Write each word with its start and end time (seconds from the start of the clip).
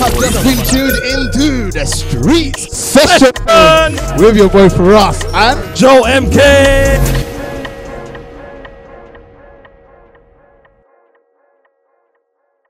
have 0.00 0.14
just 0.14 0.44
been 0.44 0.64
tuned 0.66 0.96
into 1.14 1.70
the 1.78 1.84
streets 1.86 2.76
session 2.76 3.32
with 4.22 4.36
your 4.36 4.48
boy 4.48 4.68
Firahs 4.68 5.24
and 5.34 5.76
Joe 5.76 6.02
MK. 6.04 7.18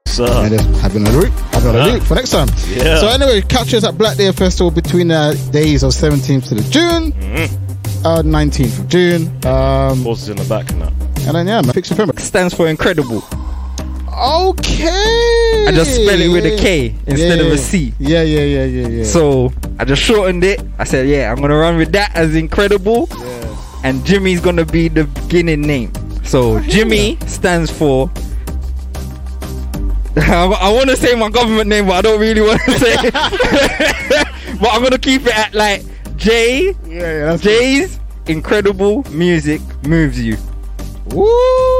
So, 0.06 0.24
And 0.26 0.50
just 0.58 0.68
having 0.80 1.06
a 1.06 1.10
look, 1.12 1.30
having 1.52 1.74
a 1.74 1.78
Yeah. 1.78 1.84
look 1.94 2.02
for 2.02 2.14
next 2.16 2.30
time. 2.30 2.48
Yeah. 2.68 2.98
So 3.00 3.08
anyway, 3.08 3.42
catch 3.42 3.72
us 3.74 3.84
at 3.84 3.96
Black 3.96 4.16
Day 4.16 4.30
Festival 4.32 4.70
between 4.70 5.08
the 5.08 5.38
days 5.52 5.82
of 5.82 5.92
17th 5.94 6.48
to 6.48 6.54
the 6.56 6.62
June, 6.68 7.12
Mm-hmm. 7.12 8.06
uh, 8.06 8.22
19th 8.22 8.78
of 8.80 8.88
June. 8.88 9.30
Um, 9.46 10.02
horses 10.02 10.28
in 10.30 10.36
the 10.36 10.44
back 10.44 10.70
and 10.72 10.82
that. 10.82 10.92
and 11.26 11.36
then 11.36 11.46
yeah, 11.46 11.60
man, 11.62 11.72
fix 11.72 11.90
your 11.90 11.96
film. 11.96 12.10
Stands 12.18 12.54
for 12.54 12.66
incredible. 12.66 13.22
Okay. 14.20 15.64
I 15.66 15.72
just 15.72 15.94
spell 15.94 16.20
it 16.20 16.28
with 16.28 16.44
a 16.44 16.54
K 16.58 16.94
instead 17.06 17.38
Yeah, 17.38 17.46
of 17.46 17.52
a 17.52 17.56
C. 17.56 17.94
Yeah, 17.98 18.20
yeah, 18.22 18.40
yeah, 18.42 18.64
yeah, 18.64 18.88
yeah. 18.88 19.04
So 19.04 19.50
I 19.78 19.86
just 19.86 20.02
shortened 20.02 20.44
it. 20.44 20.60
I 20.78 20.84
said, 20.84 21.08
yeah, 21.08 21.32
I'm 21.32 21.40
gonna 21.40 21.56
run 21.56 21.78
with 21.78 21.90
that 21.92 22.14
as 22.14 22.36
incredible, 22.36 23.08
yeah. 23.18 23.56
and 23.82 24.04
Jimmy's 24.04 24.42
gonna 24.42 24.66
be 24.66 24.88
the 24.88 25.04
beginning 25.04 25.62
name. 25.62 25.90
So 26.22 26.58
oh, 26.58 26.60
Jimmy 26.60 27.16
stands 27.26 27.70
for. 27.70 28.10
I, 30.16 30.70
want 30.70 30.90
to 30.90 30.96
say 30.98 31.14
my 31.14 31.30
government 31.30 31.68
name, 31.68 31.86
but 31.86 31.94
I 31.94 32.02
don't 32.02 32.20
really 32.20 32.42
want 32.42 32.60
to 32.66 32.72
say. 32.78 32.92
it. 32.98 33.12
but 34.60 34.68
I'm 34.70 34.82
gonna 34.82 34.98
keep 34.98 35.22
it 35.22 35.34
at 35.38 35.54
like 35.54 35.82
J. 36.16 36.66
yeah, 36.66 36.72
yeah, 36.84 37.24
that's 37.24 37.42
J's 37.42 37.98
incredible 38.26 39.02
music 39.10 39.62
moves 39.86 40.20
you. 40.20 40.36
Woo! 41.14 41.79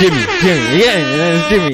Jimmy, 0.00 0.22
Jimmy, 0.42 0.84
yeah, 0.84 1.16
that's 1.16 1.48
Jimmy. 1.48 1.72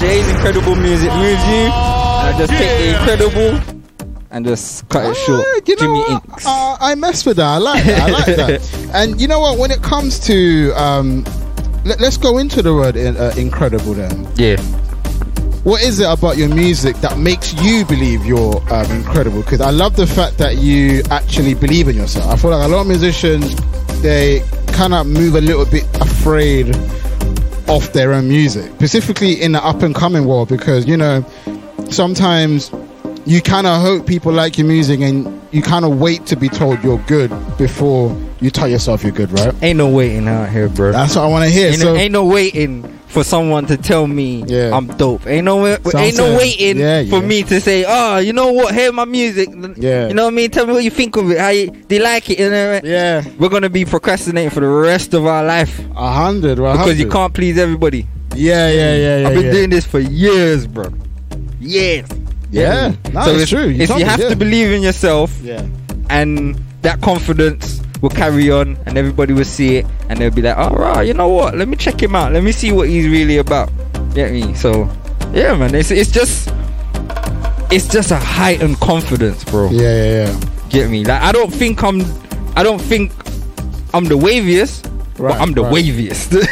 Jay's 0.00 0.28
incredible 0.28 0.74
music 0.76 1.10
moves 1.14 1.44
you. 1.46 1.70
I 1.72 2.34
just 2.36 2.52
take 2.52 2.78
the 2.78 2.98
incredible 2.98 3.82
and 4.30 4.44
just 4.44 4.88
cut 4.88 5.10
it 5.10 5.16
short. 5.16 5.44
Ah, 5.46 5.60
you 5.66 5.76
know 5.76 5.80
Jimmy 5.80 5.98
what? 6.00 6.24
Inkz. 6.24 6.46
Uh, 6.46 6.76
I 6.80 6.94
mess 6.94 7.24
with 7.24 7.36
that. 7.36 7.46
I 7.46 7.58
like 7.58 7.84
that. 7.84 8.00
I 8.00 8.10
like 8.10 8.36
that. 8.36 8.90
and 8.94 9.20
you 9.20 9.28
know 9.28 9.40
what? 9.40 9.58
When 9.58 9.70
it 9.70 9.82
comes 9.82 10.18
to 10.26 10.72
um, 10.72 11.24
let, 11.84 12.00
us 12.02 12.16
go 12.16 12.38
into 12.38 12.62
the 12.62 12.74
word 12.74 12.96
in, 12.96 13.16
uh, 13.16 13.32
incredible. 13.36 13.94
Then, 13.94 14.26
yeah. 14.36 14.60
what 15.64 15.82
is 15.82 16.00
it 16.00 16.08
about 16.10 16.36
your 16.36 16.48
music 16.48 16.96
that 16.96 17.18
makes 17.18 17.54
you 17.62 17.84
believe 17.84 18.24
you're 18.24 18.56
um, 18.72 18.90
incredible? 18.90 19.42
Because 19.42 19.60
I 19.60 19.70
love 19.70 19.96
the 19.96 20.06
fact 20.06 20.38
that 20.38 20.56
you 20.56 21.02
actually 21.10 21.54
believe 21.54 21.88
in 21.88 21.96
yourself. 21.96 22.26
I 22.26 22.36
feel 22.36 22.50
like 22.50 22.64
a 22.66 22.68
lot 22.68 22.80
of 22.82 22.86
musicians 22.86 23.54
they 24.02 24.42
kind 24.82 24.94
of 24.94 25.06
move 25.06 25.36
a 25.36 25.40
little 25.40 25.64
bit 25.64 25.84
afraid 26.00 26.74
of 27.68 27.92
their 27.92 28.12
own 28.12 28.26
music, 28.28 28.68
specifically 28.74 29.40
in 29.40 29.52
the 29.52 29.64
up 29.64 29.80
and 29.82 29.94
coming 29.94 30.24
world, 30.24 30.48
because 30.48 30.88
you 30.88 30.96
know 30.96 31.24
sometimes 31.88 32.72
you 33.24 33.40
kind 33.40 33.68
of 33.68 33.80
hope 33.80 34.08
people 34.08 34.32
like 34.32 34.58
your 34.58 34.66
music 34.66 34.98
and 34.98 35.40
you 35.52 35.62
kind 35.62 35.84
of 35.84 36.00
wait 36.00 36.26
to 36.26 36.34
be 36.34 36.48
told 36.48 36.82
you're 36.82 36.98
good 37.06 37.30
before 37.58 38.20
you 38.40 38.50
tell 38.50 38.66
yourself 38.66 39.04
you're 39.04 39.12
good, 39.12 39.30
right? 39.30 39.54
Ain't 39.62 39.76
no 39.78 39.88
waiting 39.88 40.26
out 40.26 40.48
here, 40.48 40.68
bro. 40.68 40.90
That's 40.90 41.14
what 41.14 41.26
I 41.26 41.28
want 41.28 41.44
to 41.44 41.50
hear. 41.50 41.68
Ain't, 41.68 41.80
So, 41.80 41.94
ain't 41.94 42.12
no 42.12 42.24
waiting 42.24 42.91
for 43.12 43.22
someone 43.22 43.66
to 43.66 43.76
tell 43.76 44.06
me 44.06 44.42
Yeah. 44.46 44.74
I'm 44.74 44.86
dope. 44.86 45.26
Ain't 45.26 45.44
no 45.44 45.66
Sounds 45.66 45.94
ain't 45.94 46.16
no 46.16 46.36
waiting 46.36 46.78
yeah, 46.78 47.04
for 47.04 47.20
yeah. 47.20 47.26
me 47.26 47.42
to 47.42 47.60
say, 47.60 47.84
oh, 47.86 48.18
you 48.18 48.32
know 48.32 48.52
what? 48.52 48.74
Hear 48.74 48.90
my 48.90 49.04
music. 49.04 49.50
Yeah. 49.76 50.08
You 50.08 50.14
know 50.14 50.24
what 50.24 50.32
I 50.32 50.36
mean? 50.36 50.50
Tell 50.50 50.66
me 50.66 50.72
what 50.72 50.82
you 50.82 50.90
think 50.90 51.16
of 51.16 51.30
it. 51.30 51.38
How 51.38 51.50
you, 51.50 51.70
do 51.70 51.96
you 51.96 52.02
like 52.02 52.30
it? 52.30 52.38
You 52.38 52.50
know? 52.50 52.80
yeah, 52.82 53.22
We're 53.38 53.50
gonna 53.50 53.68
be 53.68 53.84
procrastinating 53.84 54.50
for 54.50 54.60
the 54.60 54.68
rest 54.68 55.12
of 55.12 55.26
our 55.26 55.44
life 55.44 55.78
a 55.94 56.12
hundred, 56.12 56.56
because 56.56 56.98
you 56.98 57.08
can't 57.08 57.34
please 57.34 57.58
everybody. 57.58 58.06
Yeah, 58.34 58.70
yeah, 58.70 58.96
yeah, 58.96 59.18
yeah. 59.18 59.28
I've 59.28 59.34
been 59.34 59.44
yeah. 59.44 59.52
doing 59.52 59.70
this 59.70 59.84
for 59.86 59.98
years, 60.00 60.66
bro. 60.66 60.86
Years. 61.60 62.08
Yeah, 62.50 62.94
no, 63.12 63.24
so 63.24 63.34
it's 63.34 63.50
true. 63.50 63.66
You 63.66 63.82
if 63.82 63.90
you 63.90 64.04
have 64.04 64.20
yeah. 64.20 64.28
to 64.30 64.36
believe 64.36 64.72
in 64.72 64.82
yourself, 64.82 65.38
Yeah, 65.42 65.66
and 66.08 66.54
that 66.82 67.00
confidence 67.02 67.82
will 68.02 68.10
carry 68.10 68.50
on, 68.50 68.76
and 68.84 68.98
everybody 68.98 69.32
will 69.32 69.46
see 69.46 69.76
it, 69.76 69.86
and 70.10 70.18
they'll 70.18 70.30
be 70.30 70.42
like, 70.42 70.58
"All 70.58 70.76
right, 70.76 71.06
you 71.06 71.14
know 71.14 71.28
what? 71.28 71.56
Let 71.56 71.68
me 71.68 71.76
check 71.76 72.02
him 72.02 72.14
out. 72.14 72.32
Let 72.32 72.42
me 72.42 72.52
see 72.52 72.72
what 72.72 72.88
he's 72.88 73.08
really 73.08 73.38
about." 73.38 73.70
Get 74.12 74.32
me? 74.32 74.52
So, 74.54 74.90
yeah, 75.32 75.56
man. 75.56 75.74
It's 75.74 75.90
it's 75.90 76.10
just 76.10 76.52
it's 77.70 77.88
just 77.88 78.10
a 78.10 78.16
heightened 78.16 78.78
confidence, 78.80 79.44
bro. 79.44 79.70
yeah, 79.70 79.80
yeah, 79.80 80.26
yeah. 80.26 80.40
Get 80.68 80.90
me? 80.90 81.04
Like 81.04 81.22
I 81.22 81.32
don't 81.32 81.52
think 81.52 81.82
I'm 81.82 82.02
I 82.54 82.62
don't 82.62 82.80
think 82.80 83.12
I'm 83.94 84.04
the 84.04 84.18
waviest. 84.18 84.90
Right, 85.18 85.32
but 85.32 85.40
I'm 85.40 85.52
the 85.52 85.62
right. 85.62 85.72
waviest. 85.72 86.32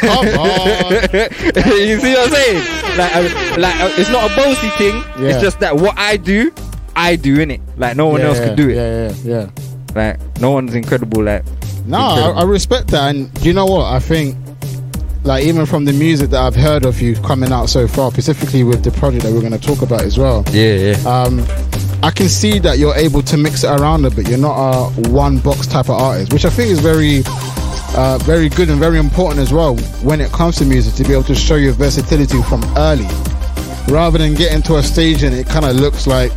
You 1.81 1.99
see 1.99 2.13
what 2.13 2.27
I'm 2.27 2.33
saying? 2.33 2.81
Like, 2.97 3.11
I, 3.13 3.55
like 3.57 3.79
uh, 3.81 3.93
it's 3.97 4.09
not 4.09 4.31
a 4.31 4.35
bossy 4.35 4.69
thing. 4.77 4.95
Yeah. 5.19 5.29
It's 5.29 5.41
just 5.41 5.59
that 5.59 5.75
what 5.75 5.97
I 5.97 6.17
do, 6.17 6.53
I 6.95 7.15
do 7.15 7.39
in 7.39 7.51
it. 7.51 7.61
Like 7.75 7.97
no 7.97 8.07
one 8.07 8.21
yeah, 8.21 8.27
else 8.27 8.39
yeah, 8.39 8.47
could 8.47 8.57
do 8.57 8.69
it. 8.69 8.75
Yeah, 8.75 9.13
yeah, 9.23 9.41
yeah. 9.41 9.70
Like 9.95 10.19
no 10.39 10.51
one's 10.51 10.73
incredible. 10.73 11.23
Like 11.23 11.43
No, 11.85 11.97
I, 11.97 12.17
Incredible. 12.17 12.39
I 12.39 12.43
respect 12.45 12.87
that, 12.89 13.15
and 13.15 13.45
you 13.45 13.53
know 13.53 13.65
what? 13.65 13.85
I 13.91 13.99
think, 13.99 14.37
like, 15.23 15.43
even 15.45 15.65
from 15.65 15.85
the 15.85 15.93
music 15.93 16.29
that 16.31 16.41
I've 16.41 16.55
heard 16.55 16.85
of 16.85 17.01
you 17.01 17.15
coming 17.15 17.51
out 17.51 17.67
so 17.67 17.87
far, 17.87 18.11
specifically 18.11 18.63
with 18.63 18.83
the 18.83 18.91
project 18.91 19.23
that 19.23 19.33
we're 19.33 19.41
going 19.41 19.51
to 19.51 19.59
talk 19.59 19.81
about 19.81 20.01
as 20.01 20.17
well, 20.17 20.43
yeah, 20.51 20.93
yeah. 20.93 20.93
um, 21.07 21.45
I 22.03 22.11
can 22.11 22.29
see 22.29 22.59
that 22.59 22.77
you're 22.77 22.95
able 22.95 23.21
to 23.23 23.37
mix 23.37 23.63
it 23.63 23.69
around 23.69 24.05
a 24.05 24.09
bit. 24.11 24.29
You're 24.29 24.37
not 24.37 24.57
a 24.57 25.09
one 25.09 25.39
box 25.39 25.67
type 25.67 25.89
of 25.89 26.01
artist, 26.01 26.33
which 26.33 26.45
I 26.45 26.49
think 26.49 26.71
is 26.71 26.79
very, 26.79 27.23
uh, 27.95 28.19
very 28.23 28.49
good 28.49 28.69
and 28.69 28.79
very 28.79 28.97
important 28.97 29.39
as 29.39 29.51
well 29.51 29.75
when 30.03 30.21
it 30.21 30.31
comes 30.31 30.57
to 30.57 30.65
music 30.65 30.93
to 30.95 31.03
be 31.03 31.13
able 31.13 31.23
to 31.23 31.35
show 31.35 31.55
your 31.55 31.73
versatility 31.73 32.41
from 32.43 32.63
early, 32.77 33.07
rather 33.87 34.17
than 34.17 34.33
getting 34.35 34.61
to 34.63 34.77
a 34.77 34.83
stage 34.83 35.23
and 35.23 35.35
it 35.35 35.47
kind 35.47 35.65
of 35.65 35.75
looks 35.75 36.07
like 36.07 36.31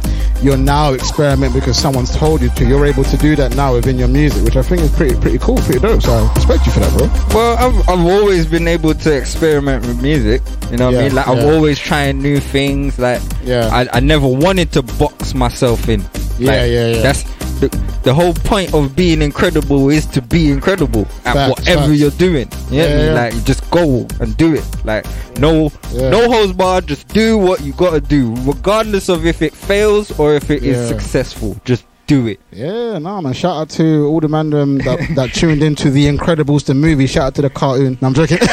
you're 0.45 0.57
now 0.59 0.93
experiment 0.93 1.55
because 1.55 1.79
someone's 1.79 2.15
told 2.15 2.43
you 2.43 2.51
to. 2.51 2.67
You're 2.67 2.85
able 2.87 3.05
to 3.05 3.17
do 3.17 3.35
that 3.37 3.57
now 3.57 3.73
within 3.75 3.97
your 3.99 4.09
music, 4.09 4.45
which 4.45 4.57
I 4.57 4.63
think 4.63 4.83
is 4.83 4.93
pretty, 4.95 5.19
pretty 5.19 5.39
cool, 5.39 5.57
pretty 5.57 5.81
dope. 5.81 6.03
So 6.03 6.13
I 6.13 6.33
respect 6.35 6.67
you 6.67 6.73
for 6.73 6.81
that, 6.81 6.93
bro. 6.97 7.07
Well, 7.35 7.57
I've, 7.57 7.89
I've 7.89 8.07
always 8.07 8.47
been 8.47 8.69
able 8.69 8.95
to 8.95 9.17
experiment 9.17 9.87
with 9.87 10.03
music. 10.03 10.43
You 10.71 10.77
know 10.77 10.87
what 10.87 10.95
Yeah, 10.95 11.01
I 11.01 11.03
mean? 11.05 11.15
Like 11.15 11.29
I'm 11.29 11.47
always 11.47 11.79
trying 11.79 12.21
new 12.21 12.39
things. 12.41 12.99
Like 12.99 13.23
Yeah. 13.43 13.71
I, 13.73 13.89
I 13.97 14.01
never 14.01 14.27
wanted 14.29 14.71
to 14.73 14.83
box 14.83 15.35
myself 15.35 15.89
in. 15.89 16.03
Yeah, 16.39 16.65
yeah, 16.65 16.89
yeah. 16.89 17.03
That's 17.03 17.23
the, 17.61 17.69
the 18.03 18.13
whole 18.15 18.35
point 18.35 18.73
of 18.75 18.95
being 18.97 19.23
incredible 19.23 19.91
is 19.91 20.07
to 20.07 20.21
be 20.23 20.51
incredible 20.51 21.03
at 21.25 21.35
Facts, 21.35 21.51
whatever 21.51 21.83
facts. 21.89 21.99
you're 22.01 22.11
doing. 22.13 22.49
You 22.71 22.79
Yeah, 22.79 23.05
yeah. 23.07 23.13
Like 23.15 23.45
just 23.45 23.69
go 23.71 24.07
and 24.21 24.37
do 24.37 24.55
it. 24.55 24.65
Like 24.85 25.07
no 25.39 25.71
Yeah. 25.93 26.11
no 26.11 26.29
holds 26.31 26.53
barred. 26.53 26.87
Just 26.87 27.09
do 27.09 27.39
what 27.39 27.61
you 27.63 27.73
gotta 27.75 28.01
do, 28.01 28.35
regardless 28.45 29.09
of 29.09 29.27
if 29.27 29.43
it 29.43 29.53
fails 29.55 30.19
or 30.19 30.35
if 30.35 30.51
it 30.51 30.63
is 30.63 30.77
Yeah. 30.79 30.87
successful. 30.99 31.57
Just 31.65 31.85
do 32.07 32.27
it. 32.27 32.39
Yeah, 32.53 32.99
no 32.99 33.23
man. 33.23 33.33
Shout 33.33 33.57
out 33.57 33.71
to 33.71 34.07
all 34.09 34.21
the 34.21 34.29
man 34.29 34.53
um, 34.53 34.79
that, 34.79 34.99
that 35.17 35.33
tuned 35.33 35.63
into 35.63 35.91
the 35.91 36.07
Incredibles 36.07 36.65
the 36.65 36.75
movie. 36.75 37.07
Shout 37.07 37.25
out 37.29 37.35
to 37.37 37.43
the 37.43 37.51
cartoon. 37.51 37.97
No, 38.03 38.09
I'm 38.09 38.15
joking. 38.15 38.39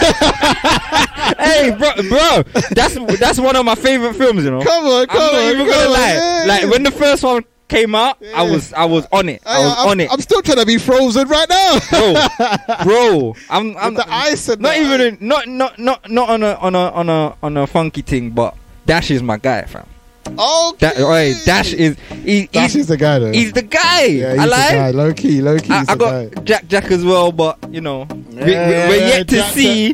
hey, 1.39 1.75
bro, 1.77 1.91
bro, 2.09 2.43
that's 2.71 2.95
that's 3.19 3.39
one 3.39 3.55
of 3.55 3.65
my 3.65 3.75
favorite 3.75 4.15
films. 4.15 4.43
You 4.43 4.51
know. 4.51 4.61
come 4.61 4.85
on, 4.85 5.07
come 5.07 5.17
I'm 5.21 5.31
not 5.33 5.41
on, 5.43 5.49
even 5.53 5.57
come 5.67 5.67
gonna 5.67 5.85
on. 5.85 5.91
lie. 5.91 6.45
Like 6.47 6.69
when 6.71 6.83
the 6.83 6.91
first 6.91 7.23
one 7.23 7.43
came 7.71 7.95
out, 7.95 8.17
I 8.35 8.43
was 8.43 8.73
I 8.73 8.85
was 8.85 9.07
on 9.11 9.29
it. 9.29 9.41
I 9.45 9.57
Hey, 9.57 9.63
was 9.65 9.75
I'm, 9.79 9.89
on 9.89 9.99
it, 10.01 10.11
I'm 10.11 10.21
still 10.21 10.41
trying 10.41 10.57
to 10.59 10.65
be 10.65 10.77
frozen 10.77 11.27
right 11.27 11.49
now. 11.49 11.79
bro, 11.89 12.83
bro. 12.83 13.35
I'm 13.49 13.75
I'm 13.77 13.93
the 13.95 14.05
ice 14.07 14.47
and 14.49 14.61
not 14.61 14.75
the 14.75 14.81
even 14.81 15.13
ice. 15.15 15.17
not 15.21 15.47
not 15.47 15.79
not 15.79 16.09
not 16.09 16.29
on 16.29 16.43
a 16.43 16.53
on 16.55 16.75
a 16.75 16.89
on 16.91 17.09
a 17.09 17.35
on 17.41 17.57
a 17.57 17.65
funky 17.67 18.01
thing, 18.01 18.29
but 18.31 18.55
Dash 18.85 19.09
is 19.11 19.23
my 19.23 19.37
guy, 19.37 19.63
fam. 19.63 19.85
Okay. 20.27 20.77
That 20.79 20.99
oi, 21.01 21.33
Dash 21.45 21.73
is 21.73 21.97
he, 22.23 22.47
Dash 22.47 22.73
he's, 22.73 22.81
is 22.83 22.87
the 22.87 22.97
guy 22.97 23.19
though. 23.19 23.31
he's 23.31 23.51
the 23.53 23.63
guy. 23.63 24.05
yeah, 24.05 24.31
he's 24.33 24.39
I 24.39 24.45
the 24.45 24.51
like. 24.51 24.71
guy. 24.71 24.91
Low 24.91 25.13
key, 25.13 25.41
low 25.41 25.57
key. 25.57 25.73
I, 25.73 25.79
I 25.79 25.83
the 25.85 25.95
got 25.95 26.35
guy. 26.35 26.41
Jack 26.43 26.67
Jack 26.67 26.85
as 26.91 27.03
well, 27.03 27.31
but 27.31 27.57
you 27.71 27.81
know 27.81 28.03
we, 28.03 28.15
we, 28.45 28.51
Yeah, 28.51 28.87
we're 28.89 28.97
yeah, 28.97 29.07
yet 29.07 29.27
to 29.29 29.35
Jack, 29.37 29.53
see 29.53 29.93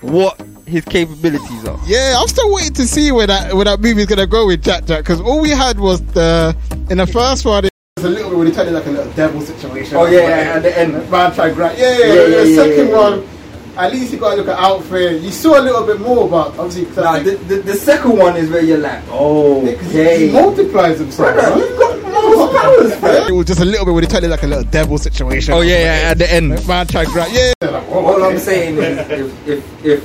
what 0.00 0.40
his 0.70 0.84
capabilities 0.84 1.64
are. 1.66 1.78
Yeah, 1.86 2.16
I'm 2.18 2.28
still 2.28 2.52
waiting 2.54 2.74
to 2.74 2.86
see 2.86 3.12
where 3.12 3.26
that 3.26 3.54
where 3.54 3.64
that 3.64 3.80
movie's 3.80 4.06
gonna 4.06 4.26
go 4.26 4.46
with 4.46 4.62
Jack 4.62 4.84
Jack 4.86 5.00
because 5.00 5.20
all 5.20 5.40
we 5.40 5.50
had 5.50 5.78
was 5.78 6.00
the 6.12 6.56
in 6.90 6.98
the 6.98 7.06
first 7.06 7.44
one. 7.44 7.64
It 7.66 7.70
was 7.96 8.04
a 8.06 8.08
little 8.08 8.30
bit 8.30 8.38
when 8.38 8.46
he 8.46 8.52
turned 8.52 8.68
it 8.68 8.72
like 8.72 8.86
a 8.86 8.90
little 8.90 9.12
devil 9.12 9.40
situation. 9.42 9.96
Oh, 9.96 10.06
yeah, 10.06 10.20
yeah, 10.20 10.56
at 10.56 10.62
the 10.62 10.78
end. 10.78 11.10
Man 11.10 11.32
tried 11.34 11.54
grab. 11.54 11.76
Yeah, 11.76 11.98
yeah, 11.98 11.98
Yeah, 11.98 12.12
yeah. 12.14 12.14
yeah, 12.14 12.28
The 12.44 12.48
yeah, 12.50 12.56
second 12.56 12.88
yeah, 12.88 12.96
one, 12.96 13.28
at 13.76 13.92
least 13.92 14.12
you 14.12 14.18
got 14.18 14.30
to 14.30 14.36
look 14.36 14.48
at 14.48 14.58
outfit. 14.58 15.20
You 15.20 15.30
saw 15.30 15.58
a 15.60 15.62
little 15.62 15.84
bit 15.84 16.00
more, 16.00 16.28
but 16.28 16.58
obviously 16.58 16.86
'cause 16.86 16.98
I 16.98 17.18
Nah, 17.18 17.22
the, 17.24 17.30
the, 17.36 17.56
the 17.56 17.74
second 17.74 18.16
one 18.16 18.36
is 18.36 18.48
where 18.50 18.62
you're 18.62 18.78
like, 18.78 19.02
oh, 19.10 19.64
Yeah, 19.66 19.74
'cause 19.74 19.92
he- 19.92 20.26
he 20.28 20.32
multiplies 20.32 20.98
himself. 20.98 21.34
Brother, 21.34 21.50
right? 21.50 21.68
you've 21.68 21.78
got 21.78 22.02
most 22.12 22.56
powers, 22.56 22.94
fam. 22.96 23.28
It 23.28 23.34
was 23.34 23.46
just 23.46 23.60
a 23.60 23.64
little 23.64 23.84
bit 23.84 23.92
when 23.94 24.04
he 24.04 24.08
turned 24.08 24.24
it 24.24 24.28
like 24.28 24.42
a 24.44 24.46
little 24.46 24.64
devil 24.64 24.96
situation. 24.96 25.52
Oh 25.54 25.60
yeah, 25.60 25.78
yeah, 26.02 26.10
at 26.10 26.18
the 26.18 26.32
end. 26.32 26.66
Man 26.66 26.86
tried 26.86 27.08
grab. 27.08 27.28
Yeah. 27.32 27.52
All. 27.92 28.22
I'm 28.24 28.38
saying 28.38 28.78
is, 28.78 28.98
if 29.10 29.48
if 29.48 29.84
if 29.84 30.04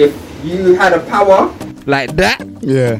if 0.00 0.44
you 0.44 0.74
had 0.74 0.92
a 0.92 1.00
power 1.00 1.52
like 1.86 2.16
that, 2.16 2.40
Yeah. 2.62 2.98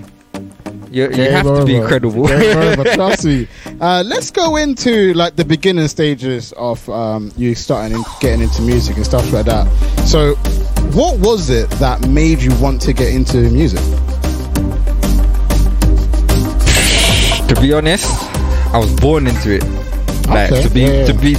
you, 0.90 1.08
you 1.10 1.30
have 1.30 1.46
to 1.46 1.64
be 1.64 1.76
over. 1.76 1.82
incredible. 1.84 2.26
Trust 2.94 3.24
me. 3.24 3.46
Uh, 3.80 4.02
let's 4.06 4.30
go 4.30 4.56
into 4.56 5.14
like 5.14 5.36
the 5.36 5.44
beginning 5.44 5.88
stages 5.88 6.52
of 6.52 6.86
um, 6.90 7.32
you 7.36 7.54
starting 7.54 7.96
in, 7.96 8.04
getting 8.20 8.42
into 8.42 8.62
music 8.62 8.96
and 8.96 9.04
stuff 9.06 9.32
like 9.32 9.46
that. 9.46 9.66
So, 10.06 10.34
what 10.92 11.18
was 11.20 11.48
it 11.50 11.70
that 11.78 12.06
made 12.08 12.42
you 12.42 12.54
want 12.60 12.80
to 12.82 12.92
get 12.92 13.14
into 13.14 13.38
music? 13.50 13.80
to 17.48 17.60
be 17.60 17.72
honest, 17.72 18.06
I 18.72 18.78
was 18.78 18.92
born 19.00 19.26
into 19.26 19.54
it. 19.56 19.64
Like 20.28 20.52
Okay, 20.52 20.62
to 20.62 20.70
be 20.70 20.80
yeah, 20.82 20.86
yeah. 20.92 21.06
to 21.06 21.14
be 21.14 21.34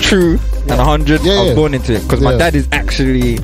true 0.00 0.38
and 0.62 0.72
a 0.80 0.84
hundred, 0.84 1.20
Yeah, 1.24 1.32
I 1.32 1.42
was 1.46 1.54
born 1.54 1.74
into 1.74 1.94
it 1.94 2.02
because 2.02 2.20
my 2.20 2.36
dad 2.36 2.54
is 2.54 2.68
actually 2.72 3.38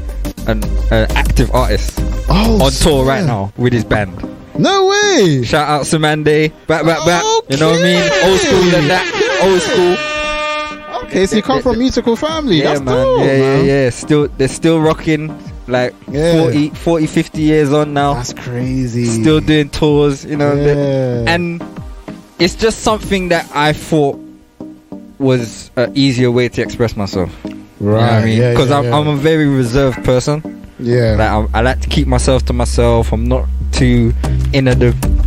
an, 0.48 0.62
an 0.92 1.10
active 1.16 1.50
artist 1.52 1.98
Oh, 2.28 2.58
on 2.64 2.72
tour 2.72 3.04
right 3.04 3.24
now 3.24 3.52
with 3.56 3.72
his 3.72 3.84
band. 3.84 4.12
No 4.58 4.86
way. 4.86 5.42
Shout 5.44 5.68
out 5.68 5.82
Samande, 5.82 6.52
back 6.66 6.84
back 6.84 7.04
back. 7.06 7.22
You 7.48 7.56
know 7.58 7.70
what 7.70 7.80
I 7.80 7.82
mean? 7.82 8.02
Old 8.30 8.40
school 8.40 8.74
and 8.74 8.90
that. 8.90 9.40
Old 9.42 9.60
school. 9.60 11.04
Okay, 11.04 11.26
so 11.26 11.36
you 11.36 11.42
come 11.42 11.60
from 11.62 11.74
a 11.74 11.78
musical 11.78 12.16
family. 12.16 12.56
Yeah, 12.58 12.74
That's 12.74 12.80
man. 12.82 12.94
dope, 12.94 13.20
yeah, 13.20 13.26
man. 13.26 13.64
yeah, 13.64 13.72
yeah. 13.84 13.90
Still, 13.90 14.28
they're 14.28 14.48
still 14.48 14.80
rocking. 14.80 15.36
Like 15.66 15.94
Yeah. 16.10 16.42
40, 16.42 16.70
40, 16.70 17.06
50 17.06 17.40
years 17.42 17.72
on 17.72 17.94
now. 17.94 18.14
That's 18.14 18.32
crazy. 18.34 19.06
Still 19.06 19.40
doing 19.40 19.70
tours. 19.70 20.24
You 20.24 20.36
know. 20.36 20.54
Yeah. 20.54 21.24
and 21.26 21.62
it's 22.38 22.54
just 22.54 22.80
something 22.80 23.28
that 23.30 23.50
I 23.54 23.72
thought 23.72 24.18
was 25.18 25.70
an 25.76 25.92
easier 25.96 26.30
way 26.30 26.48
to 26.48 26.62
express 26.62 26.96
myself. 26.96 27.30
Right. 27.80 28.00
You 28.26 28.40
know 28.40 28.46
I 28.46 28.48
mean? 28.48 28.54
Because 28.54 28.70
yeah, 28.70 28.78
I'm, 28.78 28.84
yeah. 28.84 28.96
I'm 28.98 29.08
a 29.08 29.16
very 29.16 29.46
reserved 29.48 30.04
person. 30.04 30.42
yeah. 30.78 31.16
Like 31.18 31.54
I, 31.54 31.58
I 31.58 31.60
like 31.62 31.80
to 31.80 31.88
keep 31.88 32.06
myself 32.08 32.44
to 32.46 32.52
myself. 32.52 33.12
I'm 33.12 33.24
not 33.26 33.46
too 33.72 34.12
in 34.52 34.66
the 34.66 34.74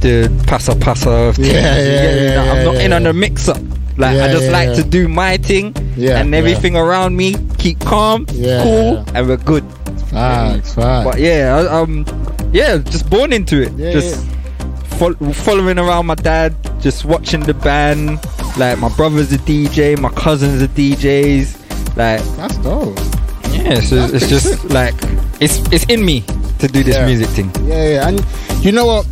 the 0.01 0.29
passa 0.47 0.73
passa. 0.79 1.33
Yeah, 1.37 1.51
yeah, 1.51 2.15
yeah, 2.15 2.39
Like, 2.41 2.49
I'm 2.49 2.57
yeah, 2.57 2.63
not 2.63 2.75
in 2.75 2.89
yeah. 2.91 2.95
on 2.97 3.03
the 3.03 3.13
mix 3.13 3.47
up. 3.49 3.57
Like 3.97 4.11
I 4.11 4.27
Yeah, 4.27 4.31
just 4.31 4.45
yeah, 4.45 4.51
like 4.51 4.67
yeah. 4.69 4.75
to 4.75 4.83
do 4.83 5.07
my 5.07 5.37
thing 5.37 5.75
Yeah, 5.97 6.19
and 6.19 6.29
yeah. 6.31 6.37
everything 6.37 6.75
around 6.75 7.15
me 7.17 7.35
keep 7.57 7.79
calm, 7.79 8.25
Yeah, 8.31 8.61
cool, 8.63 8.93
yeah. 8.93 9.05
and 9.15 9.27
we're 9.27 9.37
good. 9.37 9.63
Facts, 10.11 10.75
facts. 10.75 11.03
But 11.09 11.19
yeah, 11.19 11.55
I, 11.69 11.81
um, 11.81 12.05
yeah, 12.53 12.77
just 12.77 13.09
born 13.09 13.33
into 13.33 13.61
it. 13.61 13.73
Yeah, 13.73 13.91
just 13.91 14.23
fol- 14.99 15.15
following 15.33 15.79
around 15.79 16.05
my 16.05 16.15
dad, 16.15 16.55
just 16.79 17.05
watching 17.05 17.41
the 17.41 17.53
band. 17.55 18.19
Like 18.57 18.77
my 18.79 18.89
brother's 18.95 19.31
a 19.33 19.37
DJ, 19.39 19.97
my 19.99 20.09
cousins 20.09 20.61
are 20.61 20.67
DJs. 20.67 21.57
Like 21.97 22.21
That's 22.37 22.57
dope. 22.57 22.95
yeah, 23.51 23.79
so 23.81 23.95
That's 23.95 24.13
it's 24.13 24.27
just 24.29 24.45
sick. 24.61 24.69
like 24.71 24.93
it's 25.41 25.57
it's 25.71 25.85
in 25.85 26.05
me 26.05 26.21
to 26.59 26.67
do 26.67 26.83
this 26.83 26.95
Yeah. 26.95 27.05
music 27.05 27.27
thing. 27.29 27.51
Yeah, 27.67 27.89
yeah. 27.89 28.07
And 28.07 28.25
you 28.63 28.71
know 28.71 28.85
what? 28.85 29.05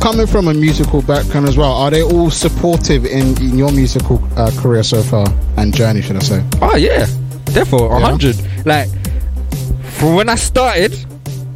Coming 0.00 0.26
from 0.26 0.48
a 0.48 0.54
musical 0.54 1.00
background 1.02 1.46
as 1.48 1.56
well, 1.56 1.70
are 1.72 1.90
they 1.90 2.02
all 2.02 2.28
supportive 2.30 3.06
in, 3.06 3.38
in 3.40 3.56
your 3.56 3.70
musical 3.70 4.20
uh, 4.36 4.50
career 4.58 4.82
so 4.82 5.00
far 5.00 5.26
and 5.56 5.72
journey, 5.74 6.02
should 6.02 6.16
I 6.16 6.20
say? 6.20 6.44
Oh 6.60 6.74
yeah, 6.76 7.06
definitely 7.54 7.86
a 7.86 7.90
Yeah. 8.00 8.00
hundred. 8.00 8.36
Like 8.66 8.88
from 9.98 10.16
when 10.16 10.28
I 10.28 10.34
started, 10.34 10.92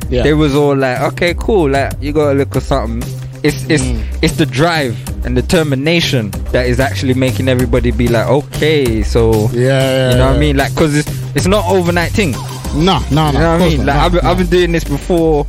Yeah. 0.09 0.23
they 0.23 0.33
was 0.33 0.55
all 0.55 0.77
like, 0.77 1.01
okay, 1.13 1.35
cool. 1.35 1.71
Like 1.71 1.95
you 2.01 2.13
gotta 2.13 2.39
look 2.39 2.55
at 2.55 2.63
something. 2.63 3.03
It's 3.43 3.65
it's 3.69 3.83
Mm. 3.83 4.03
it's 4.23 4.37
the 4.37 4.47
drive 4.47 4.97
and 5.27 5.35
determination 5.35 6.31
that 6.53 6.67
is 6.67 6.79
actually 6.81 7.15
making 7.15 7.49
everybody 7.49 7.91
be 7.91 8.07
like, 8.09 8.27
okay, 8.29 9.03
so 9.03 9.51
yeah, 9.51 9.61
yeah. 9.61 10.11
you 10.13 10.17
know 10.19 10.27
what 10.29 10.37
I 10.37 10.39
mean? 10.39 10.57
Like, 10.57 10.75
cause 10.77 10.95
it's 10.97 11.09
it's 11.37 11.47
not 11.47 11.65
overnight 11.67 12.13
thing. 12.13 12.33
You 12.33 12.83
No, 12.85 13.01
no, 13.11 13.31
no. 13.31 13.33
know 13.33 13.53
what 13.59 13.63
I 13.63 13.69
mean? 13.69 13.85
not. 13.85 13.87
Like 13.87 13.97
No, 13.97 14.19
I've 14.19 14.25
no. 14.25 14.31
I've 14.31 14.39
been 14.39 14.47
doing 14.51 14.73
this 14.73 14.85
before 14.85 15.47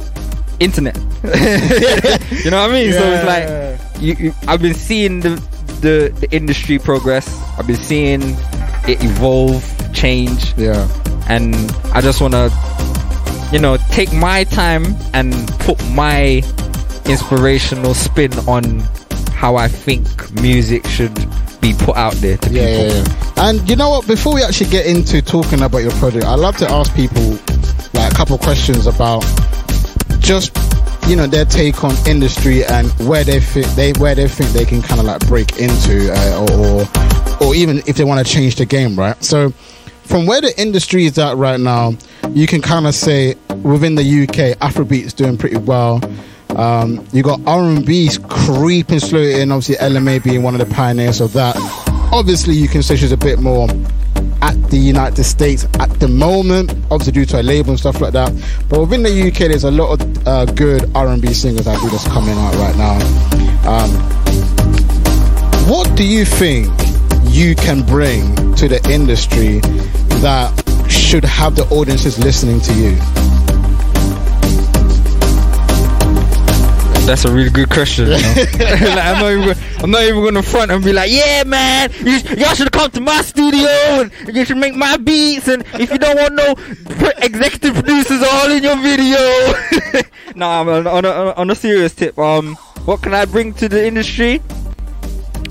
internet. 0.60 0.98
you 1.24 2.50
know 2.52 2.58
what 2.62 2.70
I 2.70 2.74
mean? 2.74 2.92
So 2.92 3.04
it's 3.04 3.26
like 3.26 4.02
you, 4.02 4.14
you, 4.26 4.34
I've 4.48 4.62
been 4.62 4.74
seeing 4.74 5.20
the, 5.22 5.30
the 5.82 6.12
the 6.20 6.28
industry 6.36 6.80
progress. 6.80 7.28
I've 7.58 7.68
been 7.68 7.76
seeing 7.78 8.22
it 8.88 9.04
evolve, 9.04 9.64
change, 9.94 10.54
Yeah. 10.58 10.88
and 11.30 11.54
I 11.94 12.02
just 12.02 12.20
want 12.22 12.34
to, 12.34 12.50
you 13.52 13.60
know, 13.60 13.78
take 13.92 14.12
my 14.14 14.44
time 14.46 14.86
and 15.14 15.34
put 15.60 15.78
my 15.92 16.42
inspirational 17.06 17.94
spin 17.94 18.34
on 18.48 18.82
how 19.38 19.56
I 19.56 19.68
think 19.68 20.04
music 20.42 20.86
should 20.88 21.14
be 21.62 21.74
put 21.78 21.96
out 21.96 22.14
there 22.16 22.38
to 22.38 22.50
Yeah, 22.50 22.66
people. 22.66 22.98
yeah, 22.98 23.04
yeah. 23.38 23.50
And 23.50 23.70
you 23.70 23.76
know 23.76 23.90
what? 23.92 24.08
Before 24.08 24.34
we 24.34 24.42
actually 24.44 24.70
get 24.72 24.86
into 24.88 25.22
talking 25.22 25.62
about 25.62 25.80
your 25.80 25.92
project, 25.94 26.26
I 26.26 26.36
love 26.36 26.58
to 26.58 26.70
ask 26.72 26.94
people 26.96 27.38
like 27.94 28.12
a 28.12 28.16
couple 28.16 28.38
questions 28.40 28.88
about 28.88 29.24
just 30.20 30.58
you 31.08 31.16
know 31.16 31.28
their 31.28 31.46
take 31.46 31.84
on 31.84 31.94
industry 32.08 32.66
and 32.66 32.90
where 33.08 33.24
they 33.24 33.40
think 33.40 33.68
they 33.76 33.94
where 33.94 34.14
they 34.16 34.28
think 34.28 34.50
they 34.52 34.66
can 34.66 34.82
kind 34.82 35.00
of 35.00 35.06
like 35.06 35.26
break 35.28 35.58
into 35.58 36.12
uh, 36.12 36.46
or, 36.52 36.82
or 36.82 37.48
or 37.48 37.56
even 37.56 37.78
if 37.88 37.96
they 37.96 38.04
want 38.04 38.26
to 38.26 38.34
change 38.34 38.56
the 38.56 38.66
game, 38.66 38.98
right? 38.98 39.22
So 39.24 39.52
from 40.04 40.26
where 40.26 40.42
the 40.42 40.54
industry 40.60 41.06
is 41.06 41.18
at 41.20 41.38
right 41.38 41.60
now, 41.60 41.94
you 42.32 42.48
can 42.48 42.62
kind 42.62 42.88
of 42.88 42.96
say 42.96 43.36
within 43.62 43.96
the 43.96 44.04
UK, 44.24 44.58
Afrobeat's 44.60 45.14
doing 45.14 45.38
pretty 45.38 45.58
well. 45.58 46.02
Um, 46.58 47.08
you 47.14 47.22
got 47.22 47.40
R&B 47.46 48.10
creeping 48.30 49.00
slowly 49.00 49.42
in, 49.42 49.52
obviously 49.52 49.78
Ella 49.80 50.00
Mai 50.00 50.20
being 50.20 50.42
one 50.42 50.60
of 50.60 50.68
the 50.68 50.74
pioneers 50.74 51.22
of 51.22 51.34
that. 51.34 51.56
Obviously, 52.12 52.56
you 52.56 52.68
can 52.68 52.82
say 52.82 52.96
she's 52.96 53.12
a 53.12 53.18
bit 53.18 53.40
more 53.40 53.70
at 54.42 54.56
the 54.70 54.78
United 54.78 55.24
States 55.24 55.66
at 55.80 55.90
the 56.00 56.08
moment, 56.08 56.72
obviously 56.90 57.12
due 57.12 57.26
to 57.26 57.42
a 57.42 57.44
label 57.44 57.72
and 57.72 57.80
stuff 57.80 58.02
like 58.02 58.14
that. 58.14 58.32
But 58.70 58.82
within 58.82 59.04
the 59.04 59.28
UK, 59.28 59.50
there's 59.50 59.66
a 59.66 59.72
lot 59.72 60.02
of 60.02 60.28
uh, 60.28 60.46
good 60.46 60.90
R&B 60.96 61.34
singers 61.34 61.66
that 61.66 61.80
do 61.80 61.90
that's 61.90 62.08
coming 62.08 62.36
out 62.38 62.56
right 62.56 62.76
now. 62.76 62.98
Um, 63.70 63.92
what 65.70 65.96
do 65.96 66.08
you 66.08 66.26
think 66.26 66.72
you 67.26 67.56
can 67.56 67.86
bring 67.86 68.56
to 68.56 68.68
the 68.68 68.82
industry 68.90 69.60
that 70.22 70.52
should 70.90 71.26
have 71.26 71.56
the 71.56 71.68
audiences 71.70 72.18
listening 72.18 72.62
to 72.62 72.74
you? 72.74 73.27
That's 77.08 77.24
a 77.24 77.32
really 77.32 77.50
good 77.50 77.70
question. 77.70 78.08
You 78.08 78.12
know? 78.12 78.18
like, 78.60 78.82
I'm, 78.84 79.22
not 79.22 79.32
even 79.32 79.48
gonna, 79.48 79.68
I'm 79.78 79.92
not 79.92 80.04
even 80.04 80.24
gonna 80.26 80.44
front 80.44 80.72
and 80.72 80.84
be 80.84 80.92
like, 80.92 81.10
yeah, 81.10 81.46
man, 81.46 81.90
you, 82.02 82.18
y'all 82.36 82.54
should 82.54 82.70
come 82.74 82.92
to 82.92 83.00
my 83.00 83.22
studio 83.22 83.70
and 84.02 84.12
you 84.36 84.44
should 84.44 84.58
make 84.58 84.76
my 84.76 84.98
beats. 84.98 85.48
And 85.48 85.64
if 85.76 85.90
you 85.90 85.98
don't 85.98 86.18
want 86.18 86.34
no 86.34 86.54
executive 87.20 87.76
producers 87.76 88.22
all 88.22 88.52
in 88.52 88.62
your 88.62 88.76
video, 88.82 89.20
no, 90.36 90.50
I'm 90.50 90.68
on, 90.68 90.86
on, 90.86 91.06
a, 91.06 91.32
on 91.32 91.50
a 91.50 91.56
serious 91.56 91.96
tip. 91.96 92.20
Um, 92.20 92.56
what 92.84 93.02
can 93.02 93.14
I 93.14 93.24
bring 93.24 93.54
to 93.54 93.70
the 93.70 93.88
industry? 93.88 94.42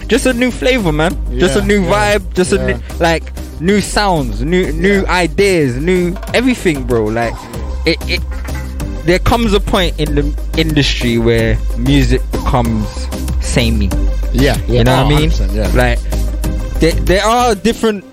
Just 0.09 0.27
a 0.27 0.35
new 0.35 0.51
flavor, 0.51 0.93
man. 0.93 1.15
just 1.39 1.57
a 1.57 1.65
new 1.65 1.83
yeah, 1.85 2.19
vibe. 2.19 2.35
Just 2.35 2.53
a 2.53 2.67
new, 2.67 2.79
like 3.01 3.33
new 3.63 3.81
sounds, 3.81 4.43
new 4.43 4.73
new 4.73 5.07
ideas, 5.07 5.77
new 5.79 6.15
everything, 6.35 6.85
bro. 6.85 7.05
Like 7.05 7.35
it, 7.87 7.97
it 8.03 8.23
there 9.07 9.19
comes 9.21 9.53
a 9.53 9.61
point 9.61 9.99
in 10.01 10.15
the 10.15 10.25
industry 10.59 11.17
where 11.19 11.57
music 11.79 12.21
becomes 12.33 12.87
samey. 13.45 13.89
Yeah, 14.33 14.57
yeah. 14.67 14.79
You 14.79 14.85
know 14.85 15.05
what 15.05 15.13
I 15.13 15.19
mean? 15.21 15.31
Yeah. 15.55 15.69
Like 15.75 15.99
there, 16.81 16.93
there 16.93 17.25
are 17.25 17.55
different 17.55 18.05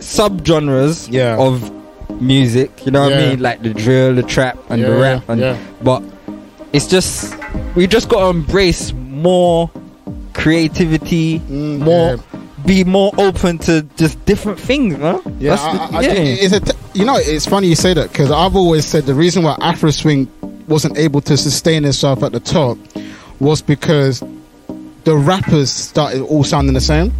subgenres 0.00 1.10
Yeah. 1.12 1.36
of 1.38 1.70
music. 2.20 2.70
You 2.86 2.92
know 2.92 3.02
what 3.04 3.12
I 3.12 3.30
mean? 3.30 3.40
Like 3.40 3.62
the 3.62 3.74
drill, 3.74 4.14
the 4.14 4.22
trap, 4.22 4.58
and 4.70 4.82
the 4.82 4.92
rap. 4.92 5.28
And 5.28 5.40
yeah. 5.40 5.58
but 5.82 6.02
it's 6.72 6.86
just 6.86 7.34
we 7.76 7.86
just 7.86 8.08
got 8.08 8.20
to 8.24 8.26
embrace 8.30 8.92
more 8.92 9.70
creativity, 10.32 11.38
Mm, 11.40 11.78
more. 11.80 12.16
Be 12.66 12.84
more 12.84 13.12
open 13.18 13.58
to 13.58 13.82
just 13.96 14.24
different 14.24 14.58
things, 14.60 14.96
man. 14.98 15.20
Yeah, 15.40 15.54
I, 15.58 15.96
I, 15.98 16.00
yeah. 16.02 16.10
it's 16.12 16.54
a 16.54 16.60
t- 16.60 16.72
you 16.94 17.04
know 17.04 17.16
it's 17.16 17.46
funny 17.46 17.66
you 17.68 17.74
say 17.74 17.92
that 17.94 18.10
because 18.12 18.30
I've 18.30 18.54
always 18.54 18.84
said 18.86 19.04
the 19.04 19.14
reason 19.14 19.42
why 19.42 19.56
Afro 19.60 19.90
swing 19.90 20.28
wasn't 20.68 20.96
able 20.96 21.20
to 21.22 21.36
sustain 21.36 21.84
itself 21.84 22.22
at 22.22 22.32
the 22.32 22.40
top 22.40 22.78
was 23.40 23.62
because 23.62 24.22
the 25.04 25.16
rappers 25.16 25.70
started 25.72 26.22
all 26.22 26.44
sounding 26.44 26.74
the 26.74 26.80
same. 26.80 27.12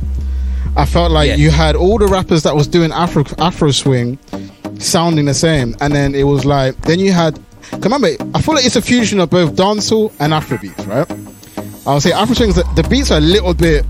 I 0.77 0.85
felt 0.87 1.11
like 1.11 1.29
Yeah. 1.29 1.35
you 1.37 1.51
had 1.51 1.75
all 1.75 1.99
the 1.99 2.07
rappers 2.07 2.45
that 2.45 2.55
was 2.55 2.69
doing 2.69 2.93
Afro 2.93 3.25
Afro 3.39 3.73
swing 3.73 4.19
sounding 4.79 5.25
the 5.25 5.35
same, 5.35 5.75
and 5.81 5.93
then 5.93 6.15
it 6.15 6.25
was 6.25 6.45
like 6.45 6.81
then 6.83 6.99
you 7.01 7.13
had. 7.13 7.39
Come 7.81 7.93
on, 7.95 8.01
mate. 8.03 8.21
I 8.35 8.41
feel 8.43 8.55
like 8.55 8.67
it's 8.67 8.77
a 8.77 8.83
fusion 8.83 9.19
of 9.19 9.31
both 9.31 9.55
dancehall 9.57 10.13
and 10.21 10.33
Afrobeats, 10.33 10.87
right? 10.87 11.11
I'll 11.87 12.01
say 12.01 12.13
Afro 12.13 12.35
swings. 12.35 12.55
The, 12.55 12.65
the 12.77 12.87
beats 12.89 13.11
are 13.11 13.19
a 13.19 13.21
little 13.21 13.55
bit 13.55 13.85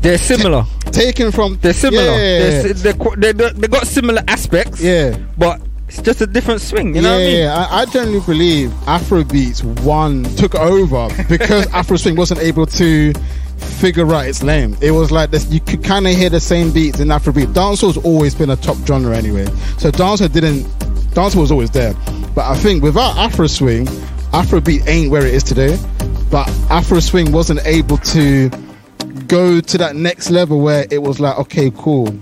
They're 0.00 0.18
similar. 0.18 0.64
Taken 0.92 1.32
from. 1.32 1.58
They're 1.60 1.72
similar. 1.72 2.02
Yeah, 2.02 2.16
They're, 2.16 2.62
si- 2.74 2.82
they're, 2.82 2.92
qu- 2.94 3.16
they 3.16 3.32
they 3.32 3.68
got 3.68 3.86
similar 3.86 4.22
aspects. 4.28 4.80
yeah. 4.80 5.16
But 5.38 5.60
it's 5.88 6.00
just 6.02 6.20
a 6.22 6.26
different 6.26 6.60
swing. 6.60 6.94
You 6.96 7.02
know 7.02 7.16
yeah, 7.16 7.16
what 7.16 7.22
I 7.22 7.26
mean? 7.26 7.38
yeah, 7.38 7.66
I, 7.70 7.80
I 7.80 7.84
generally 7.86 8.20
believe 8.20 8.70
Afrobeats 8.86 9.62
one 9.84 10.24
took 10.36 10.54
over 10.54 11.08
because 11.28 11.66
Afro 11.68 11.96
swing 11.96 12.16
wasn't 12.16 12.40
able 12.40 12.66
to 12.66 13.12
figure 13.58 14.12
out 14.14 14.26
its 14.26 14.42
lane. 14.42 14.76
It 14.80 14.90
was 14.92 15.10
like 15.12 15.30
this, 15.30 15.46
you 15.50 15.60
could 15.60 15.84
kind 15.84 16.06
of 16.06 16.14
hear 16.16 16.30
the 16.30 16.40
same 16.40 16.72
beats 16.72 16.98
in 17.00 17.08
Afrobeat. 17.08 17.52
Dancehall's 17.52 17.98
always 17.98 18.34
been 18.34 18.50
a 18.50 18.56
top 18.56 18.76
genre 18.86 19.16
anyway, 19.16 19.44
so 19.78 19.90
dancehall 19.90 20.32
didn't. 20.32 20.62
Dancehall 21.14 21.42
was 21.42 21.50
always 21.52 21.70
there, 21.70 21.92
but 22.34 22.46
I 22.50 22.56
think 22.56 22.82
without 22.82 23.16
Afro 23.18 23.46
swing, 23.46 23.84
Afrobeat 24.32 24.86
ain't 24.88 25.10
where 25.10 25.26
it 25.26 25.34
is 25.34 25.42
today. 25.42 25.78
But 26.30 26.48
Afro 26.70 26.98
swing 27.00 27.30
wasn't 27.32 27.60
able 27.66 27.98
to 27.98 28.48
go 29.32 29.62
to 29.62 29.78
that 29.78 29.96
next 29.96 30.30
level 30.30 30.60
where 30.60 30.86
it 30.90 30.98
was 30.98 31.18
like, 31.18 31.38
okay, 31.38 31.72
cool. 31.78 32.14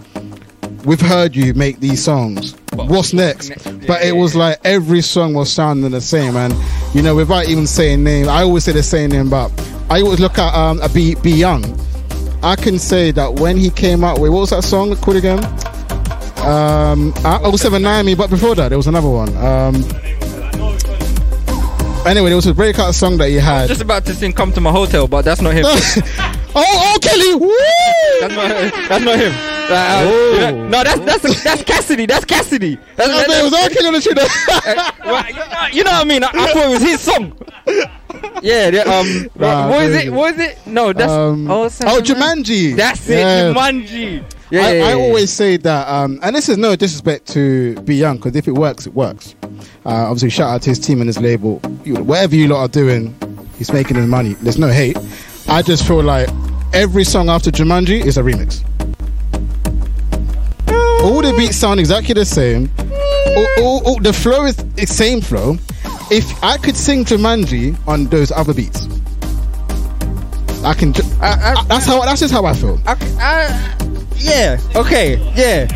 We've 0.85 1.01
heard 1.01 1.35
you 1.35 1.53
make 1.55 1.81
these 1.81 2.03
songs. 2.05 2.55
What's 2.75 3.13
next? 3.13 3.51
But 3.89 4.05
it 4.05 4.15
was 4.15 4.37
like 4.37 4.59
every 4.65 5.03
song 5.03 5.35
was 5.35 5.53
sounding 5.53 5.91
the 5.91 6.01
same, 6.01 6.37
and 6.37 6.55
you 6.95 7.03
know, 7.03 7.17
without 7.17 7.49
even 7.49 7.67
saying 7.67 8.05
name, 8.05 8.29
I 8.29 8.43
always 8.43 8.63
say 8.63 8.73
the 8.73 8.83
same 8.85 9.11
name, 9.11 9.29
but 9.29 9.51
I 9.91 10.03
always 10.03 10.21
look 10.21 10.39
at 10.39 10.55
um, 10.55 10.81
a 10.83 10.89
Be 10.89 11.17
B 11.17 11.33
Young. 11.33 11.65
I 12.45 12.55
can 12.55 12.79
say 12.79 13.11
that 13.11 13.35
when 13.35 13.57
he 13.57 13.71
came 13.71 14.05
out 14.05 14.21
with 14.21 14.31
what 14.31 14.43
was 14.43 14.51
that 14.51 14.63
song 14.63 14.95
called 14.95 15.17
again? 15.17 15.45
Um, 16.47 17.13
uh, 17.25 17.57
079 17.57 18.07
me, 18.07 18.15
but 18.15 18.31
before 18.31 18.55
that 18.55 18.69
there 18.69 18.79
was 18.79 18.87
another 18.87 19.11
one. 19.11 19.37
Um, 19.37 19.75
anyway, 22.07 22.29
there 22.29 22.37
was 22.37 22.47
a 22.47 22.55
breakout 22.55 22.95
song 22.95 23.19
that 23.19 23.29
he 23.29 23.37
had. 23.37 23.69
Just 23.69 23.83
about 23.83 24.05
to 24.07 24.15
sing 24.15 24.33
"Come 24.33 24.53
to 24.53 24.61
My 24.61 24.71
Hotel," 24.71 25.09
but 25.09 25.23
that's 25.23 25.41
not 25.41 25.55
him. 25.55 25.65
oh, 25.67 26.53
oh, 26.55 26.90
Kelly! 27.01 27.35
Woo! 27.35 27.55
That's 28.21 28.35
not, 28.35 28.89
that's 28.89 29.05
not 29.05 29.19
him. 29.19 29.33
Uh, 29.33 29.75
uh, 29.75 30.01
Oh. 30.03 30.69
No, 30.69 30.83
that's 30.83 31.01
that's 31.01 31.45
that's 31.45 31.63
Cassidy. 31.63 32.07
That's 32.07 32.25
Cassidy. 32.25 32.77
That's, 32.97 33.09
I 33.11 33.27
mean, 33.29 33.39
it 33.41 33.45
was 33.45 33.53
all 33.53 33.69
Kelly 33.69 33.87
on 33.87 33.93
the 33.95 34.01
tune. 34.01 34.17
Uh, 34.51 34.93
well, 35.05 35.27
you, 35.29 35.35
know, 35.35 35.67
you 35.73 35.85
know 35.85 35.91
what 35.93 36.01
I 36.01 36.05
mean? 36.05 36.25
I, 36.25 36.29
I 36.29 36.53
thought 36.53 36.67
it 36.67 36.69
was 36.71 36.83
his 36.83 37.01
song. 37.01 37.37
Yeah. 38.43 38.69
yeah, 38.71 38.81
Um. 38.83 39.25
what- 39.35 39.41
Nah, 39.41 39.69
what 39.71 39.83
is 39.85 39.93
crazy. 39.95 40.09
it? 40.09 40.13
What 40.13 40.35
is 40.35 40.41
it? 40.41 40.67
No, 40.67 40.93
that's. 40.93 41.13
Um, 41.13 41.51
oh, 41.51 41.65
oh, 41.65 41.69
seven- 41.69 42.05
Jumanji. 42.05 42.77
That's 42.77 43.09
it. 43.09 43.19
Yeah. 43.19 43.53
Jumanji. 43.53 44.25
Yeah. 44.51 44.63
I, 44.67 44.73
yeah, 44.73 44.85
I 44.87 44.93
always 44.95 45.31
say 45.33 45.57
that, 45.59 45.89
um, 45.89 46.19
and 46.23 46.35
this 46.35 46.49
is 46.49 46.59
no 46.59 46.75
disrespect 46.75 47.29
to 47.29 47.81
B 47.83 47.95
Young, 47.95 48.17
because 48.17 48.35
if 48.35 48.49
it 48.49 48.53
works, 48.53 48.87
it 48.87 48.95
works. 48.95 49.37
Uh, 49.87 49.91
obviously, 49.91 50.31
shout 50.31 50.51
out 50.51 50.63
to 50.63 50.71
his 50.71 50.79
team 50.81 51.01
and 51.01 51.07
his 51.09 51.19
label. 51.21 51.61
You, 51.85 51.95
whatever 52.03 52.35
you 52.35 52.49
lot 52.49 52.61
are 52.63 52.69
doing, 52.69 53.15
he's 53.59 53.73
making 53.73 53.97
his 53.97 54.07
money. 54.07 54.35
There's 54.35 54.59
no 54.59 54.69
hate. 54.69 54.97
I 55.49 55.63
just 55.63 55.87
feel 55.87 56.03
like 56.03 56.29
every 56.73 57.05
song 57.05 57.29
after 57.29 57.51
Jumanji 57.51 58.05
is 58.05 58.17
a 58.17 58.23
remix. 58.23 58.63
All 61.03 61.23
the 61.23 61.33
beats 61.37 61.57
sound 61.57 61.81
exactly 61.81 62.15
the 62.15 62.25
same. 62.25 62.71
All, 62.79 63.47
all- 63.65 63.83
all- 63.87 64.01
the 64.01 64.13
flow 64.13 64.45
is 64.45 64.57
the 64.57 64.87
same 64.87 65.21
flow. 65.21 65.57
If 66.11 66.43
I 66.43 66.57
could 66.59 66.77
sing 66.77 67.05
Jumanji 67.05 67.77
on 67.87 68.07
those 68.07 68.31
other 68.33 68.53
beats, 68.53 68.87
I 70.65 70.75
can. 70.75 70.93
Ju- 70.93 71.03
I- 71.21 71.55
I- 71.59 71.65
that's 71.69 71.87
how. 71.87 72.05
That's 72.05 72.21
just 72.21 72.33
how 72.35 72.45
I 72.45 72.53
feel. 72.55 72.79
I, 72.87 72.97
yeah. 74.17 74.59
Okay. 74.77 75.17
Yeah. 75.35 75.69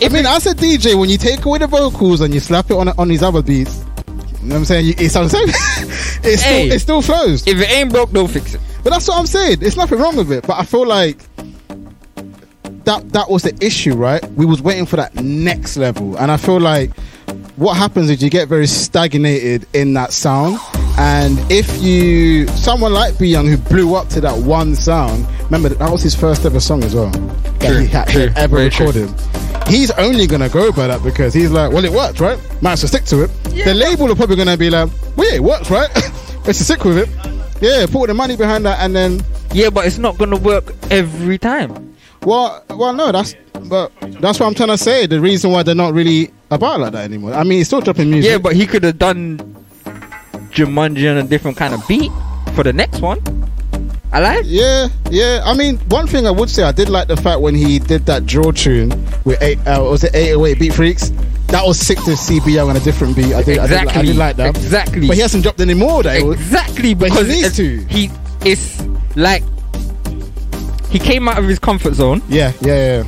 I 0.00 0.08
mean, 0.10 0.26
as 0.26 0.46
a 0.46 0.54
DJ, 0.54 0.94
when 0.98 1.08
you 1.10 1.18
take 1.18 1.44
away 1.44 1.58
the 1.58 1.66
vocals 1.66 2.20
and 2.20 2.32
you 2.32 2.38
slap 2.38 2.70
it 2.70 2.74
on 2.74 2.88
on 2.90 3.08
these 3.08 3.22
other 3.22 3.42
beats, 3.42 3.82
you 4.42 4.48
know 4.48 4.54
what 4.54 4.58
I'm 4.58 4.64
saying? 4.66 4.86
You, 4.86 4.94
it 4.98 5.10
sounds 5.10 5.32
the 5.32 5.38
same. 5.38 5.48
it, 6.32 6.36
still, 6.38 6.52
Hey. 6.52 6.68
it 6.68 6.78
still 6.80 7.02
flows. 7.02 7.44
If 7.48 7.58
it 7.60 7.68
ain't 7.70 7.90
broke, 7.90 8.12
don't 8.12 8.28
fix 8.30 8.54
it. 8.54 8.60
But 8.88 8.94
that's 8.94 9.08
what 9.08 9.18
I'm 9.18 9.26
saying. 9.26 9.58
There's 9.58 9.76
nothing 9.76 9.98
wrong 9.98 10.16
with 10.16 10.32
it. 10.32 10.46
But 10.46 10.58
I 10.58 10.64
feel 10.64 10.86
like 10.86 11.18
that 12.84 13.12
that 13.12 13.28
was 13.28 13.42
the 13.42 13.54
issue, 13.60 13.94
right? 13.94 14.24
We 14.32 14.46
was 14.46 14.62
waiting 14.62 14.86
for 14.86 14.96
that 14.96 15.14
next 15.16 15.76
level, 15.76 16.16
and 16.16 16.30
I 16.30 16.38
feel 16.38 16.58
like 16.58 16.96
what 17.56 17.76
happens 17.76 18.08
is 18.08 18.22
you 18.22 18.30
get 18.30 18.48
very 18.48 18.66
stagnated 18.66 19.66
in 19.74 19.92
that 19.92 20.14
sound. 20.14 20.58
And 20.96 21.38
if 21.52 21.82
you 21.82 22.46
someone 22.56 22.94
like 22.94 23.18
B 23.18 23.26
Young 23.26 23.46
who 23.46 23.58
blew 23.58 23.94
up 23.94 24.08
to 24.08 24.22
that 24.22 24.38
one 24.38 24.74
sound, 24.74 25.26
remember 25.44 25.68
that, 25.68 25.80
that 25.80 25.92
was 25.92 26.02
his 26.02 26.14
first 26.14 26.46
ever 26.46 26.58
song 26.58 26.82
as 26.82 26.94
well 26.94 27.10
that 27.10 27.60
True, 27.72 27.80
he 27.80 27.86
had 27.88 28.08
true, 28.08 28.30
ever 28.36 28.56
very 28.56 28.70
true. 28.70 28.86
recorded. 28.86 29.68
He's 29.68 29.90
only 29.98 30.26
gonna 30.26 30.48
go 30.48 30.72
by 30.72 30.86
that 30.86 31.02
because 31.04 31.34
he's 31.34 31.50
like, 31.50 31.72
well, 31.72 31.84
it 31.84 31.92
worked, 31.92 32.20
right? 32.20 32.38
Man, 32.62 32.72
as 32.72 32.82
well 32.84 32.88
stick 32.88 33.04
to 33.04 33.24
it. 33.24 33.64
the 33.66 33.74
label 33.74 34.10
are 34.10 34.14
probably 34.14 34.36
gonna 34.36 34.56
be 34.56 34.70
like, 34.70 34.88
well, 35.14 35.28
yeah, 35.28 35.34
it 35.36 35.42
works, 35.42 35.70
right? 35.70 35.90
Let's 36.46 36.60
stick 36.60 36.82
with 36.84 36.96
it. 36.96 37.27
Yeah, 37.60 37.86
put 37.86 38.06
the 38.08 38.14
money 38.14 38.36
behind 38.36 38.64
that, 38.66 38.78
and 38.80 38.94
then, 38.94 39.20
Yeah, 39.52 39.70
but 39.70 39.86
it's 39.86 39.98
not 39.98 40.18
gonna 40.18 40.36
work 40.36 40.74
every 40.90 41.38
time. 41.38 41.94
well, 42.24 42.62
well, 42.70 42.92
no, 42.92 43.10
that's, 43.12 43.34
but 43.64 43.90
that's 44.20 44.38
what 44.40 44.46
I'm 44.46 44.54
trying 44.54 44.68
to 44.68 44.78
say. 44.78 45.06
The 45.06 45.20
reason 45.20 45.50
why 45.50 45.62
they're 45.62 45.74
not 45.74 45.92
really 45.94 46.30
about 46.50 46.80
like 46.80 46.92
that 46.92 47.04
anymore. 47.04 47.34
I 47.34 47.42
mean, 47.44 47.58
he's 47.58 47.66
still 47.66 47.80
dropping 47.80 48.10
music. 48.10 48.30
Yeah, 48.30 48.38
but 48.38 48.54
he 48.54 48.66
could 48.66 48.84
have 48.84 48.98
done 48.98 49.38
Jumanji 50.50 51.10
on 51.10 51.18
a 51.18 51.22
different 51.22 51.56
kind 51.56 51.74
of 51.74 51.86
beat 51.88 52.10
for 52.54 52.62
the 52.64 52.72
next 52.72 53.00
one. 53.00 53.20
I 54.12 54.20
like. 54.20 54.44
Yeah, 54.46 54.88
yeah. 55.10 55.42
I 55.44 55.54
mean, 55.54 55.76
one 55.90 56.06
thing 56.06 56.26
I 56.26 56.30
would 56.30 56.48
say, 56.48 56.62
I 56.62 56.72
did 56.72 56.88
like 56.88 57.08
the 57.08 57.16
fact 57.16 57.40
when 57.40 57.54
he 57.54 57.78
did 57.78 58.06
that 58.06 58.24
draw 58.24 58.52
tune 58.52 58.88
with 59.24 59.40
eight, 59.42 59.58
uh, 59.66 59.82
was 59.82 60.02
it 60.04 60.14
808 60.14 60.58
Beat 60.58 60.72
Freaks? 60.74 61.12
That 61.48 61.62
was 61.66 61.78
sick 61.78 61.98
to 62.04 62.16
see 62.16 62.40
BL 62.40 62.60
on 62.68 62.76
a 62.76 62.80
different 62.80 63.16
beat. 63.16 63.32
I 63.34 63.42
did, 63.42 63.58
I 63.58 63.66
did, 63.66 63.72
Exactly. 63.82 64.00
I 64.00 64.04
did 64.04 64.16
like 64.16 64.36
that. 64.36 64.56
Exactly. 64.56 65.06
But 65.06 65.16
he 65.16 65.22
hasn't 65.22 65.42
dropped 65.42 65.60
any 65.60 65.74
more. 65.74 66.02
Was, 66.02 66.06
Exactly 66.06 66.94
But 66.94 67.10
he 67.10 67.14
because 67.14 67.28
needs 67.28 67.58
it's- 67.58 67.88
to. 67.88 67.94
he 67.94 68.10
is 68.44 68.86
like 69.16 69.42
he 70.90 70.98
came 70.98 71.28
out 71.28 71.38
of 71.38 71.44
his 71.48 71.58
comfort 71.58 71.94
zone. 71.94 72.22
yeah, 72.28 72.52
yeah, 72.60 73.02
yeah. 73.02 73.04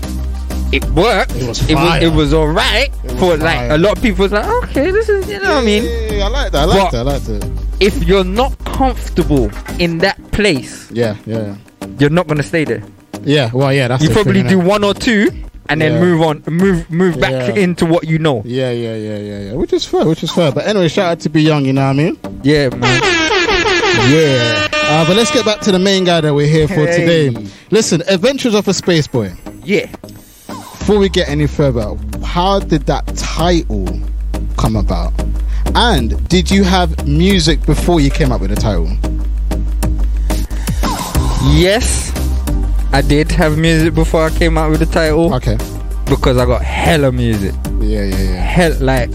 It 0.73 0.85
worked. 0.91 1.35
It 1.35 1.47
was 1.49 1.61
fire. 1.63 2.03
it 2.03 2.13
was 2.13 2.33
all 2.33 2.47
right 2.49 2.91
was 3.05 3.13
for 3.19 3.37
like 3.39 3.71
a 3.73 3.77
lot 3.79 3.97
of 3.97 4.03
people. 4.03 4.23
Was 4.23 4.33
like, 4.33 4.47
okay, 4.65 4.91
this 4.91 5.09
is 5.09 5.29
you 5.29 5.39
know 5.41 5.55
what 5.57 5.63
I 5.63 5.65
mean. 5.65 5.85
Yeah, 5.85 6.13
yeah, 6.13 6.25
I 6.25 6.29
like 6.29 6.53
that. 6.53 6.63
I 6.63 6.65
like 6.65 6.79
But- 6.79 6.91
that. 6.93 6.99
I 6.99 7.03
like 7.03 7.23
that. 7.25 7.51
If 7.81 8.05
you're 8.05 8.25
not 8.25 8.57
comfortable 8.65 9.51
in 9.79 9.99
that 9.99 10.17
place, 10.33 10.89
Yeah, 10.93 11.17
yeah, 11.27 11.57
you're 11.99 12.11
not 12.11 12.27
gonna 12.27 12.43
stay 12.43 12.65
there. 12.65 12.83
yeah. 13.25 13.51
Well, 13.53 13.73
yeah, 13.73 13.89
that's 13.89 14.03
You 14.05 14.11
probably 14.11 14.43
thing, 14.43 14.51
do 14.51 14.59
one 14.61 14.85
or 14.85 14.95
two 14.95 15.31
and 15.71 15.81
then 15.81 16.01
move 16.01 16.21
on, 16.23 16.43
move 16.49 16.91
move 16.91 17.19
back 17.21 17.31
Yeah. 17.33 17.63
into 17.63 17.87
what 17.87 18.07
you 18.07 18.19
know. 18.19 18.43
Yeah, 18.45 18.71
yeah, 18.71 18.95
yeah, 18.97 19.17
yeah, 19.19 19.39
yeah. 19.41 19.53
Which 19.55 19.73
is 19.73 19.85
fair, 19.87 20.05
which 20.07 20.23
is 20.23 20.31
fair. 20.31 20.53
But 20.53 20.67
anyway, 20.67 20.89
shout 20.89 21.13
out 21.13 21.21
to 21.21 21.29
B 21.31 21.41
Young. 21.41 21.65
You 21.65 21.73
know 21.73 21.83
what 21.87 21.91
I 21.91 21.93
mean? 21.95 22.19
Yeah, 22.43 22.69
man. 22.71 23.01
Yeah. 24.11 24.69
Uh, 24.73 25.07
but 25.07 25.17
let's 25.17 25.31
get 25.31 25.45
back 25.45 25.61
to 25.61 25.73
the 25.73 25.79
main 25.79 26.05
guy 26.05 26.21
that 26.21 26.35
we're 26.35 26.49
here 26.49 26.67
for 26.67 26.87
Hey. 26.87 27.31
today. 27.31 27.47
Listen, 27.71 28.03
Adventures 28.09 28.55
of 28.55 28.67
a 28.69 28.75
Space 28.75 29.07
Boy. 29.07 29.33
Yeah. 29.65 29.87
Before 30.49 30.99
we 30.99 31.09
get 31.09 31.29
any 31.29 31.47
further, 31.47 31.95
how 32.25 32.59
did 32.59 32.87
that 32.87 33.07
title 33.17 33.87
come 34.57 34.75
about? 34.77 35.13
And 35.77 36.27
did 36.29 36.51
you 36.51 36.65
have 36.65 37.07
music 37.07 37.65
before 37.67 38.01
you 38.01 38.11
came 38.11 38.33
up 38.33 38.41
with 38.41 38.51
the 38.51 38.57
title? 38.57 38.89
Yes, 41.55 42.10
I 42.93 43.03
did 43.03 43.31
have 43.33 43.57
music 43.57 43.95
before 43.95 44.25
I 44.27 44.31
came 44.31 44.59
out 44.59 44.71
with 44.71 44.81
the 44.81 44.87
title 44.87 45.33
Okay. 45.35 45.57
because 46.07 46.37
I 46.37 46.45
got 46.45 46.63
hella 46.63 47.13
music. 47.13 47.55
Yeah, 47.81 48.05
yeah, 48.05 48.17
yeah. 48.19 48.41
Hell, 48.43 48.75
like 48.81 49.11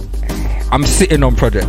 I'm 0.72 0.84
sitting 0.84 1.24
on 1.24 1.36
projects. 1.36 1.68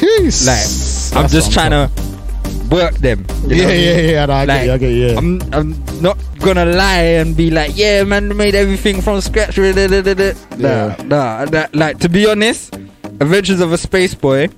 Jeez. 0.00 0.46
Like 0.46 1.16
I'm 1.16 1.22
That's 1.22 1.32
just 1.32 1.52
trying 1.52 1.72
I'm 1.72 1.88
to 1.90 2.68
work 2.70 2.94
them. 2.98 3.24
you 3.46 3.48
know 3.48 3.54
Yeah, 3.54 3.66
what 3.66 3.76
yeah, 3.78 3.96
yeah. 3.98 4.26
no, 4.26 4.32
I 4.34 4.46
get 4.46 4.66
you. 4.66 4.72
I 4.72 4.78
get 4.78 4.90
you. 4.90 5.06
Yeah. 5.06 5.18
I'm 5.18 5.40
I'm 5.54 6.02
not 6.02 6.18
gonna 6.40 6.64
lie 6.66 7.22
and 7.22 7.36
be 7.36 7.50
like, 7.50 7.76
yeah, 7.76 8.02
man, 8.02 8.36
made 8.36 8.54
everything 8.54 9.00
from 9.00 9.20
scratch. 9.20 9.54
da. 9.56 9.62
Yeah. 9.62 10.34
Nah, 10.58 10.96
nah, 11.04 11.44
nah, 11.44 11.66
like 11.72 11.98
to 12.00 12.08
be 12.08 12.26
honest, 12.28 12.74
Adventures 13.20 13.60
of 13.60 13.72
a 13.72 13.78
Space 13.78 14.14
Boy 14.14 14.48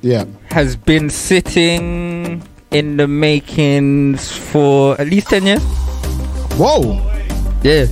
yeah. 0.00 0.24
has 0.50 0.74
been 0.74 1.10
sitting 1.10 2.42
in 2.70 2.96
the 2.96 3.06
makings 3.06 4.32
for 4.32 4.98
at 5.00 5.06
least 5.06 5.28
ten 5.28 5.44
years. 5.44 5.62
Whoa. 6.56 7.00
Yeah, 7.62 7.86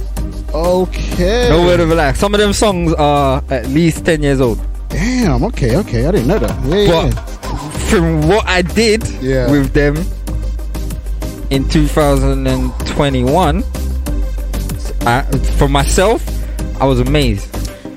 Okay. 0.54 1.48
no 1.50 1.62
word 1.66 1.80
of 1.80 1.90
a 1.90 1.94
lie. 1.94 2.12
Some 2.14 2.34
of 2.34 2.40
them 2.40 2.52
songs 2.52 2.92
are 2.94 3.42
at 3.50 3.66
least 3.68 4.04
ten 4.04 4.22
years 4.22 4.40
old. 4.40 4.58
Damn. 4.88 5.44
Okay. 5.44 5.76
Okay. 5.76 6.06
I 6.06 6.10
didn't 6.12 6.26
know 6.28 6.38
that. 6.38 6.64
Yeah. 6.64 6.76
yeah. 6.78 7.10
But 7.10 7.20
from 7.90 8.26
what 8.28 8.46
I 8.46 8.62
did 8.62 9.06
Yeah. 9.20 9.50
with 9.50 9.72
them 9.72 9.96
in 11.50 11.68
2021, 11.68 13.62
I, 15.06 15.22
for 15.58 15.68
myself, 15.68 16.22
I 16.80 16.84
was 16.86 17.00
amazed. 17.00 17.46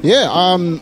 Yeah, 0.03 0.29
um, 0.31 0.79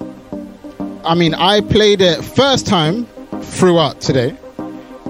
I 1.03 1.13
mean, 1.15 1.33
I 1.33 1.61
played 1.61 2.01
it 2.01 2.23
first 2.23 2.65
time 2.67 3.05
throughout 3.41 4.01
today. 4.01 4.35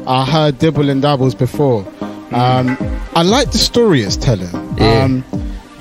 I 0.07 0.25
heard 0.25 0.57
Dibble 0.59 0.89
and 0.89 1.01
Dabbles 1.01 1.35
before. 1.35 1.85
Um, 2.31 2.77
I 3.15 3.23
like 3.23 3.51
the 3.51 3.57
story 3.57 4.01
it's 4.01 4.17
telling. 4.17 4.49
Yeah. 4.77 5.03
Um, 5.03 5.23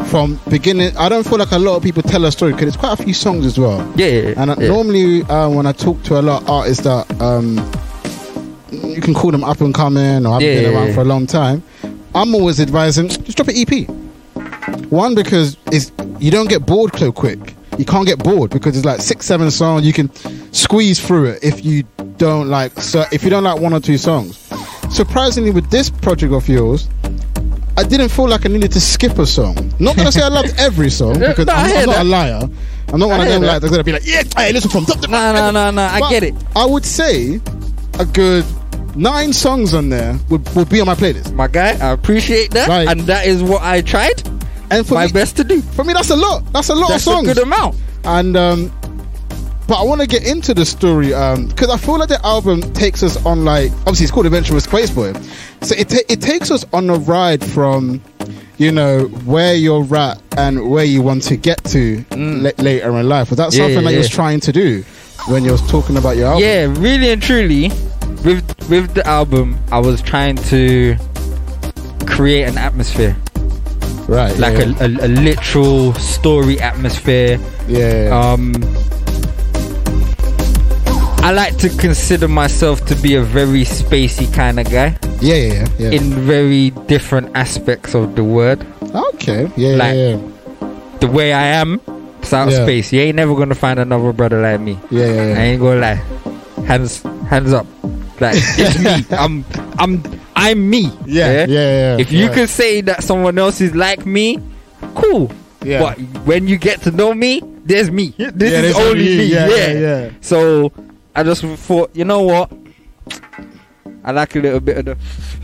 from 0.07 0.41
beginning, 0.49 0.97
I 0.97 1.09
don't 1.11 1.25
feel 1.27 1.39
like 1.39 1.51
a 1.53 1.59
lot 1.59 1.77
of 1.77 1.83
people 1.83 2.03
tell 2.03 2.25
a 2.25 2.33
story 2.33 2.53
because 2.53 2.69
it's 2.69 2.77
quite 2.77 2.99
a 2.99 3.03
few 3.03 3.13
songs 3.13 3.45
as 3.45 3.59
well. 3.59 3.81
Yeah, 3.97 4.07
yeah, 4.07 4.35
And 4.41 4.51
uh, 4.51 4.57
yeah. 4.59 4.69
normally, 4.69 5.23
uh, 5.25 5.49
when 5.51 5.67
I 5.67 5.73
talk 5.73 6.03
to 6.05 6.19
a 6.19 6.23
lot 6.23 6.43
of 6.43 6.49
artists 6.51 6.85
that 6.85 7.21
um, 7.21 7.57
you 8.73 9.01
can 9.03 9.13
call 9.13 9.31
them 9.31 9.45
up 9.45 9.61
and 9.61 9.75
coming 9.75 10.25
or 10.25 10.33
haven't 10.33 10.49
Yeah, 10.49 10.63
been 10.63 10.75
around 10.75 10.87
yeah. 10.89 10.95
for 10.95 11.01
a 11.03 11.05
long 11.05 11.27
time, 11.27 11.63
I'm 12.15 12.35
always 12.35 12.59
advising 12.61 13.09
just 13.09 13.37
drop 13.37 13.49
an 13.49 13.57
EP. 13.57 13.87
One 14.91 15.15
because 15.15 15.57
it's 15.71 15.93
you 16.19 16.31
don't 16.31 16.49
get 16.49 16.65
bored 16.65 16.97
so 16.97 17.13
quick. 17.13 17.55
You 17.77 17.85
can't 17.85 18.07
get 18.07 18.19
bored 18.19 18.51
because 18.51 18.77
it's 18.77 18.87
like 18.87 19.01
six, 19.01 19.27
seven 19.27 19.51
songs. 19.51 19.87
You 19.87 19.93
can 19.93 20.11
squeeze 20.53 21.05
through 21.05 21.27
it 21.27 21.45
if 21.45 21.65
you 21.65 21.85
don't 22.17 22.49
like. 22.49 22.73
So 22.81 23.05
if 23.13 23.23
you 23.23 23.31
don't 23.31 23.45
like 23.45 23.61
one 23.61 23.73
or 23.75 23.81
two 23.81 23.99
songs, 23.99 24.48
surprisingly, 24.91 25.51
with 25.51 25.71
this 25.71 25.91
project 25.91 26.33
of 26.33 26.49
yours. 26.49 26.89
I 27.77 27.85
didn't 27.85 28.09
feel 28.09 28.29
like 28.29 28.45
I 28.45 28.49
needed 28.49 28.73
to 28.73 28.81
skip 28.81 29.19
a 29.19 29.27
song. 29.27 29.55
Not 29.79 29.95
gonna 29.97 30.11
say 30.11 30.21
I 30.23 30.27
loved 30.29 30.53
every 30.59 30.91
song 30.91 31.13
because 31.21 31.47
no, 31.47 31.53
I'm, 31.53 31.77
I'm 31.79 31.87
not 31.87 31.99
a 32.01 32.05
liar. 32.05 32.41
I'm 32.93 32.99
not 32.99 33.09
one 33.09 33.21
I 33.21 33.27
of 33.27 33.33
them 33.35 33.43
like 33.43 33.61
that's 33.61 33.71
gonna 33.71 33.85
be 33.85 33.93
like, 33.93 34.05
yeah, 34.05 34.23
hey, 34.37 34.53
listen 34.53 34.69
from 34.71 34.85
No, 35.09 35.33
no, 35.33 35.51
no, 35.53 35.71
no. 35.71 35.83
I 35.83 36.01
get 36.11 36.25
it. 36.25 36.35
I 36.57 36.65
would 36.67 36.85
say 36.85 37.41
a 38.01 38.05
good 38.05 38.45
nine 38.97 39.33
songs 39.33 39.75
on 39.75 39.91
there 39.91 40.19
would, 40.29 40.49
would 40.57 40.69
be 40.69 40.81
on 40.81 40.87
my 40.89 40.97
playlist. 40.97 41.33
My 41.35 41.47
guy, 41.47 41.71
I 41.79 41.93
appreciate 41.93 42.51
that. 42.51 42.67
Right. 42.67 42.89
And 42.89 43.01
that 43.03 43.27
is 43.29 43.45
what 43.45 43.63
I 43.63 43.81
tried 43.81 44.27
And 44.73 44.85
for 44.85 44.95
my 44.95 45.07
me, 45.07 45.13
best 45.13 45.37
to 45.37 45.45
do. 45.45 45.61
for 45.63 45.85
me, 45.85 45.93
that's 45.93 46.11
a 46.11 46.17
lot. 46.17 46.53
That's 46.53 46.71
a 46.71 46.75
lot 46.75 46.89
That's 46.89 47.07
of 47.07 47.13
a 47.13 47.17
songs. 47.17 47.29
good 47.29 47.39
amount. 47.39 47.77
and 48.05 48.37
um, 48.37 48.73
but 49.69 49.79
I 49.79 49.85
want 49.85 50.01
to 50.01 50.07
get 50.07 50.27
into 50.27 50.55
the 50.55 50.65
story 50.65 51.09
because 51.09 51.69
I 51.71 51.77
feel 51.77 51.99
like 51.99 52.09
the 52.09 52.25
album 52.27 52.63
takes 52.73 53.03
us 53.03 53.23
on 53.25 53.45
like 53.45 53.71
obviously 53.81 54.05
it's 54.05 54.13
called 54.13 54.27
Adventure 54.27 54.55
with 54.55 54.65
Space 54.65 54.91
Boy, 54.91 55.13
so 55.63 55.75
it 55.77 55.89
ta- 55.91 56.07
it 56.09 56.21
takes 56.21 56.51
us 56.51 56.65
on 56.73 56.89
a 56.91 56.95
ride 56.95 57.45
from 57.45 58.03
you 58.57 58.73
know 58.73 59.05
where 59.25 59.55
you're 59.55 59.95
at 59.95 60.21
and 60.37 60.69
where 60.71 60.85
you 60.85 61.03
want 61.03 61.23
to 61.25 61.37
get 61.37 61.63
to 61.65 62.05
la- 62.17 62.51
later 62.59 62.91
in 62.99 63.09
life. 63.09 63.31
Was 63.31 63.37
that 63.37 63.51
Mm. 63.51 63.53
Yeah, 63.53 63.59
something 63.65 63.75
yeah, 63.77 63.81
that 63.83 63.93
you 63.93 63.99
was 63.99 64.09
trying 64.09 64.41
to 64.41 64.53
do 64.53 64.83
when 65.29 65.45
you 65.45 65.53
was 65.53 65.63
talking 65.71 65.97
about 65.97 66.17
your 66.17 66.29
album? 66.29 66.43
Yeah, 66.43 66.65
really 66.79 67.11
and 67.11 67.23
truly, 67.23 67.69
with 68.25 68.43
with 68.71 68.95
the 68.95 69.07
album, 69.07 69.59
I 69.71 69.79
was 69.79 70.01
trying 70.03 70.37
to 70.51 70.97
create 72.07 72.45
an 72.45 72.57
atmosphere, 72.59 73.17
right. 74.09 74.37
like 74.39 74.57
yeah, 74.59 74.75
a, 74.81 74.85
a, 74.85 75.07
a 75.07 75.09
literal 75.09 75.93
story 75.95 76.59
atmosphere. 76.59 77.39
yeah, 77.69 78.05
yeah. 78.09 78.19
Um, 78.33 78.55
I 81.29 81.33
like 81.33 81.59
to 81.59 81.69
consider 81.69 82.27
myself 82.27 82.87
to 82.87 82.95
be 82.97 83.15
a 83.15 83.21
very 83.23 83.61
spacey 83.65 84.33
kind 84.33 84.59
of 84.59 84.65
guy 84.71 84.97
yeah, 85.21 85.35
yeah, 85.37 85.69
yeah, 85.79 85.91
in 85.91 86.09
very 86.25 86.71
different 86.89 87.37
aspects 87.37 87.93
of 87.95 88.17
the 88.17 88.25
word. 88.25 88.65
okay, 89.13 89.53
yeah, 89.55 89.77
like- 89.77 89.95
yeah, 89.95 90.17
yeah, 90.17 90.99
The 91.01 91.07
way 91.07 91.35
I 91.35 91.49
am, 91.61 91.83
it's 92.23 92.33
out 92.33 92.49
of 92.49 92.55
Yeah. 92.55 92.65
space. 92.65 92.95
You 92.95 93.01
ain't 93.03 93.17
never 93.17 93.35
gonna 93.37 93.55
find 93.55 93.79
another 93.79 94.11
brother 94.15 94.41
like 94.41 94.61
me. 94.63 94.79
yeah, 94.91 95.05
yeah, 95.05 95.27
yeah. 95.29 95.37
I 95.39 95.43
ain't 95.53 95.61
gonna 95.61 95.81
lie. 95.81 96.01
Hands, 96.65 97.03
hands 97.29 97.53
up. 97.53 97.67
Like 98.25 98.35
it's 98.57 98.79
me. 98.81 99.05
I'm, 99.15 99.45
I'm, 99.79 100.03
I'm 100.35 100.71
me. 100.71 100.91
Yeah, 101.05 101.45
yeah, 101.45 101.47
yeah. 101.47 101.97
If 102.01 102.11
you 102.11 102.31
could 102.31 102.49
say 102.49 102.81
that 102.89 103.05
someone 103.05 103.37
else 103.37 103.61
is 103.61 103.75
like 103.75 104.07
me, 104.07 104.41
cool. 104.95 105.31
Yeah. 105.63 105.81
But 105.81 105.99
when 106.25 106.49
you 106.49 106.57
get 106.57 106.81
to 106.89 106.91
know 106.91 107.13
me, 107.13 107.43
there's 107.67 107.91
me. 107.91 108.15
This 108.17 108.65
is 108.65 108.77
only 108.77 109.05
me. 109.05 109.25
Yeah, 109.27 109.47
yeah, 109.49 109.73
yeah. 109.73 110.11
So 110.23 110.73
I 111.15 111.23
just 111.23 111.43
thought, 111.43 111.91
you 111.95 112.05
know 112.05 112.23
what? 112.23 112.53
I 114.05 114.13
like 114.13 114.37
a 114.37 114.41
little 114.41 114.61
bit 114.61 114.79
of 114.79 114.85
the 114.85 114.97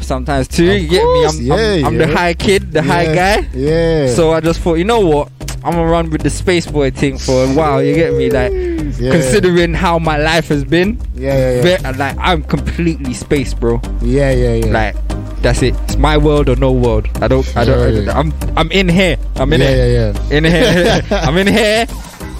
sometimes 0.03 0.49
too. 0.49 0.71
Of 0.71 0.83
you 0.83 0.89
get 0.89 1.03
course, 1.03 1.39
me? 1.39 1.51
I'm, 1.51 1.59
I'm, 1.59 1.85
I'm 1.87 1.99
the 1.99 2.07
high 2.07 2.35
kid, 2.35 2.73
the 2.73 2.83
high 2.83 3.15
guy. 3.15 3.49
Yeah. 3.53 4.09
So 4.09 4.33
I 4.33 4.41
just 4.41 4.61
thought, 4.61 4.75
you 4.75 4.85
know 4.85 5.01
what? 5.01 5.31
I'm 5.65 5.73
gonna 5.73 5.87
run 5.87 6.11
with 6.11 6.23
the 6.23 6.31
space 6.31 6.67
boy 6.67 6.91
thing 6.91 7.19
for 7.19 7.45
a 7.45 7.49
while. 7.55 7.83
You 7.83 7.95
get 7.95 8.13
me? 8.15 8.31
Like 8.31 8.53
yeah. 8.53 9.11
considering 9.13 9.73
how 9.73 9.99
my 9.99 10.19
life 10.19 10.49
has 10.49 10.63
been, 10.65 11.01
Yeah, 11.15 11.63
yeah, 11.63 11.79
yeah. 11.81 11.91
like 11.93 12.17
I'm 12.19 12.43
completely 12.43 13.15
space, 13.15 13.55
bro. 13.55 13.81
Yeah, 14.03 14.31
yeah, 14.31 14.55
yeah. 14.55 14.67
Like 14.67 14.97
that's 15.41 15.63
it. 15.63 15.75
It's 15.85 15.97
my 15.97 16.19
world 16.19 16.49
or 16.49 16.57
no 16.57 16.71
world. 16.73 17.09
I 17.23 17.29
don't. 17.29 17.57
I 17.57 17.65
don't. 17.65 17.95
Yeah, 17.95 18.01
yeah. 18.01 18.19
I'm. 18.19 18.33
I'm 18.57 18.71
in 18.73 18.89
here. 18.89 19.17
I'm 19.37 19.53
in 19.55 19.61
yeah, 19.61 19.69
here. 19.69 19.89
yeah, 19.89 20.21
yeah. 20.31 20.37
In 20.37 20.45
here. 20.45 21.03
I'm 21.11 21.37
in 21.39 21.47
here 21.47 21.87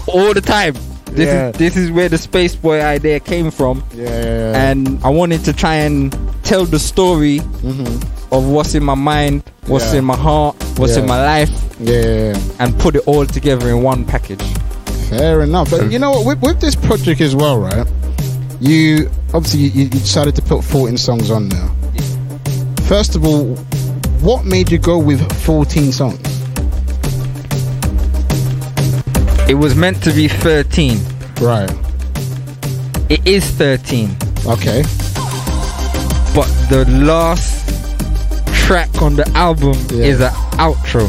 all 0.07 0.35
the 0.35 0.43
time. 0.43 0.75
This 1.15 1.27
Yeah. 1.27 1.49
is 1.51 1.57
this 1.57 1.77
is 1.77 1.91
where 1.91 2.09
the 2.09 2.19
space 2.19 2.55
boy 2.57 2.81
idea 2.83 3.21
came 3.21 3.51
from, 3.51 3.83
Yeah, 3.95 4.05
yeah, 4.09 4.71
and 4.71 4.99
I 5.05 5.11
wanted 5.11 5.45
to 5.45 5.53
try 5.53 5.77
and 5.87 6.15
tell 6.43 6.65
the 6.65 6.79
story 6.79 7.41
Mhm. 7.63 8.03
of 8.33 8.45
what's 8.47 8.75
in 8.75 8.83
my 8.85 8.97
mind, 8.97 9.43
what's 9.67 9.93
in 9.95 10.05
my 10.05 10.17
heart, 10.17 10.57
what's 10.77 10.97
in 10.97 11.07
my 11.07 11.21
life, 11.25 11.51
yeah. 11.81 12.37
and 12.59 12.77
put 12.79 12.97
it 12.97 13.03
all 13.07 13.25
together 13.27 13.69
in 13.71 13.83
one 13.83 14.05
package. 14.05 14.43
Fair 15.09 15.43
enough. 15.43 15.71
But 15.71 15.93
you 15.93 15.99
know 16.01 16.11
what? 16.11 16.25
With, 16.27 16.43
with 16.43 16.61
this 16.61 16.75
project 16.75 17.21
as 17.21 17.35
well, 17.37 17.59
right? 17.61 17.87
You 18.61 19.09
obviously 19.33 19.61
you, 19.61 19.85
you 19.85 19.89
decided 19.89 20.35
to 20.37 20.43
put 20.43 20.65
14 20.65 20.97
songs 20.97 21.31
on 21.31 21.49
there. 21.49 21.69
First 22.89 23.15
of 23.15 23.25
all, 23.25 23.57
what 24.21 24.45
made 24.45 24.71
you 24.73 24.79
go 24.79 24.99
with 24.99 25.21
14 25.43 25.93
songs? 25.93 26.19
It 29.49 29.55
was 29.55 29.75
meant 29.75 30.03
to 30.05 30.13
be 30.13 30.29
13. 30.29 30.99
Right. 31.41 31.71
It 33.11 33.27
is 33.27 33.45
13, 33.51 34.11
Okay. 34.47 34.83
but 36.35 36.49
the 36.71 36.85
last 37.05 37.69
track 38.65 39.03
on 39.03 39.15
the 39.17 39.29
album 39.35 39.75
Yeah. 39.91 40.05
is 40.07 40.21
an 40.21 40.31
outro. 40.59 41.07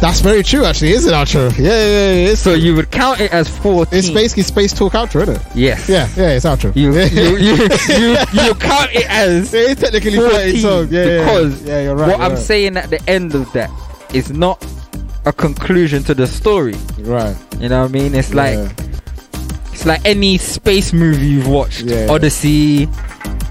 That's 0.00 0.20
very 0.20 0.42
true, 0.44 0.64
actually. 0.64 0.92
Is 0.92 1.06
it 1.06 1.12
outro? 1.14 1.50
Yeah, 1.58 1.64
yeah, 1.64 2.12
yeah. 2.12 2.30
It's, 2.32 2.40
So 2.42 2.52
you 2.54 2.76
would 2.76 2.90
count 2.92 3.20
it 3.20 3.32
as 3.32 3.48
14. 3.48 3.98
it's 3.98 4.10
basically 4.10 4.44
Space 4.44 4.72
Talk 4.72 4.92
outro, 4.92 5.22
isn't 5.22 5.36
it? 5.36 5.42
Yes. 5.54 5.88
Yeah, 5.88 6.06
yeah, 6.16 6.30
it's 6.36 6.44
outro. 6.44 6.74
You, 6.76 6.94
yeah. 6.94 7.06
you, 7.06 7.36
you, 7.38 7.54
you, 7.98 8.16
you 8.44 8.54
count 8.54 8.90
it 8.94 9.10
as 9.10 9.52
Yeah, 9.52 9.60
it's 9.70 9.80
technically 9.80 10.16
14 10.16 10.30
14 10.30 10.56
songs. 10.60 10.92
Yeah, 10.92 11.04
yeah, 11.04 11.18
because 11.24 11.62
yeah, 11.64 11.80
you're 11.82 11.96
right. 11.96 12.08
what 12.08 12.16
you're 12.18 12.24
I'm 12.26 12.32
right. 12.34 12.38
saying 12.38 12.76
at 12.76 12.90
the 12.90 13.10
end 13.10 13.34
of 13.34 13.50
that 13.54 13.70
is 14.14 14.30
not 14.30 14.64
a 15.26 15.32
conclusion 15.32 16.02
to 16.04 16.14
the 16.14 16.26
story. 16.26 16.76
Right. 17.00 17.36
You 17.58 17.68
know 17.68 17.82
what 17.82 17.90
I 17.90 17.92
mean? 17.92 18.14
It's 18.14 18.32
like 18.32 18.54
Yeah. 18.54 18.72
it's 19.72 19.84
like 19.84 20.00
any 20.04 20.38
space 20.38 20.92
movie 20.92 21.26
you've 21.26 21.48
watched. 21.48 21.82
Yeah. 21.82 22.06
Odyssey, 22.08 22.88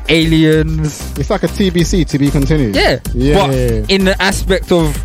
Aliens. 0.07 1.17
It's 1.19 1.29
like 1.29 1.43
a 1.43 1.47
TBC 1.47 2.05
to 2.05 2.17
be 2.17 2.31
continued. 2.31 2.75
Yeah. 2.75 2.99
Yeah, 3.13 3.35
But 3.35 3.55
yeah, 3.55 3.85
in 3.89 4.05
the 4.05 4.15
aspect 4.21 4.71
of 4.71 4.95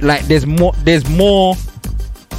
like 0.00 0.22
there's 0.26 0.46
more 0.46 0.72
there's 0.84 1.08
more 1.10 1.56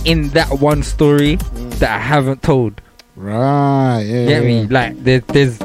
in 0.05 0.29
that 0.29 0.59
one 0.59 0.81
story 0.81 1.37
mm. 1.37 1.73
that 1.79 1.91
I 1.91 1.99
haven't 1.99 2.41
told. 2.43 2.81
Right. 3.15 4.01
Yeah. 4.01 4.25
Get 4.25 4.41
yeah. 4.43 4.47
me? 4.47 4.67
Like 4.67 5.03
there, 5.03 5.19
there's 5.19 5.59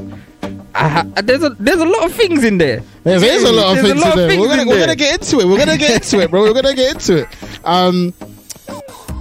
I 0.75 0.88
ha- 0.88 1.07
there's 1.23 1.45
a 1.45 1.51
there's 1.51 1.81
a 1.81 1.87
lot 1.87 2.05
of 2.05 2.12
things 2.12 2.43
in 2.43 2.59
there. 2.59 2.83
There's, 3.03 3.23
there's 3.23 3.43
a 3.45 3.53
lot 3.53 3.77
of 3.79 3.83
There's 3.83 3.93
things, 3.93 4.05
lot 4.05 4.19
of 4.19 4.29
things 4.29 4.41
We're 4.41 4.49
gonna 4.49 4.69
we're 4.69 4.81
gonna 4.81 4.95
get 4.97 5.21
into 5.21 5.41
it. 5.41 5.47
We're 5.47 5.59
gonna 5.59 5.79
get 5.79 6.03
into 6.03 6.21
it, 6.23 6.31
bro. 6.31 6.43
We're 6.43 6.53
gonna 6.55 6.75
get 6.75 6.95
into 6.97 7.23
it. 7.23 7.29
Um, 7.65 8.13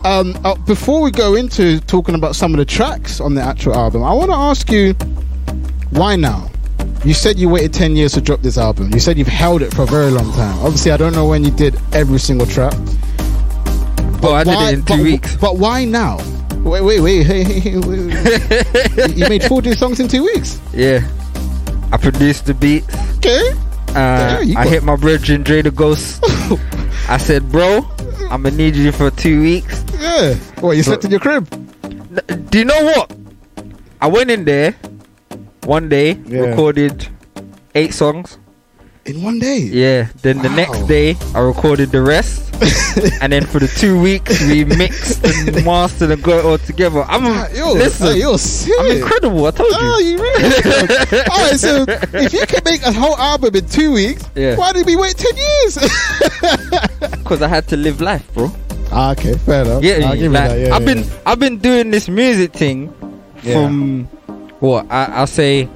um, 0.04 0.38
uh, 0.44 0.56
before 0.56 1.02
we 1.02 1.12
go 1.12 1.36
into 1.36 1.80
talking 1.82 2.16
about 2.16 2.36
some 2.36 2.54
of 2.54 2.58
the 2.58 2.66
tracks 2.66 3.20
on 3.20 3.36
the 3.36 3.42
actual 3.42 3.74
album, 3.76 4.04
I 4.04 4.14
want 4.14 4.32
to 4.32 4.36
ask 4.36 4.70
you 4.72 4.94
why 5.92 6.16
now. 6.16 6.50
You 7.06 7.14
said 7.14 7.40
you 7.40 7.48
waited 7.48 7.74
ten 7.74 7.96
years 7.96 8.14
to 8.14 8.22
drop 8.22 8.42
this 8.42 8.58
album. 8.58 8.90
You 8.94 9.00
said 9.00 9.18
you've 9.18 9.28
held 9.28 9.62
it 9.62 9.74
for 9.74 9.84
a 9.84 9.86
very 9.86 10.12
long 10.12 10.32
time. 10.34 10.58
Obviously, 10.60 10.92
I 10.92 10.98
don't 10.98 11.14
know 11.14 11.28
when 11.28 11.46
you 11.46 11.52
did 11.52 11.80
every 11.94 12.20
single 12.20 12.48
track. 12.48 12.74
But 14.22 14.34
I 14.34 14.44
did 14.44 14.56
why- 14.56 14.70
it 14.70 14.74
in 14.74 14.82
but- 14.82 14.96
two 14.98 15.04
weeks. 15.04 15.38
But 15.38 15.58
why 15.58 15.86
now? 15.86 16.18
Wait, 16.64 16.82
wait, 16.82 17.00
wait. 17.00 17.26
Hey, 17.26 17.44
hey, 17.46 17.60
hey, 17.62 17.78
wait. 17.78 19.16
you 19.18 19.30
made 19.30 19.44
40 19.46 19.76
songs 19.76 20.02
in 20.02 20.10
two 20.10 20.24
weeks. 20.26 20.60
Yeah. 20.74 21.00
I 21.94 21.98
produced 21.98 22.46
the 22.46 22.54
beats. 22.54 22.94
Okay. 23.18 23.54
Uh, 23.96 24.44
I 24.58 24.68
hit 24.68 24.84
my 24.84 24.96
brethren 24.96 25.44
Dre 25.44 25.62
the 25.62 25.72
Ghost. 25.72 26.24
I 27.10 27.18
said, 27.18 27.52
bro, 27.52 27.82
I'm 28.30 28.44
gonna 28.44 28.52
need 28.56 28.76
you 28.76 28.92
for 28.92 29.10
two 29.12 29.42
weeks. 29.42 29.84
Yeah. 30.00 30.36
What, 30.62 30.78
you 30.78 30.84
slept 30.84 31.04
in 31.06 31.12
your 31.12 31.20
crib? 31.20 31.48
Do 32.50 32.60
you 32.60 32.66
know 32.66 32.84
what? 32.86 33.12
I 34.02 34.08
went 34.08 34.30
in 34.32 34.46
there 34.46 34.74
one 35.66 35.90
day, 35.90 36.14
Yeah. 36.26 36.42
recorded 36.42 37.08
eight 37.76 37.94
songs. 37.94 38.38
In 39.06 39.24
one 39.24 39.40
day? 39.40 39.58
Yeah. 39.58 40.10
Then 40.22 40.38
the 40.40 40.50
next 40.50 40.84
day, 40.88 41.16
I 41.34 41.40
recorded 41.40 41.90
the 41.92 42.02
rest. 42.02 42.49
and 43.22 43.32
then 43.32 43.46
for 43.46 43.60
the 43.60 43.68
two 43.68 44.00
weeks, 44.02 44.42
we 44.48 44.66
mixed 44.66 45.24
and 45.26 45.66
mastered 45.66 46.12
and 46.12 46.22
got 46.22 46.40
it 46.40 46.46
all 46.46 46.58
together. 46.58 47.04
I'm 47.04 47.26
a, 47.26 47.48
Yo, 47.56 47.74
listen. 47.74 48.38
sick. 48.38 48.74
I'm 48.80 48.88
incredible. 48.98 49.46
I 49.46 49.52
told 49.52 49.72
you. 49.72 49.78
Oh, 49.80 50.00
you 50.00 50.18
really. 50.18 50.46
All 51.32 51.38
right, 51.50 51.60
so 51.60 51.86
if 52.14 52.34
you 52.34 52.46
can 52.46 52.62
make 52.66 52.82
a 52.84 52.92
whole 52.92 53.16
album 53.18 53.56
in 53.56 53.66
two 53.68 53.92
weeks, 53.94 54.24
Yeah. 54.36 54.58
why 54.58 54.74
did 54.74 54.86
we 54.86 54.96
wait 54.96 55.16
10 55.18 55.38
years? 55.38 55.78
Because 57.24 57.42
I 57.42 57.48
had 57.48 57.68
to 57.70 57.78
live 57.78 58.02
life, 58.02 58.32
bro. 58.34 58.52
ah, 58.92 59.12
okay, 59.12 59.36
fair 59.38 59.64
enough. 59.64 59.84
Yeah, 59.84 60.02
I'll 60.06 60.14
give 60.14 60.24
you 60.24 60.30
like, 60.30 60.50
that. 60.50 60.60
Yeah, 60.60 60.76
I've 60.76 60.82
yeah, 60.88 60.94
been. 60.94 61.06
I've 61.26 61.40
been 61.40 61.58
doing 61.60 61.92
this 61.92 62.10
music 62.10 62.52
thing 62.54 62.92
from 63.42 64.06
what 64.60 64.86
I, 64.92 65.06
I'll 65.06 65.28
say 65.28 65.70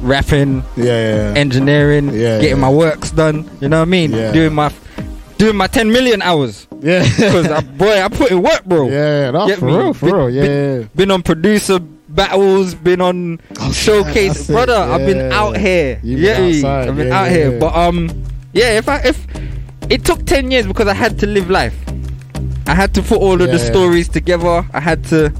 rapping 0.00 0.62
Yeah, 0.76 0.84
yeah, 0.84 1.16
yeah. 1.32 1.34
engineering 1.36 2.06
Yeah, 2.08 2.38
getting 2.40 2.48
yeah. 2.50 2.54
my 2.54 2.70
works 2.70 3.10
done 3.10 3.48
you 3.60 3.68
know 3.68 3.78
what 3.80 3.88
I 3.88 3.90
mean 3.90 4.12
Yeah. 4.12 4.32
doing 4.32 4.54
my 4.54 4.72
doing 5.36 5.56
my 5.56 5.66
10 5.66 5.90
million 5.92 6.22
hours 6.22 6.66
yeah. 6.80 7.02
because 7.16 7.62
boy 7.76 8.00
I 8.00 8.08
put 8.08 8.30
in 8.30 8.42
work 8.42 8.64
bro 8.64 8.88
yeah, 8.88 9.30
no, 9.32 9.46
Get 9.48 9.58
for 9.58 9.66
me? 9.66 9.76
real, 9.76 9.92
for 9.94 10.06
real. 10.06 10.30
Yeah, 10.30 10.42
been- 10.42 10.80
yeah. 10.82 10.88
been 10.94 11.10
on 11.10 11.22
producer 11.22 11.78
battles 12.08 12.74
been 12.74 13.00
on 13.02 13.38
Oh, 13.60 13.72
showcase 13.72 14.34
that's 14.34 14.46
brother 14.46 14.72
i've 14.74 15.04
been 15.06 15.30
out 15.32 15.56
here 15.58 16.00
You've 16.02 16.20
yeah 16.20 16.38
been 16.38 16.54
outside, 16.56 16.88
i've 16.88 16.96
been 16.96 17.08
yeah, 17.08 17.18
out 17.20 17.24
yeah, 17.24 17.30
here 17.36 17.52
yeah. 17.52 17.58
but 17.58 17.74
um 17.76 18.24
yeah 18.54 18.78
if 18.78 18.88
i 18.88 18.98
if 19.04 19.26
it 19.90 20.04
took 20.04 20.24
10 20.24 20.50
years 20.50 20.66
because 20.66 20.86
i 20.88 20.94
had 20.94 21.18
to 21.18 21.26
live 21.26 21.50
life 21.50 21.76
i 22.66 22.74
had 22.74 22.94
to 22.94 23.02
put 23.02 23.18
all 23.20 23.34
of 23.34 23.40
Yeah, 23.40 23.46
the 23.56 23.58
yeah. 23.58 23.70
stories 23.70 24.08
together 24.08 24.64
i 24.72 24.80
had 24.80 25.04
to 25.06 25.30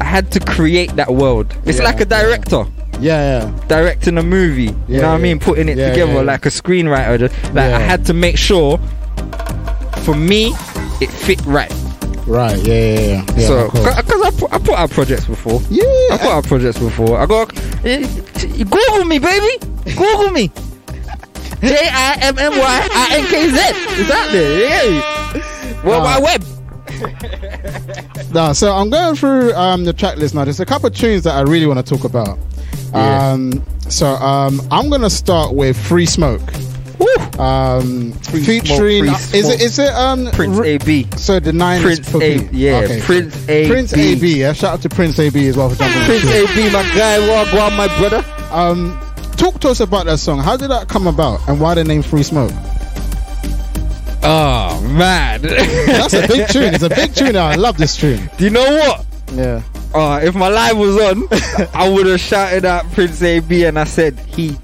i 0.00 0.04
had 0.04 0.30
to 0.32 0.40
create 0.40 0.94
that 0.96 1.10
world 1.12 1.46
it's 1.64 1.78
Yeah, 1.78 1.84
like 1.84 2.00
a 2.00 2.04
director 2.04 2.64
Yeah, 3.00 3.42
yeah. 3.44 3.66
directing 3.68 4.18
a 4.18 4.22
movie 4.22 4.64
you 4.64 4.76
Yeah, 4.88 5.00
know 5.02 5.08
what 5.10 5.14
i 5.14 5.18
mean 5.18 5.38
putting 5.38 5.68
it 5.68 5.76
Yeah, 5.78 5.90
together 5.90 6.12
yeah. 6.14 6.20
like 6.32 6.46
a 6.46 6.50
screenwriter 6.50 7.18
just- 7.18 7.34
like 7.54 7.70
Yeah. 7.70 7.76
i 7.76 7.80
had 7.80 8.04
to 8.06 8.14
make 8.14 8.36
sure 8.38 8.78
for 10.04 10.14
me 10.14 10.52
it 11.00 11.10
fit 11.10 11.40
right 11.46 11.72
Right, 12.26 12.56
yeah, 12.64 12.74
yeah, 12.74 13.00
yeah. 13.00 13.24
yeah 13.36 13.46
so 13.46 13.70
because 13.70 14.22
I 14.22 14.30
put, 14.30 14.52
I 14.54 14.58
put 14.58 14.74
out 14.74 14.90
projects 14.90 15.26
before 15.26 15.60
yeah, 15.68 15.84
I 16.12 16.16
put 16.18 16.30
out 16.32 16.44
projects 16.44 16.78
before. 16.78 17.18
I 17.20 17.26
got 17.26 17.52
you 17.84 18.64
go 18.64 18.78
with 18.96 19.06
me, 19.06 19.18
baby. 19.18 19.58
Google 19.94 20.30
me. 20.30 20.48
J 21.60 21.76
I 21.92 22.16
M 22.22 22.38
M 22.38 22.52
Y 22.52 22.88
I 22.94 23.16
N 23.18 23.26
K 23.26 23.50
Z. 23.50 23.56
It's 24.00 24.10
out 24.10 24.32
there. 24.32 24.90
Me? 24.90 25.86
World 25.86 26.02
Ah. 26.06 26.18
Wide 26.18 26.22
Web. 26.40 26.42
No, 28.32 28.52
so 28.52 28.72
I'm 28.72 28.90
going 28.90 29.14
through 29.14 29.54
um, 29.54 29.84
the 29.84 29.92
track 29.92 30.16
list 30.16 30.34
now. 30.34 30.44
There's 30.44 30.58
a 30.58 30.66
couple 30.66 30.88
of 30.88 30.94
tunes 30.96 31.22
that 31.22 31.34
I 31.36 31.42
really 31.42 31.66
want 31.66 31.84
to 31.86 31.94
talk 31.96 32.04
about. 32.04 32.36
Yeah. 32.92 33.30
Um, 33.32 33.64
so 33.88 34.06
um, 34.06 34.60
I'm 34.72 34.90
gonna 34.90 35.08
start 35.10 35.54
with 35.54 35.76
Free 35.76 36.06
Smoke, 36.06 36.40
um, 37.38 38.12
Free 38.12 38.42
featuring. 38.44 39.04
Smoke, 39.04 39.18
Free 39.20 39.38
is 39.38 39.48
it? 39.50 39.60
Is 39.60 39.78
it? 39.78 39.92
Um, 39.92 40.26
Prince 40.32 40.58
r- 40.58 40.64
AB. 40.64 41.06
So 41.16 41.38
the 41.38 41.52
nine 41.52 41.78
is 41.78 41.84
Prince 41.84 42.10
for 42.10 42.22
A. 42.22 42.38
B. 42.38 42.48
Yeah, 42.52 42.80
Okay. 42.84 43.00
Prince 43.02 43.48
AB. 43.48 43.68
Prince 43.68 43.92
AB. 43.94 44.40
Yeah, 44.40 44.52
shout 44.52 44.74
out 44.74 44.82
to 44.82 44.88
Prince 44.88 45.18
AB 45.20 45.46
as 45.48 45.56
well 45.56 45.70
for 45.70 45.76
jumping. 45.76 46.02
Prince. 46.02 46.24
AB, 46.24 46.72
my 46.72 46.82
guy. 46.94 47.18
Wagwan, 47.18 47.76
my 47.76 47.86
brother. 47.98 48.24
Um, 48.50 48.98
talk 49.36 49.60
to 49.60 49.68
us 49.68 49.78
about 49.80 50.06
that 50.06 50.18
song. 50.18 50.40
How 50.40 50.56
did 50.56 50.70
that 50.70 50.88
come 50.88 51.06
about, 51.06 51.46
and 51.48 51.60
why 51.60 51.74
the 51.74 51.84
name 51.84 52.02
Free 52.02 52.22
Smoke? 52.24 52.52
Oh 54.24 54.80
man. 54.92 55.42
That's 55.42 56.14
a 56.14 56.26
big 56.26 56.48
tune. 56.54 56.74
It's 56.74 56.82
a 56.82 56.88
big 56.88 57.14
tune. 57.14 57.36
I 57.36 57.54
love 57.56 57.76
this 57.76 57.96
tune. 57.96 58.30
Do 58.38 58.44
you 58.44 58.50
know 58.50 58.64
what? 58.64 59.06
Yeah. 59.34 59.62
Uh, 59.94 60.20
if 60.22 60.34
my 60.34 60.48
live 60.48 60.76
was 60.76 60.96
on, 61.00 61.28
I 61.74 61.88
would 61.88 62.06
have 62.06 62.20
shouted 62.20 62.64
out 62.64 62.90
Prince 62.92 63.22
AB 63.22 63.64
and 63.64 63.78
I 63.78 63.84
said 63.84 64.18
he 64.20 64.56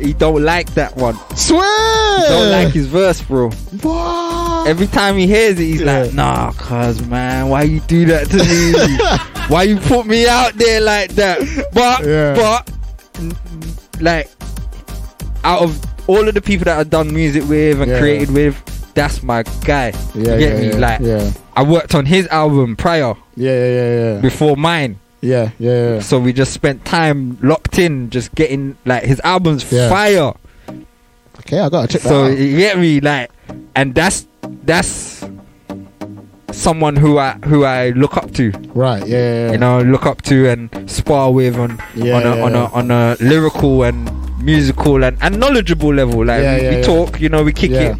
he 0.00 0.12
don't 0.12 0.42
like 0.42 0.72
that 0.74 0.96
one. 0.96 1.16
Swear. 1.36 2.28
Don't 2.28 2.50
like 2.50 2.72
his 2.72 2.86
verse, 2.86 3.20
bro. 3.22 3.50
What? 3.50 4.66
Every 4.68 4.86
time 4.86 5.16
he 5.16 5.26
hears 5.26 5.58
it, 5.60 5.64
he's 5.64 5.80
Yeah. 5.82 6.02
like, 6.02 6.14
"Nah, 6.14 6.52
cuz 6.52 7.04
man, 7.06 7.48
why 7.48 7.62
you 7.62 7.80
do 7.80 8.04
that 8.06 8.28
to 8.30 8.36
me? 8.36 9.44
why 9.54 9.62
you 9.64 9.76
put 9.76 10.06
me 10.06 10.26
out 10.26 10.54
there 10.54 10.80
like 10.80 11.10
that?" 11.16 11.40
But 11.72 12.04
Yeah. 12.06 12.34
but 12.34 14.00
like 14.00 14.28
out 15.44 15.62
of 15.62 15.80
all 16.08 16.26
of 16.28 16.34
the 16.34 16.40
people 16.40 16.64
that 16.66 16.78
I've 16.78 16.90
done 16.90 17.12
music 17.12 17.48
with 17.48 17.80
and 17.80 17.90
Yeah. 17.90 17.98
created 17.98 18.30
with, 18.32 18.54
that's 18.96 19.22
my 19.22 19.44
guy. 19.64 19.92
Yeah, 20.14 20.16
you 20.16 20.24
get 20.24 20.40
yeah, 20.40 20.58
me? 20.58 20.68
yeah, 20.70 20.76
like 20.76 21.00
yeah, 21.00 21.32
I 21.54 21.62
worked 21.62 21.94
on 21.94 22.06
his 22.06 22.26
album 22.28 22.74
prior 22.74 23.14
yeah, 23.36 23.52
yeah, 23.52 23.66
yeah, 23.68 24.14
yeah, 24.14 24.20
before 24.20 24.56
mine. 24.56 24.98
yeah, 25.20 25.50
yeah, 25.60 25.94
yeah. 25.94 26.00
So 26.00 26.18
we 26.18 26.32
just 26.32 26.52
spent 26.52 26.84
time 26.84 27.38
locked 27.42 27.78
in, 27.78 28.10
just 28.10 28.34
getting 28.34 28.76
like 28.84 29.04
his 29.04 29.20
album's 29.20 29.62
fire. 29.62 30.32
Okay, 31.40 31.60
I 31.60 31.68
gotta 31.68 31.86
check 31.86 32.02
that 32.02 32.08
So 32.08 32.26
you 32.26 32.56
get 32.56 32.78
me, 32.78 32.98
like, 33.00 33.30
and 33.76 33.94
that's 33.94 34.26
that's 34.64 35.24
someone 36.50 36.96
who 36.96 37.18
I 37.18 37.32
who 37.44 37.64
I 37.64 37.90
look 37.90 38.16
up 38.16 38.32
to. 38.32 38.50
Right, 38.74 39.06
yeah, 39.06 39.18
yeah, 39.18 39.34
yeah. 39.34 39.52
You 39.52 39.58
know, 39.58 39.82
look 39.82 40.06
up 40.06 40.22
to 40.22 40.48
and 40.48 40.90
spar 40.90 41.30
with 41.30 41.56
on 41.58 41.78
Yeah, 41.94 42.16
on 42.16 42.22
a 42.24 42.42
on 42.42 42.54
a 42.54 42.64
on 42.72 42.90
a 42.90 43.16
lyrical 43.20 43.84
and 43.84 44.08
musical 44.42 45.04
and, 45.04 45.18
and 45.20 45.38
knowledgeable 45.38 45.92
level. 45.92 46.24
Like 46.24 46.40
we, 46.62 46.76
we 46.76 46.82
talk, 46.82 47.20
you 47.20 47.28
know, 47.28 47.44
we 47.44 47.52
kick 47.52 47.72
it. 47.72 47.96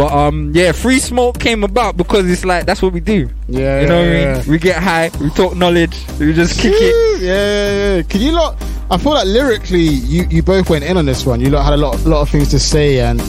But 0.00 0.14
um, 0.14 0.52
yeah, 0.54 0.72
free 0.72 0.98
smoke 0.98 1.38
came 1.38 1.62
about 1.62 1.98
because 1.98 2.24
it's 2.30 2.42
like 2.42 2.64
that's 2.64 2.80
what 2.80 2.94
we 2.94 3.00
do. 3.00 3.28
yeah, 3.48 3.82
You 3.82 3.86
know 3.86 4.02
yeah, 4.02 4.28
what 4.28 4.36
I 4.36 4.40
mean? 4.40 4.50
We 4.50 4.58
get 4.58 4.82
high, 4.82 5.10
we 5.20 5.28
talk 5.28 5.54
knowledge, 5.54 5.94
we 6.18 6.32
just 6.32 6.58
kick 6.58 6.72
it. 6.74 7.20
Yeah, 7.20 7.28
yeah, 7.28 7.96
yeah. 7.96 8.02
Can 8.04 8.22
you 8.22 8.32
lot? 8.32 8.56
I 8.90 8.96
feel 8.96 9.12
like 9.12 9.26
lyrically, 9.26 9.82
you 9.82 10.26
you 10.30 10.42
both 10.42 10.70
went 10.70 10.84
in 10.84 10.96
on 10.96 11.04
this 11.04 11.26
one. 11.26 11.42
You 11.42 11.50
lot 11.50 11.64
had 11.64 11.74
a 11.74 11.76
lot 11.76 12.02
lot 12.06 12.22
of 12.22 12.30
things 12.30 12.48
to 12.52 12.58
say, 12.58 13.00
and 13.00 13.20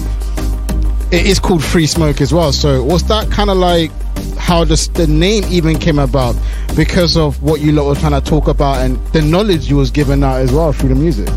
it 1.11 1.25
is 1.25 1.39
called 1.39 1.61
Free 1.61 1.87
Smoke 1.87 2.21
as 2.21 2.33
well. 2.33 2.53
So 2.53 2.81
was 2.81 3.03
that 3.09 3.29
kind 3.29 3.49
of 3.49 3.57
like 3.57 3.91
how 4.37 4.63
the 4.63 4.77
the 4.93 5.07
name 5.07 5.43
even 5.49 5.77
came 5.77 5.99
about 5.99 6.37
because 6.77 7.17
of 7.17 7.43
what 7.43 7.59
you 7.59 7.73
lot 7.73 7.85
were 7.87 7.95
trying 7.95 8.13
to 8.13 8.21
talk 8.21 8.47
about 8.47 8.79
and 8.79 8.95
the 9.07 9.21
knowledge 9.21 9.69
you 9.69 9.75
was 9.75 9.91
given 9.91 10.23
out 10.23 10.39
as 10.39 10.53
well 10.53 10.71
through 10.71 10.87
the 10.87 10.95
music? 10.95 11.27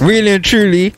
Really 0.00 0.30
and 0.30 0.44
truly, 0.44 0.94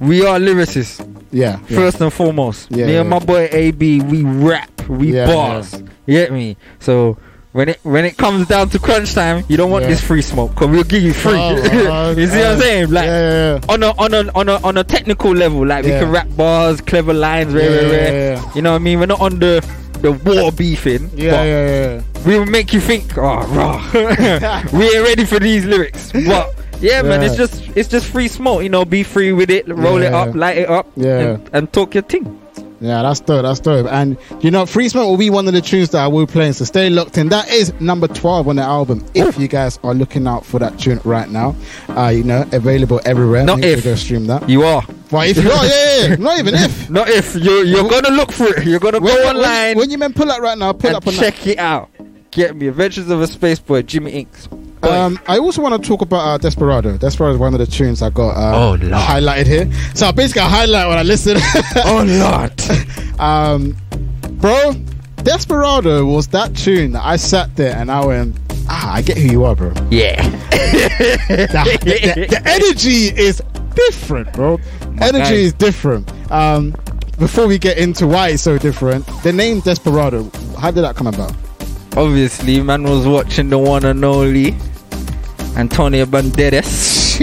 we 0.00 0.24
are 0.24 0.38
lyricists. 0.38 1.11
Yeah. 1.32 1.56
First 1.56 2.00
and 2.00 2.12
foremost, 2.12 2.70
Yeah, 2.70 2.86
me 2.86 2.96
and 2.96 3.08
my 3.08 3.18
boy 3.18 3.48
AB, 3.50 4.00
we 4.02 4.22
rap, 4.22 4.70
we 4.88 5.12
bars. 5.12 5.72
You 6.06 6.14
get 6.14 6.32
me? 6.32 6.56
So 6.78 7.16
when 7.52 7.68
it 7.70 7.80
when 7.82 8.04
it 8.04 8.16
comes 8.16 8.48
down 8.48 8.68
to 8.70 8.78
crunch 8.78 9.14
time, 9.14 9.44
you 9.48 9.56
don't 9.56 9.70
want 9.70 9.84
Yeah. 9.84 9.90
this 9.90 10.00
free 10.02 10.22
smoke 10.22 10.50
because 10.54 10.68
we'll 10.68 10.84
give 10.84 11.02
you 11.02 11.12
free. 11.12 11.34
Oh, 11.38 11.56
uh, 12.10 12.14
you 12.16 12.26
see 12.26 12.38
what 12.38 12.46
I'm 12.46 12.56
uh, 12.56 12.60
saying? 12.60 12.90
Like 12.90 13.04
yeah, 13.06 13.54
yeah, 13.54 13.60
on 13.68 13.82
a 13.82 13.90
on 13.98 14.14
a 14.14 14.30
on 14.34 14.48
a 14.48 14.56
on 14.62 14.76
a 14.76 14.84
technical 14.84 15.32
level, 15.34 15.66
like 15.66 15.84
we 15.84 15.90
can 15.90 16.10
rap 16.10 16.28
bars, 16.36 16.80
clever 16.80 17.12
lines, 17.12 17.52
rare, 17.52 17.70
Yeah, 17.70 17.90
rare, 17.90 18.36
rare. 18.36 18.44
You 18.54 18.62
know 18.62 18.72
what 18.72 18.80
I 18.80 18.84
mean? 18.84 19.00
We're 19.00 19.06
not 19.06 19.20
on 19.20 19.38
the 19.38 19.64
the 20.00 20.12
war 20.12 20.50
beefing. 20.50 21.10
Yeah, 21.14 21.42
yeah, 21.44 21.66
yeah. 21.66 22.02
we 22.26 22.38
will 22.38 22.46
make 22.46 22.72
you 22.72 22.80
think, 22.80 23.16
oh, 23.16 23.46
rah. 23.46 23.90
we 24.72 24.84
ain't 24.96 25.06
ready 25.06 25.24
for 25.24 25.38
these 25.38 25.64
lyrics. 25.64 26.10
But 26.12 26.54
yeah, 26.82 27.02
man, 27.02 27.22
it's 27.22 27.36
just 27.36 27.62
it's 27.76 27.88
just 27.88 28.06
free 28.06 28.28
smoke. 28.28 28.62
You 28.62 28.68
know, 28.68 28.84
be 28.84 29.02
free 29.02 29.32
with 29.32 29.50
it, 29.50 29.66
roll 29.68 30.02
it 30.02 30.12
up, 30.12 30.34
light 30.34 30.58
it 30.58 30.68
up, 30.68 30.86
Yeah. 30.96 31.18
and, 31.18 31.50
and 31.52 31.72
talk 31.72 31.94
your 31.94 32.02
thing. 32.02 32.38
Yeah, 32.80 33.02
that's 33.02 33.20
dope. 33.20 33.42
That's 33.44 33.60
dope. 33.60 33.86
And 33.86 34.16
you 34.40 34.50
know, 34.50 34.66
Free 34.66 34.88
Smoke 34.88 35.06
will 35.08 35.16
be 35.16 35.30
one 35.30 35.46
of 35.46 35.54
the 35.54 35.60
tunes 35.60 35.90
that 35.90 36.02
I 36.02 36.08
will 36.08 36.26
play. 36.26 36.50
So 36.50 36.64
stay 36.64 36.90
locked 36.90 37.16
in. 37.16 37.28
That 37.28 37.48
is 37.48 37.72
number 37.80 38.08
twelve 38.08 38.48
on 38.48 38.56
the 38.56 38.62
album. 38.62 39.06
If 39.14 39.38
you 39.38 39.46
guys 39.46 39.78
are 39.84 39.94
looking 39.94 40.26
out 40.26 40.44
for 40.44 40.58
that 40.58 40.80
tune 40.80 41.00
right 41.04 41.30
now, 41.30 41.54
uh, 41.90 42.08
you 42.08 42.24
know, 42.24 42.44
available 42.50 43.00
everywhere. 43.04 43.44
Not 43.44 43.62
if. 43.62 43.82
to 43.82 43.90
go 43.90 43.94
stream 43.94 44.26
that. 44.26 44.48
You 44.48 44.64
are. 44.64 44.82
But 45.12 45.28
if 45.28 45.36
you 45.36 45.48
are, 45.48 45.64
yeah, 45.64 45.70
yeah, 46.00 46.06
yeah. 46.08 46.14
not 46.16 46.38
even 46.40 46.54
if. 46.56 46.90
Not 46.90 47.08
if 47.08 47.36
you're 47.36 47.62
you're 47.64 47.88
gonna 47.88 48.10
look 48.16 48.32
for 48.32 48.48
it. 48.48 48.66
You're 48.66 48.80
gonna 48.80 48.98
When, 48.98 49.14
go 49.14 49.26
when- 49.26 49.36
online 49.36 49.76
when 49.76 49.88
you 49.88 49.98
men 49.98 50.12
pull 50.12 50.28
up 50.32 50.40
right 50.40 50.58
now, 50.58 50.72
pull 50.72 50.96
up 50.96 51.06
on 51.06 51.12
check 51.14 51.46
it 51.46 51.58
out. 51.60 51.88
Get 52.32 52.56
me 52.56 52.66
Adventures 52.66 53.08
of 53.10 53.20
a 53.20 53.28
Space 53.28 53.60
Boy, 53.60 53.82
Jimmy 53.82 54.24
Inkz. 54.24 54.48
That. 54.82 55.00
Um, 55.00 55.18
I 55.26 55.38
also 55.38 55.62
want 55.62 55.80
to 55.82 55.88
talk 55.88 56.02
about 56.02 56.18
uh, 56.26 56.38
Desperado. 56.38 56.96
Desperado 56.98 57.34
is 57.34 57.38
one 57.38 57.54
of 57.54 57.60
the 57.60 57.66
tunes 57.66 58.02
I 58.02 58.10
got 58.10 58.36
uh, 58.36 58.56
Oh, 58.56 58.68
Lord. 58.70 58.80
highlighted 58.92 59.46
here. 59.46 59.72
So 59.94 60.06
I 60.06 60.12
basically 60.12 60.42
highlight 60.42 60.88
when 60.88 60.98
I 60.98 61.02
listen. 61.02 61.36
oh 61.84 62.04
Lord. 62.06 62.52
Um, 63.20 63.76
bro, 64.40 64.72
Desperado 65.22 66.04
was 66.04 66.26
that 66.28 66.56
tune 66.56 66.92
that 66.92 67.04
I 67.04 67.16
sat 67.16 67.54
there 67.54 67.76
and 67.76 67.88
I 67.88 68.04
went, 68.04 68.36
ah, 68.68 68.94
I 68.94 69.02
get 69.02 69.16
who 69.16 69.28
you 69.30 69.44
are, 69.44 69.54
bro. 69.54 69.72
yeah. 69.90 70.20
the, 70.50 71.78
the- 71.82 72.26
the 72.28 72.42
energy 72.44 73.06
is 73.16 73.40
different, 73.76 74.32
bro. 74.32 74.58
energy 75.00 75.18
guy. 75.18 75.30
is 75.32 75.52
different. 75.52 76.10
Um, 76.32 76.74
before 77.18 77.46
we 77.46 77.58
get 77.58 77.78
into 77.78 78.08
why 78.08 78.30
it's 78.30 78.42
so 78.42 78.58
different, 78.58 79.06
the 79.22 79.32
name 79.32 79.60
Desperado, 79.60 80.28
how 80.58 80.72
did 80.72 80.82
that 80.82 80.96
come 80.96 81.06
about? 81.06 81.32
Obviously, 81.96 82.60
man 82.60 82.82
was 82.82 83.06
watching 83.06 83.50
the 83.50 83.58
one 83.58 83.84
and 83.84 84.04
only 84.04 84.56
Antonio 85.56 86.06
Banderas. 86.06 87.20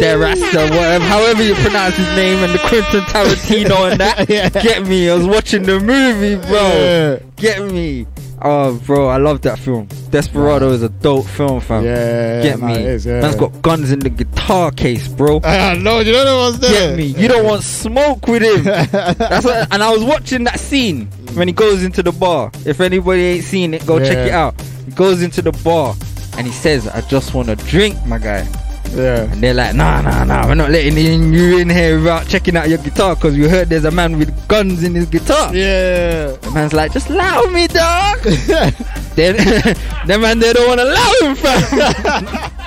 Derasta, 0.00 0.70
whatever, 0.70 1.04
however 1.04 1.42
you 1.42 1.54
pronounce 1.56 1.94
his 1.96 2.06
name, 2.16 2.38
and 2.42 2.54
the 2.54 2.58
Quentin 2.58 3.00
Tarantino 3.02 3.90
and 3.90 4.00
that. 4.00 4.20
Yeah. 4.30 4.48
Get 4.48 4.86
me, 4.86 5.10
I 5.10 5.14
was 5.14 5.26
watching 5.26 5.62
the 5.64 5.80
movie, 5.80 6.36
bro. 6.36 6.52
Yeah. 6.52 7.18
Get 7.36 7.70
me. 7.72 8.06
Oh, 8.42 8.78
bro, 8.86 9.08
I 9.08 9.18
love 9.18 9.42
that 9.42 9.58
film. 9.58 9.88
Desperado 10.10 10.70
is 10.70 10.82
a 10.82 10.88
dope 10.88 11.26
film, 11.26 11.60
fam. 11.60 11.84
Yeah, 11.84 12.42
Get 12.42 12.58
no, 12.60 12.66
me. 12.68 12.74
is, 12.76 13.04
yeah. 13.04 13.20
Man's 13.20 13.36
got 13.36 13.60
guns 13.60 13.90
in 13.92 13.98
the 13.98 14.08
guitar 14.08 14.70
case, 14.70 15.06
bro. 15.08 15.40
I 15.44 15.74
know, 15.74 16.00
you 16.00 16.12
don't 16.12 16.24
know 16.24 16.38
what's 16.38 16.58
there. 16.58 16.96
Get 16.96 16.96
me. 16.96 17.04
You 17.20 17.28
don't 17.28 17.44
want 17.44 17.62
smoke 17.62 18.26
with 18.26 18.42
him. 18.42 18.64
That's 18.64 19.44
what, 19.44 19.68
and 19.72 19.82
I 19.82 19.90
was 19.90 20.02
watching 20.04 20.44
that 20.44 20.58
scene 20.58 21.06
when 21.34 21.48
he 21.48 21.52
goes 21.52 21.82
into 21.84 22.02
the 22.02 22.12
bar. 22.12 22.50
If 22.64 22.80
anybody 22.80 23.22
ain't 23.22 23.44
seen 23.44 23.74
it, 23.74 23.84
go 23.86 23.98
check 23.98 24.28
it 24.28 24.32
out. 24.32 24.58
He 24.86 24.92
goes 24.92 25.20
into 25.22 25.42
the 25.42 25.52
bar 25.62 25.94
and 26.36 26.46
he 26.46 26.52
says, 26.52 26.88
"I 26.88 27.00
just 27.02 27.34
want 27.34 27.48
to 27.48 27.56
drink, 27.56 27.96
my 28.06 28.18
guy." 28.18 28.48
Yeah. 28.94 29.30
And 29.30 29.40
they're 29.40 29.54
like, 29.54 29.74
"Nah, 29.74 30.00
nah, 30.02 30.24
nah. 30.24 30.46
We're 30.46 30.54
not 30.54 30.70
letting 30.70 30.96
you 30.96 31.58
in 31.58 31.70
here 31.70 31.98
without 31.98 32.26
checking 32.26 32.56
out 32.56 32.68
your 32.68 32.78
guitar 32.78 33.14
because 33.14 33.36
we 33.36 33.48
heard 33.48 33.68
there's 33.68 33.84
a 33.84 33.90
man 33.90 34.18
with 34.18 34.30
guns 34.48 34.82
in 34.82 34.94
his 34.94 35.06
guitar." 35.06 35.54
Yeah. 35.54 36.32
The 36.32 36.50
man's 36.52 36.72
like, 36.72 36.92
"Just 36.92 37.08
allow 37.10 37.42
me, 37.46 37.66
dog." 37.66 38.18
then, 39.14 39.36
then 40.06 40.20
man, 40.20 40.38
they 40.38 40.52
don't 40.52 40.68
want 40.68 40.80
to 40.80 40.84
allow 40.84 41.12
him, 41.20 41.36
fam. 41.36 42.50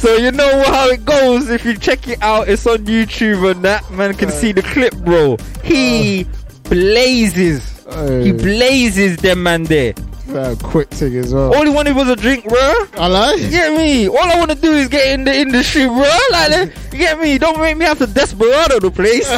So 0.00 0.16
you 0.16 0.32
know 0.32 0.62
how 0.64 0.88
it 0.88 1.04
goes. 1.04 1.50
If 1.50 1.66
you 1.66 1.76
check 1.76 2.08
it 2.08 2.22
out, 2.22 2.48
it's 2.48 2.66
on 2.66 2.78
YouTube 2.78 3.50
and 3.50 3.62
that 3.66 3.90
man 3.90 4.14
can 4.14 4.30
see 4.30 4.50
the 4.50 4.62
clip, 4.62 4.96
bro. 4.96 5.36
He 5.62 6.24
oh. 6.24 6.60
blazes. 6.70 7.84
He 8.24 8.32
blazes 8.32 9.18
them 9.18 9.42
man 9.42 9.64
there. 9.64 9.92
Uh, 10.34 10.54
quick 10.62 10.88
thing 10.90 11.16
as 11.16 11.32
well. 11.34 11.54
All 11.54 11.64
he 11.64 11.70
wanted 11.70 11.96
was 11.96 12.08
a 12.08 12.16
drink, 12.16 12.48
bro. 12.48 12.74
I 12.94 13.06
like. 13.06 13.40
You 13.40 13.50
get 13.50 13.76
me? 13.76 14.08
All 14.08 14.18
I 14.18 14.38
want 14.38 14.50
to 14.50 14.56
do 14.56 14.72
is 14.72 14.88
get 14.88 15.12
in 15.12 15.24
the 15.24 15.34
industry, 15.34 15.86
bro. 15.86 16.10
Like, 16.32 16.74
you 16.92 16.98
get 16.98 17.18
me? 17.20 17.38
Don't 17.38 17.58
make 17.60 17.76
me 17.76 17.84
have 17.84 17.98
to 17.98 18.06
desperado 18.06 18.80
the 18.80 18.90
place. 18.90 19.28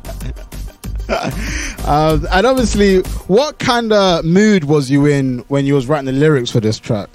Um, 1.86 2.24
and 2.30 2.46
obviously, 2.46 3.00
what 3.26 3.58
kind 3.58 3.92
of 3.92 4.24
mood 4.24 4.62
was 4.64 4.90
you 4.90 5.06
in 5.06 5.40
when 5.48 5.66
you 5.66 5.74
was 5.74 5.88
writing 5.88 6.06
the 6.06 6.12
lyrics 6.12 6.50
for 6.50 6.60
this 6.60 6.78
track? 6.78 7.08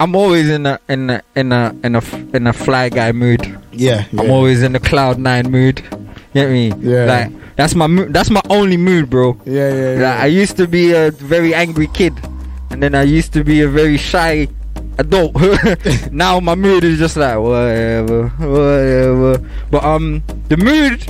I'm 0.00 0.16
always 0.16 0.48
in 0.48 0.66
a 0.66 0.80
in 0.88 1.10
a 1.10 1.22
in 1.36 1.52
a 1.52 1.76
in 1.84 1.94
a 1.94 2.02
in 2.34 2.46
a 2.46 2.52
fly 2.52 2.88
guy 2.88 3.12
mood. 3.12 3.56
Yeah, 3.70 4.06
I'm 4.12 4.30
always 4.30 4.62
in 4.62 4.72
the 4.72 4.80
cloud 4.80 5.18
nine 5.18 5.50
mood. 5.50 5.84
Get 6.32 6.50
me? 6.50 6.72
Yeah. 6.78 7.04
Like 7.04 7.49
that's 7.60 7.74
my 7.74 7.86
mo- 7.86 8.08
that's 8.08 8.30
my 8.30 8.40
only 8.48 8.78
mood, 8.78 9.10
bro. 9.10 9.36
yeah, 9.44 9.68
yeah, 9.68 9.92
yeah. 9.98 10.02
Like, 10.10 10.18
I 10.20 10.26
used 10.42 10.56
to 10.56 10.66
be 10.66 10.92
a 10.92 11.10
very 11.10 11.52
angry 11.54 11.88
kid, 11.98 12.14
and 12.70 12.82
then 12.82 12.94
I 12.94 13.02
used 13.02 13.32
to 13.34 13.44
be 13.44 13.60
a 13.60 13.68
very 13.68 13.98
shy 13.98 14.48
adult. 14.96 15.32
now 16.24 16.40
my 16.40 16.54
mood 16.54 16.84
is 16.84 16.98
just 16.98 17.16
like 17.18 17.36
whatever, 17.38 18.28
whatever. 18.40 19.32
But 19.70 19.84
um, 19.84 20.22
the 20.48 20.56
mood, 20.56 21.04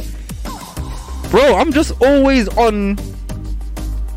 bro, 1.30 1.54
I'm 1.54 1.72
just 1.72 1.92
always 2.02 2.48
on 2.58 2.96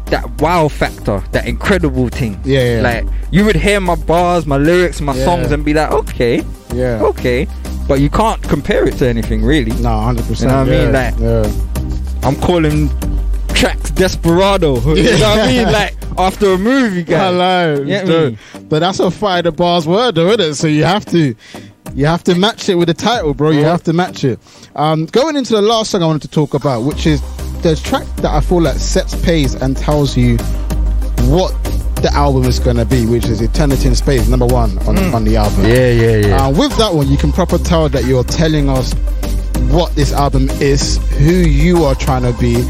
that 0.08 0.26
wow 0.42 0.68
factor, 0.70 1.22
that 1.34 1.46
incredible 1.46 2.10
thing. 2.10 2.40
Yeah, 2.44 2.78
yeah. 2.78 2.82
Like 2.82 3.06
you 3.32 3.46
would 3.46 3.56
hear 3.56 3.80
my 3.80 3.96
bars, 3.96 4.46
my 4.48 4.58
lyrics, 4.58 5.02
my 5.02 5.16
Yeah. 5.16 5.26
songs, 5.26 5.52
and 5.52 5.64
be 5.64 5.74
like, 5.74 5.92
okay, 5.92 6.42
Yeah. 6.74 7.00
okay. 7.14 7.48
But 7.88 8.00
you 8.00 8.10
can't 8.10 8.42
compare 8.44 8.88
it 8.88 8.96
to 9.00 9.08
anything 9.08 9.44
really. 9.44 9.74
No, 9.82 10.00
hundred 10.02 10.26
percent. 10.26 10.40
You 10.42 10.48
know 10.48 10.64
what 10.64 10.68
I 10.68 10.72
mean? 10.72 10.94
yeah, 10.94 11.02
Like- 11.02 11.20
yeah. 11.20 11.73
I'm 12.24 12.36
calling 12.38 12.90
tracks 13.50 13.92
desperado. 13.92 14.80
You 14.96 15.04
know 15.20 15.30
what 15.30 15.40
I 15.40 15.48
mean? 15.48 15.66
Like 15.72 15.96
after 16.18 16.54
a 16.54 16.58
movie, 16.58 17.04
guy. 17.04 17.26
Hello. 17.32 17.86
Get 17.86 18.08
So- 18.08 18.32
me? 18.32 18.38
But 18.70 18.80
that's 18.80 19.00
a 19.00 19.12
fire 19.12 19.42
the 19.42 19.52
bars 19.52 19.88
word, 19.88 20.16
though, 20.16 20.28
isn't 20.30 20.40
it? 20.42 20.56
So 20.56 20.68
you 20.68 20.84
have 20.84 21.06
to, 21.08 21.36
you 21.94 22.06
have 22.06 22.24
to 22.24 22.36
match 22.36 22.70
it 22.70 22.76
with 22.76 22.88
the 22.88 22.94
title, 22.94 23.34
bro. 23.34 23.52
You 23.52 23.62
Yeah. 23.62 23.72
have 23.72 23.84
to 23.84 23.94
match 23.94 24.24
it. 24.24 24.40
Um, 24.76 25.06
going 25.08 25.36
into 25.36 25.54
the 25.54 25.62
last 25.62 25.92
song 25.92 26.02
I 26.02 26.08
wanted 26.08 26.24
to 26.24 26.28
talk 26.30 26.54
about, 26.54 26.84
which 26.84 27.06
is 27.06 27.22
the 27.62 27.76
track 27.76 28.08
that 28.18 28.32
I 28.32 28.42
feel 28.42 28.62
like 28.62 28.76
sets 28.78 29.16
pace 29.24 29.54
and 29.56 29.78
tells 29.78 30.18
you 30.18 30.38
what 31.30 31.54
the 32.02 32.10
album 32.14 32.44
is 32.46 32.60
gonna 32.60 32.84
be, 32.86 33.06
which 33.06 33.26
is 33.26 33.42
Eternity 33.42 33.88
in 33.88 33.96
Space, 33.96 34.28
number 34.28 34.46
one 34.46 34.78
on 34.88 34.98
on 35.14 35.24
the 35.24 35.38
album. 35.38 35.66
Yeah, 35.66 35.90
yeah, 35.92 36.28
yeah. 36.28 36.46
Uh, 36.48 36.50
with 36.52 36.76
that 36.78 36.94
one, 36.94 37.08
you 37.10 37.16
can 37.18 37.32
proper 37.32 37.58
tell 37.58 37.88
that 37.90 38.04
you're 38.06 38.26
telling 38.26 38.70
us 38.70 38.94
what 39.70 39.96
this 39.96 40.14
album 40.14 40.50
is, 40.52 40.98
who 41.18 41.34
you 41.34 41.84
are 41.84 41.96
trying 41.96 42.24
to 42.24 42.34
be, 42.40 42.68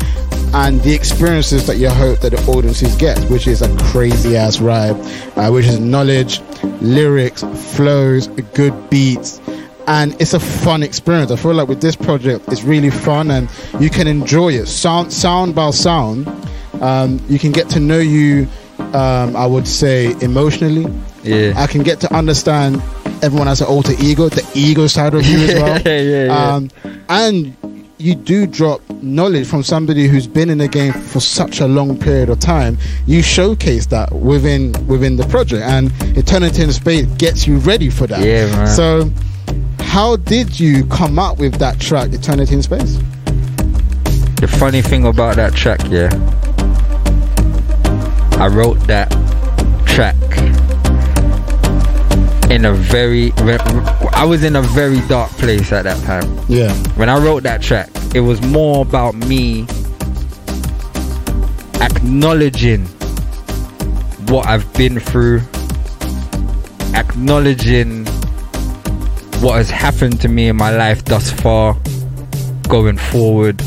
and 0.54 0.80
the 0.82 0.94
experiences 0.94 1.66
that 1.68 1.78
you 1.78 1.90
hope 1.90 2.20
that 2.20 2.32
the 2.32 2.52
audiences 2.52 2.96
get, 2.96 3.18
which 3.30 3.48
is 3.48 3.62
a 3.62 3.78
crazy 3.86 4.38
ass 4.38 4.60
ride, 4.60 4.96
uh, 5.36 5.50
which 5.50 5.66
is 5.66 5.80
knowledge, 5.80 6.42
lyrics, 6.82 7.44
flows, 7.76 8.28
good 8.54 8.90
beats. 8.90 9.42
And 9.88 10.14
it's 10.22 10.34
a 10.34 10.40
fun 10.40 10.84
experience. 10.84 11.32
I 11.32 11.36
feel 11.36 11.54
like 11.54 11.68
with 11.68 11.82
this 11.82 11.96
project, 11.96 12.48
it's 12.50 12.64
really 12.64 12.90
fun, 12.90 13.32
and 13.32 13.50
you 13.80 13.90
can 13.90 14.08
enjoy 14.08 14.54
it 14.54 14.68
sound 14.68 15.12
sound 15.12 15.56
by 15.56 15.72
sound. 15.72 16.28
Um, 16.82 17.20
you 17.28 17.40
can 17.40 17.52
get 17.52 17.70
to 17.72 17.80
know 17.80 18.00
you. 18.00 18.48
Um, 18.80 19.36
I 19.36 19.46
would 19.46 19.68
say 19.68 20.16
emotionally, 20.22 20.86
yeah. 21.24 21.54
I 21.56 21.68
can 21.68 21.84
get 21.84 22.00
to 22.02 22.14
understand 22.14 22.82
everyone 23.24 23.48
has 23.48 23.62
an 23.62 23.68
alter 23.68 23.94
ego, 24.00 24.30
the 24.30 24.48
ego 24.54 24.88
side 24.88 25.14
of 25.14 25.26
you 25.26 25.38
as 25.40 25.56
well. 25.56 25.82
Yeah, 25.86 26.00
yeah, 26.00 26.26
yeah. 26.26 26.54
Um, 26.56 26.70
and 27.10 27.56
you 27.98 28.16
do 28.16 28.46
drop 28.46 28.82
knowledge 29.02 29.48
from 29.48 29.64
somebody 29.64 30.08
who's 30.08 30.28
been 30.28 30.50
in 30.50 30.58
the 30.58 30.68
game 30.68 30.92
for 30.92 31.22
such 31.22 31.62
a 31.62 31.68
long 31.68 31.98
period 31.98 32.30
of 32.30 32.40
time. 32.40 32.78
You 33.08 33.22
showcase 33.22 33.86
that 33.88 34.12
within 34.12 34.74
within 34.88 35.16
the 35.16 35.26
project, 35.28 35.64
and 35.64 35.92
Eternity 36.18 36.64
in 36.64 36.74
Space 36.74 37.06
gets 37.18 37.48
you 37.48 37.58
ready 37.60 37.90
for 37.90 38.08
that. 38.08 38.20
Yeah, 38.20 38.48
man. 38.48 38.68
So, 38.68 39.10
how 39.80 40.18
did 40.18 40.60
you 40.60 40.86
come 40.88 41.18
up 41.18 41.38
with 41.38 41.56
that 41.56 41.80
track, 41.80 42.12
Eternity 42.12 42.56
in 42.56 42.64
Space? 42.64 42.98
The 44.42 44.54
funny 44.60 44.82
thing 44.82 45.06
about 45.06 45.38
that 45.38 45.54
track, 45.54 45.80
yeah, 45.88 46.10
I 48.38 48.48
wrote 48.48 48.80
that 48.88 49.10
track 49.86 50.16
in 52.54 52.66
a 52.66 52.74
very, 52.74 53.32
I 54.13 54.26
was 54.26 54.44
in 54.44 54.56
a 54.56 54.62
very 54.62 55.02
dark 55.08 55.32
place 55.32 55.72
at 55.72 55.84
that 55.86 56.00
time. 56.04 56.39
Yeah, 56.48 56.72
When 56.98 57.10
I 57.10 57.18
wrote 57.18 57.42
that 57.44 57.63
track, 57.63 57.89
it 58.13 58.20
was 58.20 58.39
more 58.44 58.84
about 58.84 59.16
me 59.16 59.66
acknowledging 61.82 62.86
what 64.28 64.46
I've 64.46 64.72
been 64.76 65.00
through, 65.00 65.42
acknowledging 66.94 68.06
what 69.42 69.56
has 69.56 69.72
happened 69.72 70.22
to 70.22 70.28
me 70.28 70.48
in 70.48 70.56
my 70.56 70.70
life 70.76 71.04
thus 71.06 71.32
far, 71.32 71.76
going 72.70 72.98
forward. 72.98 73.62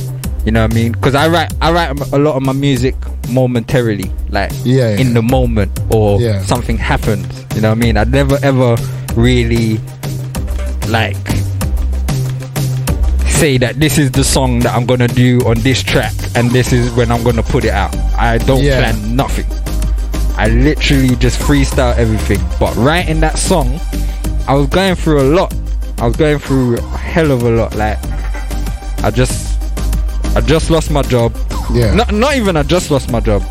You 0.46 0.52
know 0.52 0.62
what 0.62 0.70
I 0.72 0.74
mean? 0.74 0.92
Because 0.92 1.14
I 1.16 1.26
write, 1.26 1.52
I 1.60 1.72
write 1.72 1.90
a 2.12 2.18
lot 2.18 2.36
of 2.36 2.42
my 2.42 2.52
music 2.52 2.94
momentarily, 3.28 4.08
like 4.30 4.52
Yeah, 4.64 4.90
yeah. 4.94 4.98
in 5.00 5.12
the 5.12 5.20
moment, 5.22 5.78
or 5.90 6.20
Yeah. 6.20 6.40
something 6.44 6.78
happens. 6.78 7.26
You 7.54 7.62
know 7.62 7.70
what 7.70 7.78
I 7.78 7.80
mean? 7.80 7.96
I 7.96 8.04
never 8.04 8.38
ever 8.42 8.76
really 9.16 9.80
like 10.88 11.16
say 13.28 13.58
that 13.58 13.74
this 13.78 13.98
is 13.98 14.10
the 14.12 14.24
song 14.24 14.60
that 14.60 14.72
I'm 14.74 14.86
gonna 14.86 15.08
do 15.08 15.40
on 15.44 15.58
this 15.60 15.82
track 15.82 16.12
and 16.36 16.50
this 16.52 16.72
is 16.72 16.90
when 16.92 17.10
I'm 17.10 17.22
gonna 17.22 17.42
put 17.42 17.64
it 17.64 17.70
out. 17.72 17.94
I 18.16 18.38
don't 18.38 18.62
Yeah. 18.62 18.78
plan 18.78 19.16
nothing. 19.16 19.44
I 20.38 20.48
literally 20.48 21.16
just 21.16 21.38
freestyle 21.40 21.94
everything. 21.98 22.40
But 22.60 22.74
writing 22.76 23.20
that 23.20 23.36
song, 23.38 23.78
I 24.48 24.54
was 24.54 24.68
going 24.68 24.94
through 24.94 25.20
a 25.20 25.28
lot. 25.34 25.52
I 25.98 26.06
was 26.06 26.16
going 26.16 26.38
through 26.38 26.76
a 26.78 26.96
hell 26.96 27.30
of 27.30 27.42
a 27.42 27.50
lot. 27.50 27.74
Like 27.74 27.98
I 29.02 29.10
just 29.10 29.45
I 30.36 30.40
just 30.42 30.70
lost 30.70 30.90
my 30.90 31.02
job. 31.02 31.32
yeah. 31.72 31.94
Not 31.94 32.12
not 32.12 32.36
even 32.36 32.56
I 32.56 32.62
just 32.62 32.90
lost 32.90 33.10
my 33.10 33.20
job. 33.20 33.42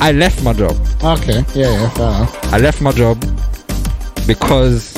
I 0.00 0.12
left 0.12 0.42
my 0.42 0.52
job. 0.52 0.72
Okay, 1.02 1.44
yeah, 1.54 1.70
yeah, 1.70 1.88
fair 1.90 2.08
enough. 2.08 2.52
I 2.54 2.58
left 2.58 2.80
my 2.80 2.92
job 2.92 3.20
because 4.26 4.92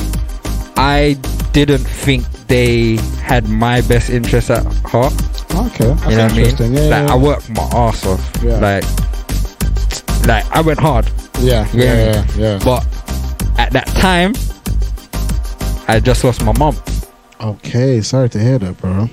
I 0.77 1.17
didn't 1.53 1.85
think 1.85 2.25
they 2.47 2.97
had 3.23 3.49
my 3.49 3.81
best 3.83 4.09
interest 4.11 4.51
at 4.51 4.65
heart. 4.87 5.13
Okay, 5.55 5.93
that's 5.95 6.11
you 6.11 6.17
know 6.17 6.25
what 6.25 6.61
I 6.61 6.65
mean? 6.69 6.73
Yeah, 6.75 6.81
like 6.95 7.09
yeah, 7.09 7.13
I 7.15 7.17
worked 7.17 7.51
my 7.51 7.63
ass 7.73 8.07
off. 8.07 8.23
Yeah. 8.43 8.59
Like, 8.61 8.85
like 10.27 10.45
I 10.53 10.61
went 10.61 10.79
hard, 10.79 11.11
yeah, 11.41 11.67
Yeah. 11.73 11.85
yeah, 11.85 12.05
yeah, 12.05 12.27
yeah. 12.37 12.59
but 12.65 12.87
at 13.59 13.73
that 13.73 13.87
time, 13.99 14.33
I 15.89 15.99
just 16.01 16.23
lost 16.25 16.43
my 16.45 16.53
mom. 16.59 16.77
Okay, 17.41 18.01
sorry 18.01 18.29
to 18.31 18.39
hear 18.39 18.59
that, 18.59 18.77
bro. 18.79 19.09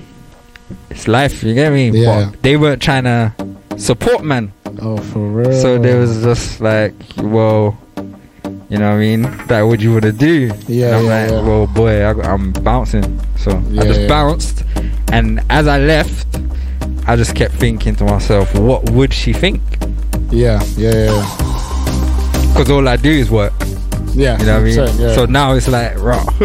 It's 0.93 1.07
life, 1.07 1.41
you 1.43 1.53
get 1.55 1.71
me? 1.73 1.89
Yeah. 1.89 2.29
But 2.29 2.41
they 2.43 2.55
weren't 2.55 2.81
trying 2.81 3.05
to 3.05 3.33
support 3.77 4.23
man. 4.23 4.53
Oh, 4.79 4.97
for 4.97 5.19
real. 5.19 5.51
So 5.59 5.77
there 5.79 5.99
was 5.99 6.21
just 6.21 6.61
like, 6.61 6.93
well, 7.17 7.75
you 8.69 8.77
know 8.77 8.89
what 8.91 8.97
I 8.97 8.99
mean? 8.99 9.23
Like, 9.23 9.65
what 9.65 9.79
you 9.79 9.91
want 9.91 10.03
to 10.03 10.11
do? 10.11 10.51
Yeah, 10.67 10.87
And 10.87 10.95
I'm 10.95 11.05
yeah, 11.05 11.21
like, 11.21 11.31
yeah. 11.31 11.41
well, 11.41 11.67
boy, 11.67 12.01
I, 12.03 12.11
I'm 12.31 12.51
bouncing. 12.53 13.19
So 13.37 13.57
Yeah, 13.69 13.81
I 13.81 13.85
just 13.85 14.07
bounced, 14.07 14.63
and 15.11 15.41
as 15.49 15.67
I 15.67 15.79
left, 15.79 16.27
I 17.07 17.15
just 17.15 17.35
kept 17.35 17.55
thinking 17.55 17.95
to 17.97 18.03
myself, 18.05 18.53
what 18.55 18.89
would 18.91 19.13
she 19.13 19.33
think? 19.33 19.61
Yeah, 20.31 20.61
yeah, 20.77 21.05
yeah. 21.11 22.47
Because 22.53 22.69
all 22.69 22.87
I 22.87 22.97
do 22.97 23.09
is 23.09 23.31
work. 23.31 23.53
Yeah, 24.13 24.39
You 24.39 24.45
know 24.45 24.53
what 24.53 24.61
I 24.61 24.63
mean? 24.63 24.75
100%, 24.77 24.99
yeah. 24.99 25.15
So 25.15 25.25
now 25.25 25.53
it's 25.53 25.67
like, 25.67 25.97
raw. 25.97 26.23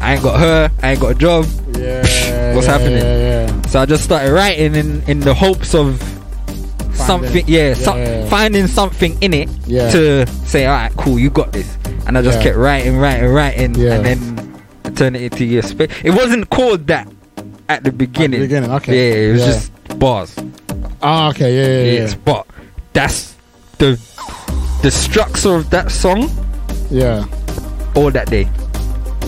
I 0.00 0.14
ain't 0.14 0.22
got 0.22 0.40
her. 0.40 0.70
I 0.82 0.90
ain't 0.90 1.00
got 1.00 1.12
a 1.12 1.14
job. 1.14 1.46
yeah, 1.78 2.52
what's 2.54 2.66
yeah, 2.66 2.72
happening? 2.72 2.98
Yeah. 2.98 3.29
So 3.70 3.80
I 3.80 3.86
just 3.86 4.02
started 4.04 4.32
writing 4.32 4.74
in 4.74 5.02
in 5.06 5.20
the 5.20 5.32
hopes 5.32 5.74
of 5.74 6.02
something. 6.94 7.44
Yeah, 7.46 7.74
some, 7.74 7.98
yeah. 7.98 8.28
finding 8.28 8.66
something 8.66 9.16
in 9.22 9.32
it 9.32 9.48
Yeah. 9.66 9.90
to 9.90 10.26
say, 10.44 10.66
all 10.66 10.74
right, 10.74 10.92
cool, 10.96 11.18
you 11.18 11.30
got 11.30 11.52
this. 11.52 11.78
And 12.06 12.18
I 12.18 12.22
just 12.22 12.38
Yeah. 12.38 12.44
kept 12.44 12.56
writing, 12.58 12.96
writing, 12.98 13.28
writing, 13.30 13.74
Yeah. 13.76 13.94
and 13.94 14.04
then 14.04 14.94
turn 14.96 15.14
it 15.14 15.22
into 15.22 15.44
your 15.44 15.62
space. 15.62 15.88
It 16.02 16.10
wasn't 16.10 16.50
called 16.50 16.88
that 16.88 17.06
at 17.68 17.84
the 17.84 17.92
beginning. 17.92 18.40
beginning, 18.40 18.70
okay. 18.72 18.92
Yeah, 18.96 19.14
it 19.28 19.32
was 19.32 19.40
Yeah. 19.40 19.46
just 19.46 19.98
bars. 19.98 20.34
Ah, 21.00 21.28
okay, 21.30 21.54
yeah, 21.54 21.66
yeah, 21.66 21.92
yeah. 21.92 22.00
Yes, 22.02 22.14
but 22.14 22.46
that's 22.92 23.34
the 23.78 23.96
the 24.82 24.90
structure 24.90 25.54
of 25.54 25.70
that 25.70 25.90
song. 25.92 26.28
Yeah, 26.90 27.24
All 27.94 28.10
that 28.10 28.28
day, 28.30 28.48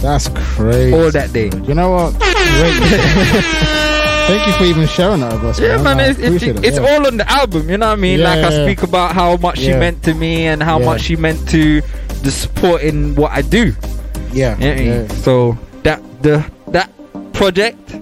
that's 0.02 0.28
crazy. 0.34 0.92
all 0.92 1.10
that 1.12 1.32
day. 1.32 1.50
You 1.66 1.74
know 1.74 1.90
what? 1.90 2.14
Thank 4.26 4.46
you 4.46 4.52
for 4.54 4.64
even 4.64 4.86
sharing 4.86 5.20
that 5.20 5.32
with 5.34 5.44
us. 5.44 5.60
Yeah, 5.60 5.82
man, 5.82 6.00
I 6.00 6.08
it's, 6.10 6.18
it's, 6.18 6.42
it, 6.42 6.64
it's 6.64 6.78
yeah. 6.78 6.94
all 6.96 7.06
on 7.06 7.16
the 7.16 7.30
album, 7.30 7.68
you 7.68 7.76
know 7.76 7.88
what 7.88 7.98
I 7.98 8.00
mean? 8.00 8.20
Yeah, 8.20 8.34
like, 8.34 8.44
I 8.44 8.64
speak 8.64 8.82
about 8.82 9.14
how 9.14 9.36
much 9.36 9.58
she 9.58 9.72
meant 9.72 10.02
to 10.04 10.14
me 10.14 10.46
and 10.46 10.62
how 10.62 10.78
much 10.78 11.02
she 11.02 11.16
meant 11.16 11.48
to 11.50 11.80
the 12.22 12.30
support 12.30 12.82
in 12.82 13.14
what 13.14 13.32
I 13.32 13.42
do. 13.42 13.74
Yeah, 14.32 14.56
You 14.58 14.64
know 14.64 14.72
I 14.72 14.76
mean? 14.76 14.86
yeah. 14.86 15.08
So, 15.08 15.58
that 15.82 16.00
the 16.22 16.50
that 16.68 16.90
project 17.32 17.96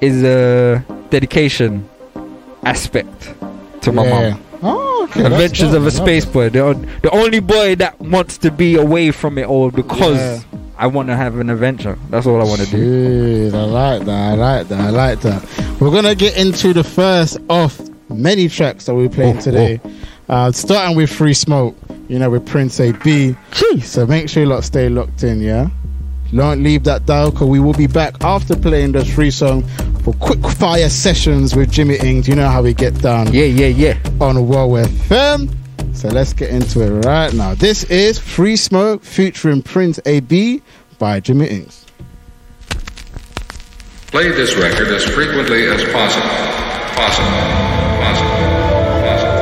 is 0.00 0.22
a 0.24 0.84
dedication 1.10 1.88
aspect 2.64 3.34
to 3.82 3.92
my 3.92 4.08
mom. 4.08 4.40
Oh, 4.62 5.04
okay. 5.04 5.24
Adventures 5.24 5.74
of 5.74 5.86
a 5.86 5.90
Space. 5.90 6.24
Boy. 6.24 6.48
The, 6.48 6.74
the 7.02 7.10
only 7.10 7.40
boy 7.40 7.74
that 7.76 8.00
wants 8.00 8.38
to 8.38 8.50
be 8.50 8.76
away 8.76 9.10
from 9.10 9.36
it 9.38 9.46
all 9.46 9.70
because. 9.70 10.44
I 10.76 10.86
want 10.88 11.08
to 11.08 11.16
have 11.16 11.38
an 11.38 11.50
adventure. 11.50 11.98
That's 12.10 12.26
all 12.26 12.40
I 12.40 12.44
want 12.44 12.60
to 12.62 12.70
do. 12.70 13.50
I 13.54 13.60
like 13.64 14.04
that. 14.06 14.32
I 14.32 14.34
like 14.34 14.68
that. 14.68 14.80
I 14.80 14.90
like 14.90 15.20
that. 15.20 15.78
We're 15.80 15.90
gonna 15.90 16.14
get 16.14 16.36
into 16.36 16.72
the 16.72 16.84
first 16.84 17.38
of 17.48 17.78
many 18.10 18.48
tracks 18.48 18.86
that 18.86 18.94
we're 18.94 19.08
playing 19.08 19.38
Oh, 19.38 19.40
today. 19.40 19.80
Uh, 20.28 20.50
starting 20.52 20.96
with 20.96 21.10
Free 21.10 21.34
Smoke, 21.34 21.76
you 22.08 22.18
know, 22.18 22.30
with 22.30 22.46
Prince 22.46 22.80
AB. 22.80 23.36
Jeez. 23.52 23.84
So 23.84 24.06
make 24.06 24.28
sure 24.28 24.42
you 24.42 24.48
lot 24.48 24.64
stay 24.64 24.88
locked 24.88 25.22
in, 25.22 25.40
yeah. 25.40 25.68
Don't 26.34 26.62
leave 26.64 26.82
that 26.84 27.06
dial, 27.06 27.30
cause 27.30 27.46
we 27.48 27.60
will 27.60 27.74
be 27.74 27.86
back 27.86 28.14
after 28.24 28.56
playing 28.56 28.92
this 28.92 29.12
free 29.14 29.30
song 29.30 29.62
for 30.02 30.12
quick 30.14 30.40
fire 30.56 30.88
sessions 30.88 31.54
with 31.54 31.70
Jimmy 31.70 31.96
Inkz. 31.98 32.26
You 32.26 32.34
know 32.34 32.48
how 32.48 32.62
we 32.62 32.74
get 32.74 33.00
down 33.00 33.32
Yeah, 33.32 33.44
yeah, 33.44 33.68
yeah. 33.68 33.98
on 34.20 34.48
Whoa 34.48 34.68
FM. 34.70 35.54
So 35.94 36.08
let's 36.08 36.32
get 36.34 36.50
into 36.50 36.82
it 36.82 36.90
right 37.06 37.32
now. 37.32 37.54
This 37.54 37.84
is 37.84 38.18
Free 38.18 38.56
Smoke 38.56 39.04
featuring 39.04 39.62
Prince 39.62 40.00
AB 40.04 40.60
by 40.98 41.20
Jimmy 41.20 41.46
Inkz. 41.46 41.86
Play 44.08 44.28
this 44.32 44.54
record 44.56 44.88
as 44.88 45.04
frequently 45.04 45.66
as 45.66 45.82
possible. 45.92 46.28
Possible. 46.94 47.28
Possible. 48.00 48.28
Possible. 49.04 49.34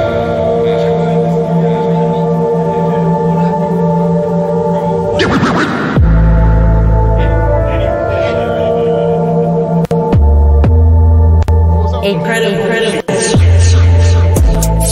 Incredible, 12.04 12.60
incredible. 12.60 13.02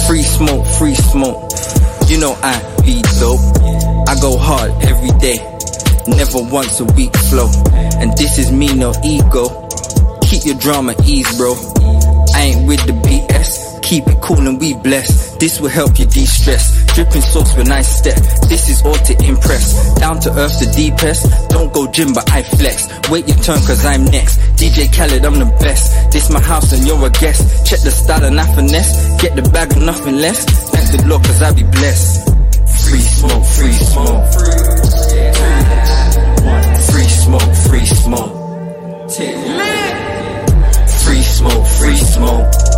Free 0.06 0.22
smoke, 0.22 0.66
free 0.66 0.94
smoke. 0.94 1.49
You 2.10 2.18
know 2.18 2.36
I 2.42 2.58
be 2.84 3.00
dope. 3.20 3.38
I 4.08 4.18
go 4.20 4.36
hard 4.36 4.72
every 4.82 5.16
day, 5.20 5.38
never 6.08 6.42
once 6.42 6.80
a 6.80 6.84
week 6.84 7.16
flow. 7.30 7.48
And 7.72 8.10
this 8.18 8.36
is 8.36 8.50
me, 8.50 8.74
no 8.74 8.92
ego. 9.04 9.68
Keep 10.22 10.44
your 10.44 10.56
drama 10.56 10.96
ease, 11.04 11.30
bro. 11.36 11.54
I 12.34 12.50
ain't 12.50 12.66
with 12.66 12.84
the 12.84 12.94
BS. 13.06 13.69
Keep 13.90 14.06
it 14.06 14.20
cool 14.22 14.46
and 14.46 14.60
we 14.60 14.72
blessed. 14.72 15.40
This 15.40 15.60
will 15.60 15.68
help 15.68 15.98
you 15.98 16.06
de-stress. 16.06 16.94
Dripping 16.94 17.22
sauce 17.22 17.56
with 17.56 17.66
nice 17.66 17.88
step. 17.98 18.14
This 18.48 18.68
is 18.70 18.80
all 18.82 18.94
to 18.94 19.14
impress. 19.26 19.98
Down 19.98 20.20
to 20.20 20.30
earth, 20.30 20.60
the 20.60 20.70
deepest. 20.70 21.26
Don't 21.50 21.72
go 21.72 21.90
gym, 21.90 22.14
but 22.14 22.30
I 22.30 22.44
flex. 22.44 22.86
Wait 23.10 23.26
your 23.26 23.36
turn, 23.38 23.58
cause 23.66 23.84
I'm 23.84 24.04
next. 24.04 24.38
DJ 24.54 24.86
Khaled, 24.94 25.24
I'm 25.24 25.40
the 25.40 25.50
best. 25.58 26.12
This 26.12 26.30
my 26.30 26.38
house 26.38 26.72
and 26.72 26.86
you're 26.86 27.04
a 27.04 27.10
guest. 27.10 27.66
Check 27.66 27.80
the 27.80 27.90
style 27.90 28.24
and 28.26 28.38
I 28.38 28.46
finesse. 28.54 29.20
Get 29.20 29.34
the 29.34 29.42
bag 29.50 29.72
and 29.72 29.86
nothing 29.86 30.18
less. 30.18 30.44
Thank 30.70 30.86
the 30.94 31.08
Lord, 31.08 31.24
cause 31.24 31.42
I 31.42 31.52
be 31.52 31.64
blessed. 31.64 32.30
Free 32.86 33.06
smoke, 33.18 33.44
free 33.58 33.72
smoke. 33.90 34.22
Free 36.94 37.10
smoke, 37.10 37.54
free 37.66 37.86
smoke. 37.86 38.32
Free 41.02 41.22
smoke, 41.22 41.66
free 41.66 41.96
smoke. 41.96 42.69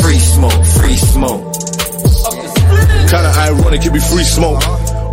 Free 0.00 0.18
smoke, 0.18 0.64
free 0.78 0.96
smoke. 0.96 1.42
Kinda 3.10 3.30
ironic, 3.38 3.84
it 3.84 3.92
be 3.92 4.00
free 4.00 4.24
smoke. 4.24 4.62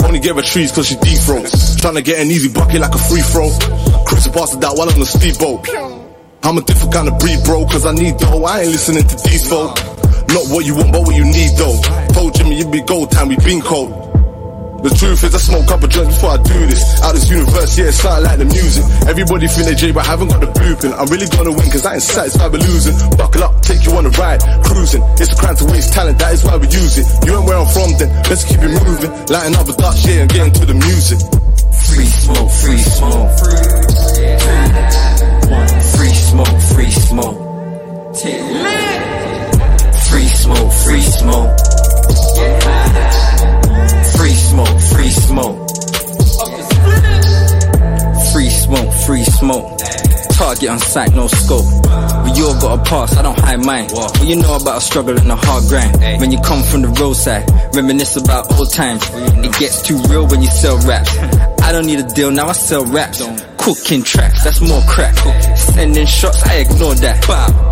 Only 0.03 0.19
gave 0.19 0.35
her 0.35 0.41
trees 0.41 0.71
cause 0.71 0.87
she 0.87 0.95
deep. 0.95 1.17
Tryna 1.17 2.03
get 2.03 2.19
an 2.19 2.27
easy 2.27 2.49
bucket 2.49 2.81
like 2.81 2.95
a 2.95 2.97
free 2.97 3.21
throw. 3.21 3.49
Past 4.37 4.53
the 4.53 4.59
that 4.59 4.77
while 4.77 4.89
on 4.89 4.99
the 4.99 5.05
speedboat. 5.05 5.67
I'm 6.43 6.57
a 6.57 6.61
different 6.61 6.93
kind 6.93 7.07
of 7.07 7.17
breed, 7.19 7.43
bro, 7.43 7.65
cause 7.65 7.85
I 7.85 7.91
need 7.91 8.17
dough. 8.17 8.43
I 8.43 8.61
ain't 8.61 8.71
listening 8.71 9.03
to 9.03 9.15
these. 9.27 9.49
Not 9.51 10.45
what 10.53 10.65
you 10.65 10.75
want, 10.75 10.91
but 10.91 11.01
what 11.01 11.15
you 11.15 11.25
need, 11.25 11.57
though. 11.57 11.81
Told 12.13 12.35
Jimmy 12.35 12.59
it 12.59 12.71
be 12.71 12.81
gold 12.81 13.11
time, 13.11 13.29
we 13.29 13.37
been 13.37 13.61
cold. 13.61 14.06
The 14.77 14.93
truth 14.93 15.23
is, 15.25 15.33
I 15.33 15.41
smoke 15.41 15.65
a 15.65 15.87
joint 15.89 16.09
before 16.13 16.37
I 16.37 16.37
do 16.37 16.59
this. 16.69 17.01
Out 17.01 17.13
this 17.17 17.29
universe, 17.29 17.77
yeah, 17.77 17.89
it's 17.89 17.97
something 17.97 18.23
like 18.23 18.37
the 18.37 18.45
music. 18.45 18.85
Everybody 19.09 19.47
think 19.49 19.65
they 19.65 19.75
J, 19.75 19.91
but 19.91 20.05
I 20.05 20.13
haven't 20.13 20.29
got 20.29 20.39
the 20.39 20.47
blueprint. 20.53 20.93
I'm 20.93 21.09
really 21.09 21.25
gonna 21.27 21.49
win, 21.49 21.65
cause 21.73 21.85
I 21.85 21.97
ain't 21.97 22.05
satisfied 22.05 22.51
with 22.53 22.61
losing. 22.61 22.93
Buckle 23.17 23.43
up, 23.43 23.57
take 23.65 23.81
you 23.83 23.91
on 23.97 24.05
a 24.05 24.13
ride, 24.13 24.37
cruising. 24.61 25.01
It's 25.17 25.33
a 25.33 25.35
crime 25.35 25.57
to 25.57 25.65
waste 25.65 25.93
talent, 25.97 26.19
that 26.21 26.31
is 26.33 26.45
why 26.45 26.57
we 26.61 26.69
use 26.69 26.93
it. 27.01 27.09
You 27.25 27.41
ain't 27.41 27.45
where 27.49 27.57
I'm 27.57 27.65
from, 27.73 27.89
then 27.97 28.09
let's 28.29 28.45
keep 28.45 28.61
it 28.61 28.69
moving. 28.69 29.11
Lighting 29.33 29.55
up 29.57 29.65
a 29.65 29.73
Dutch, 29.73 30.05
yeah, 30.05 30.21
and 30.21 30.29
getting 30.29 30.53
to 30.61 30.65
the 30.69 30.77
music. 30.77 31.19
Free 31.89 32.05
smoke, 32.05 32.51
free 32.53 32.77
smoke. 32.77 33.33
Free 35.97 36.13
smoke, 36.21 36.57
free 36.69 36.93
smoke. 36.93 37.37
Free 40.05 40.29
smoke, 40.37 40.71
free 40.85 41.01
smoke. 41.01 41.57
Free 44.17 44.33
smoke, 44.33 44.79
free 44.91 45.09
smoke. 45.09 45.69
Free 48.33 48.49
smoke, 48.49 48.93
free 49.05 49.23
smoke. 49.23 49.77
Target 50.31 50.69
on 50.69 50.79
sight, 50.79 51.13
no 51.13 51.27
scope. 51.27 51.65
But 51.83 52.37
you 52.37 52.45
all 52.45 52.59
got 52.59 52.79
a 52.79 52.83
past, 52.83 53.17
I 53.17 53.21
don't 53.21 53.39
hide 53.39 53.63
mine. 53.63 53.87
What 53.91 54.27
you 54.27 54.35
know 54.35 54.55
about 54.55 54.77
a 54.77 54.81
struggle 54.81 55.17
and 55.17 55.31
a 55.31 55.35
hard 55.35 55.63
grind? 55.69 56.19
When 56.19 56.31
you 56.31 56.39
come 56.41 56.63
from 56.63 56.81
the 56.81 56.89
roadside, 56.89 57.45
reminisce 57.75 58.17
about 58.17 58.51
old 58.57 58.71
times. 58.71 59.03
It 59.13 59.53
gets 59.59 59.81
too 59.81 59.97
real 60.09 60.27
when 60.27 60.41
you 60.41 60.49
sell 60.49 60.77
raps. 60.79 61.15
I 61.61 61.71
don't 61.71 61.85
need 61.85 61.99
a 61.99 62.07
deal, 62.07 62.31
now 62.31 62.47
I 62.47 62.53
sell 62.53 62.85
raps. 62.85 63.21
Cooking 63.67 64.01
tracks, 64.01 64.45
that's 64.45 64.61
more 64.61 64.81
crack. 64.87 65.13
Sending 65.57 66.05
shots, 66.05 66.41
I 66.43 66.59
ignore 66.63 66.95
that. 67.03 67.19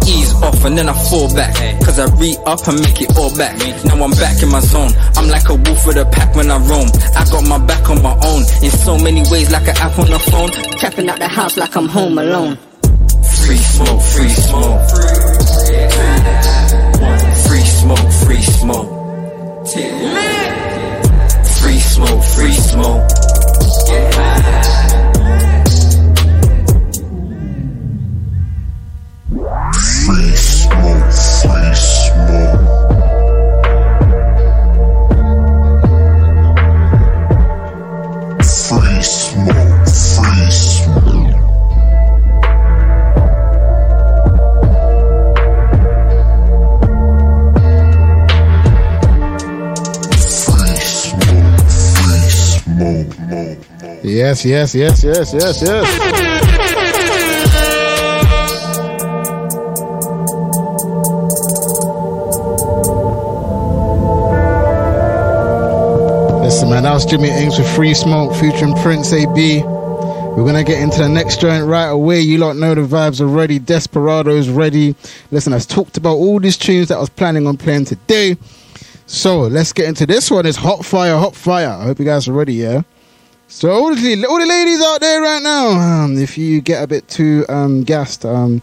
Ease 0.06 0.34
off 0.44 0.66
and 0.66 0.78
then 0.78 0.90
I 0.90 0.94
fall 1.08 1.34
back. 1.34 1.56
Cause 1.86 1.98
I 1.98 2.04
re 2.20 2.36
up 2.46 2.68
and 2.68 2.82
make 2.82 3.00
it 3.02 3.16
all 3.16 3.34
back. 3.38 3.56
Now 3.86 4.04
I'm 4.04 4.12
back 4.12 4.44
in 4.44 4.50
my 4.50 4.60
zone. 4.60 4.92
I'm 5.16 5.30
like 5.30 5.48
a 5.48 5.56
wolf 5.56 5.88
with 5.88 5.96
a 5.96 6.04
pack 6.12 6.36
when 6.36 6.52
I 6.52 6.58
roam. 6.58 6.90
I 7.16 7.24
got 7.32 7.48
my 7.48 7.58
back 7.66 7.90
on 7.90 8.04
my 8.04 8.12
own. 8.12 8.44
In 8.62 8.72
so 8.72 8.98
many 8.98 9.24
ways, 9.32 9.50
like 9.54 9.70
an 9.70 9.78
app 9.78 9.98
on 9.98 10.10
the 10.12 10.20
phone. 10.20 10.52
Trapping 10.78 11.08
out 11.08 11.20
the 11.20 11.30
house 11.30 11.56
like 11.56 11.74
I'm 11.78 11.88
home 11.88 12.18
alone. 12.18 12.58
Free 13.48 13.56
smoke, 13.56 14.02
free 14.02 14.36
smoke. 14.36 14.84
Free 17.48 17.64
smoke, 17.72 18.12
free 18.28 18.44
smoke. 18.44 18.90
Free 21.56 21.80
smoke, 21.80 22.24
free 22.36 22.52
smoke. 22.52 23.16
Free 30.16 30.36
smoke, 30.38 31.12
free 31.42 31.76
smoke. 31.76 32.86
Free 38.40 39.02
smoke, 39.04 39.86
free 40.16 40.52
smoke. 40.52 41.36
Yes, 54.04 54.46
yes, 54.46 54.76
yes, 54.76 55.04
yes, 55.04 55.34
yes, 55.34 55.62
yes. 55.62 56.25
Jimmy 67.08 67.30
Inkz 67.30 67.60
with 67.60 67.76
Free 67.76 67.94
Smoke 67.94 68.34
featuring 68.36 68.74
Prince 68.76 69.14
AB. 69.14 69.62
We're 69.64 70.44
gonna 70.44 70.64
get 70.64 70.82
into 70.82 71.00
the 71.00 71.10
next 71.10 71.40
joint 71.40 71.66
right 71.66 71.88
away. 71.88 72.22
You 72.22 72.40
lot 72.40 72.56
know 72.56 72.74
the 72.74 72.82
vibes 72.82 73.22
already. 73.22 73.60
Desperado's 73.60 74.50
ready. 74.50 74.96
Listen, 75.30 75.54
I've 75.54 75.68
talked 75.68 75.98
about 75.98 76.16
all 76.16 76.40
these 76.40 76.58
tunes 76.58 76.88
that 76.88 76.98
I 76.98 77.00
was 77.00 77.10
planning 77.10 77.46
on 77.48 77.58
playing 77.58 77.86
today. 77.86 78.38
So 79.06 79.42
let's 79.42 79.72
get 79.72 79.88
into 79.88 80.06
this 80.06 80.32
one. 80.32 80.46
It's 80.46 80.58
Hot 80.58 80.84
Fire, 80.84 81.18
Hot 81.18 81.36
Fire. 81.36 81.70
I 81.70 81.84
hope 81.84 82.00
you 82.00 82.06
guys 82.06 82.28
are 82.28 82.34
ready, 82.34 82.56
yeah? 82.56 82.82
So 83.48 83.70
all 83.70 83.94
the, 83.94 84.26
all 84.26 84.40
the 84.40 84.46
ladies 84.46 84.82
out 84.82 85.00
there 85.00 85.22
right 85.22 85.44
now, 85.44 85.68
um, 85.70 86.18
if 86.18 86.38
you 86.38 86.60
get 86.62 86.84
a 86.84 86.88
bit 86.88 87.08
too 87.08 87.46
um, 87.48 87.84
gassed, 87.84 88.26
um, 88.26 88.62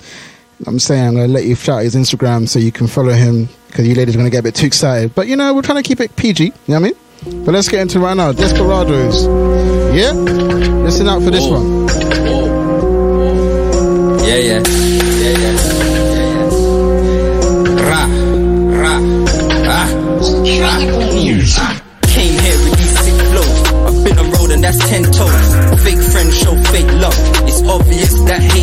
I'm 0.66 0.78
saying 0.80 1.08
I'm 1.08 1.14
gonna 1.14 1.28
let 1.28 1.44
you 1.44 1.54
shout 1.54 1.84
his 1.84 1.94
Instagram 1.94 2.48
so 2.48 2.58
you 2.58 2.72
can 2.72 2.88
follow 2.88 3.12
him 3.12 3.48
because 3.68 3.86
you 3.86 3.94
ladies 3.94 4.16
are 4.16 4.18
gonna 4.18 4.30
get 4.30 4.40
a 4.40 4.44
bit 4.44 4.56
too 4.56 4.66
excited. 4.66 5.14
But 5.14 5.28
you 5.28 5.36
know 5.36 5.54
we're 5.54 5.62
trying 5.62 5.82
to 5.82 5.86
keep 5.88 6.00
it 6.00 6.16
PG. 6.16 6.44
You 6.44 6.50
know 6.50 6.56
what 6.66 6.76
I 6.76 6.78
mean? 6.80 6.94
But 7.24 7.52
let's 7.54 7.68
get 7.68 7.80
into 7.80 8.00
right 8.00 8.16
now. 8.16 8.32
Desperados. 8.32 9.24
Yeah, 9.94 10.12
listen 10.12 11.08
out 11.08 11.22
for 11.22 11.30
this 11.30 11.42
Oh. 11.44 11.52
one. 11.52 11.88
Yeah, 14.26 14.36
yeah. 14.36 14.60
Yeah, 15.22 15.38
yeah. 15.38 15.56
Ra, 17.88 18.02
ra, 18.82 18.94
ah, 19.68 19.88
ah. 20.66 20.82
Came 22.12 22.38
here 22.38 22.58
with 22.64 22.76
these 22.78 22.98
sick 22.98 23.18
flows. 23.30 23.58
I've 23.86 24.04
been 24.04 24.18
on 24.18 24.30
road 24.32 24.50
and 24.52 24.62
that's 24.64 24.78
ten 24.88 25.02
toes. 25.04 25.46
Fake 25.84 26.02
friends 26.12 26.36
show 26.38 26.54
fake 26.72 26.92
love. 27.00 27.16
It's 27.48 27.62
obvious 27.68 28.14
that 28.24 28.40
hate 28.40 28.61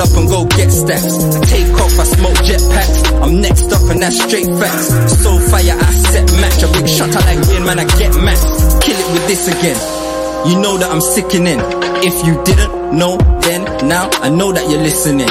Up 0.00 0.16
and 0.16 0.28
go 0.30 0.46
get 0.46 0.72
steps. 0.72 1.36
I 1.36 1.40
take 1.44 1.74
off, 1.74 2.00
I 2.00 2.04
smoke 2.04 2.36
jetpacks. 2.48 3.22
I'm 3.22 3.40
next 3.42 3.70
up 3.70 3.90
and 3.90 4.00
that's 4.00 4.16
straight 4.16 4.46
facts. 4.46 4.88
So 5.22 5.38
fire, 5.52 5.76
I 5.76 5.92
set 6.08 6.24
match. 6.40 6.62
A 6.62 6.68
big 6.72 6.88
shot, 6.88 7.14
I 7.14 7.34
like 7.34 7.48
win, 7.48 7.64
man, 7.66 7.78
I 7.78 7.84
get 7.98 8.16
max. 8.16 8.40
Kill 8.80 8.96
it 8.96 9.12
with 9.12 9.26
this 9.28 9.46
again. 9.48 9.76
You 10.48 10.58
know 10.58 10.78
that 10.78 10.88
I'm 10.90 11.02
sickening. 11.02 11.60
If 12.00 12.26
you 12.26 12.42
didn't 12.44 12.96
know 12.96 13.18
then, 13.42 13.64
now 13.88 14.08
I 14.22 14.30
know 14.30 14.52
that 14.52 14.70
you're 14.70 14.80
listening. 14.80 15.28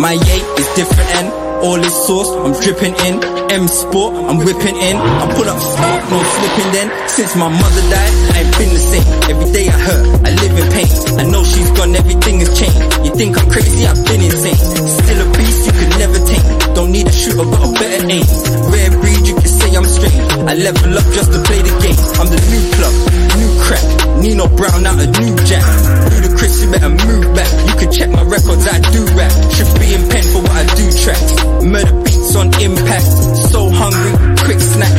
My 0.00 0.12
yay 0.12 0.42
is 0.58 0.68
different 0.74 1.10
and 1.22 1.41
all 1.62 1.78
this 1.78 1.94
sauce, 2.06 2.30
I'm 2.42 2.52
dripping 2.60 2.94
in. 3.06 3.22
M 3.52 3.68
Sport, 3.68 4.14
I'm 4.28 4.38
whipping 4.38 4.76
in. 4.76 4.96
I 4.96 5.24
pull 5.34 5.48
up 5.48 5.60
smart, 5.60 6.00
no 6.10 6.18
slipping 6.22 6.70
then. 6.74 6.88
Since 7.08 7.36
my 7.36 7.48
mother 7.48 7.82
died, 7.88 8.12
I 8.34 8.42
ain't 8.42 8.58
been 8.58 8.72
the 8.74 8.82
same. 8.82 9.06
Every 9.30 9.52
day 9.52 9.68
I 9.68 9.78
hurt, 9.78 10.04
I 10.26 10.30
live 10.42 10.54
in 10.58 10.68
pain. 10.72 10.90
I 11.18 11.24
know 11.30 11.44
she's 11.44 11.70
gone, 11.70 11.94
everything 11.94 12.40
has 12.40 12.52
changed. 12.58 12.80
You 13.06 13.14
think 13.14 13.38
I'm 13.38 13.48
crazy, 13.48 13.86
I've 13.86 14.04
been 14.04 14.22
insane. 14.22 14.58
Still 14.58 15.20
a 15.22 15.26
beast, 15.38 15.66
you 15.66 15.72
could 15.72 15.92
never 16.02 16.18
tame. 16.26 16.74
Don't 16.74 16.90
need 16.90 17.06
a 17.06 17.12
shooter, 17.12 17.46
but 17.46 17.60
a 17.62 17.72
better 17.72 18.10
aim. 18.10 18.61
Strange. 20.02 20.32
I 20.48 20.54
level 20.54 20.98
up 20.98 21.06
just 21.14 21.30
to 21.32 21.38
play 21.46 21.62
the 21.62 21.74
game. 21.78 21.98
I'm 22.18 22.26
the 22.26 22.40
new 22.50 22.62
plug, 22.74 22.94
new 23.38 23.50
crack. 23.62 23.84
Nino 24.18 24.46
Brown 24.56 24.86
out 24.86 24.98
a 24.98 25.06
new 25.06 25.34
jack. 25.46 25.62
Ludacris, 26.10 26.62
you 26.62 26.70
better 26.70 26.90
move 26.90 27.34
back. 27.34 27.50
You 27.68 27.74
can 27.78 27.90
check 27.92 28.10
my 28.10 28.22
records, 28.22 28.66
I 28.66 28.78
do 28.90 29.02
rap. 29.14 29.32
Should 29.54 29.70
be 29.78 29.94
in 29.94 30.02
pen 30.10 30.24
for 30.34 30.42
what 30.42 30.54
I 30.54 30.64
do 30.74 30.86
tracks. 30.90 31.32
Murder 31.62 31.94
beats 32.02 32.34
on 32.36 32.46
impact. 32.58 33.06
So 33.50 33.70
hungry, 33.70 34.12
quick 34.44 34.60
snack, 34.60 34.92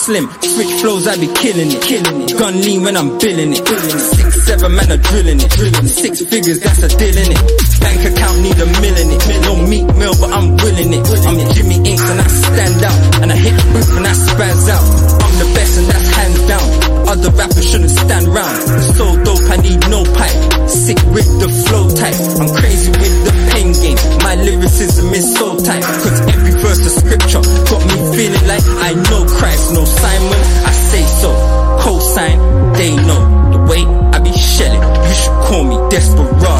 slim. 0.00 0.24
Switch 0.40 0.72
flows, 0.80 1.06
I 1.06 1.16
be 1.20 1.28
killing 1.28 1.70
it. 1.70 1.82
Killing 1.82 2.18
it. 2.24 2.38
Gun 2.38 2.54
lean 2.64 2.80
when 2.82 2.96
I'm 2.96 3.18
billing 3.18 3.52
it. 3.52 3.64
Six, 3.68 4.28
seven 4.48 4.72
man 4.74 4.88
are 4.92 5.02
drilling 5.02 5.40
it. 5.40 5.50
Drilling. 5.50 5.86
Six 5.86 6.24
figures, 6.24 6.60
that's 6.60 6.82
a 6.82 6.88
deal 6.96 7.16
in 7.20 7.30
it. 7.36 7.42
Bank 7.80 8.00
account 8.08 8.36
need 8.40 8.58
a 8.60 8.68
million 8.80 9.08
it. 9.12 9.22
No 9.44 9.52
meat 9.68 9.86
meal, 10.00 10.14
but 10.16 10.30
I'm 10.32 10.56
willing 10.56 10.92
it. 10.96 11.04
I'm 11.04 11.38
Jimmy 11.52 11.76
Inkz 11.84 12.06
and 12.10 12.20
I 12.20 12.28
stand 12.28 12.80
out. 12.84 13.00
And 13.22 13.28
I 13.32 13.36
hit 13.36 13.54
the 13.56 13.66
booth 13.72 13.92
and 13.96 14.06
I 14.06 14.14
spaz 14.16 14.68
out. 14.72 14.86
I'm 15.20 15.34
the 15.36 15.48
best 15.52 15.72
and 15.78 15.86
that's 15.92 16.08
hands 16.16 16.42
down. 16.48 16.66
Other 17.10 17.30
rappers 17.36 17.66
shouldn't 17.68 17.90
stand 17.90 18.26
round. 18.28 18.58
So 18.96 19.04
dope, 19.24 19.46
I 19.52 19.56
need 19.60 19.80
no 19.92 20.00
pipe. 20.16 20.40
Sick 20.68 21.00
with 21.12 21.28
the 21.40 21.48
flow 21.66 21.84
type. 21.92 22.20
I'm 22.40 22.50
crazy 22.56 22.90
with 22.90 23.16
the 23.24 23.29
game. 23.82 23.96
My 24.22 24.34
lyricism 24.36 25.12
is 25.14 25.26
so 25.36 25.56
tight. 25.56 25.82
Cause 25.82 26.20
every 26.34 26.52
verse 26.62 26.82
of 26.86 26.92
scripture 27.02 27.42
got 27.70 27.82
me 27.90 27.96
feeling 28.16 28.46
like 28.46 28.66
I 28.88 28.92
know 29.08 29.26
Christ. 29.26 29.72
No 29.72 29.84
Simon, 29.84 30.40
I 30.68 30.72
say 30.72 31.04
so. 31.20 31.30
Cosign, 31.82 32.38
they 32.76 32.96
know. 32.96 33.22
The 33.50 33.58
way 33.70 33.82
I 34.14 34.18
be 34.20 34.32
shelling. 34.32 34.82
You 35.08 35.14
should 35.14 35.38
call 35.46 35.64
me 35.64 35.76
Desperado. 35.90 36.59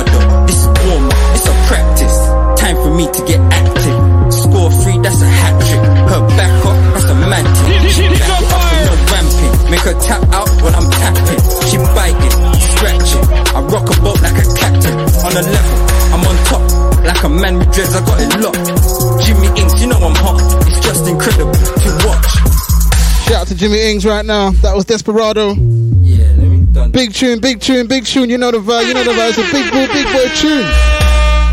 To 24.00 24.08
right 24.08 24.24
now. 24.24 24.50
That 24.62 24.74
was 24.74 24.84
Desperado. 24.84 25.54
Yeah, 25.54 26.24
let 26.36 26.48
me 26.48 26.66
done. 26.66 26.90
Big 26.90 27.12
tune, 27.12 27.40
big 27.40 27.60
tune, 27.60 27.86
big 27.86 28.04
tune. 28.06 28.30
You 28.30 28.38
know 28.38 28.50
the 28.50 28.58
vibe. 28.58 28.86
You 28.86 28.94
know 28.94 29.04
the 29.04 29.10
vibe. 29.10 29.30
It's 29.30 29.38
a 29.38 29.52
big 29.52 29.70
boy, 29.70 29.86
big 29.92 30.06
boy 30.06 30.34
tune. 30.34 30.66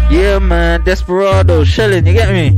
Yeah, 0.09 0.39
man, 0.39 0.83
Desperado, 0.83 1.63
shelling, 1.63 2.07
you 2.07 2.13
get 2.13 2.31
me? 2.31 2.51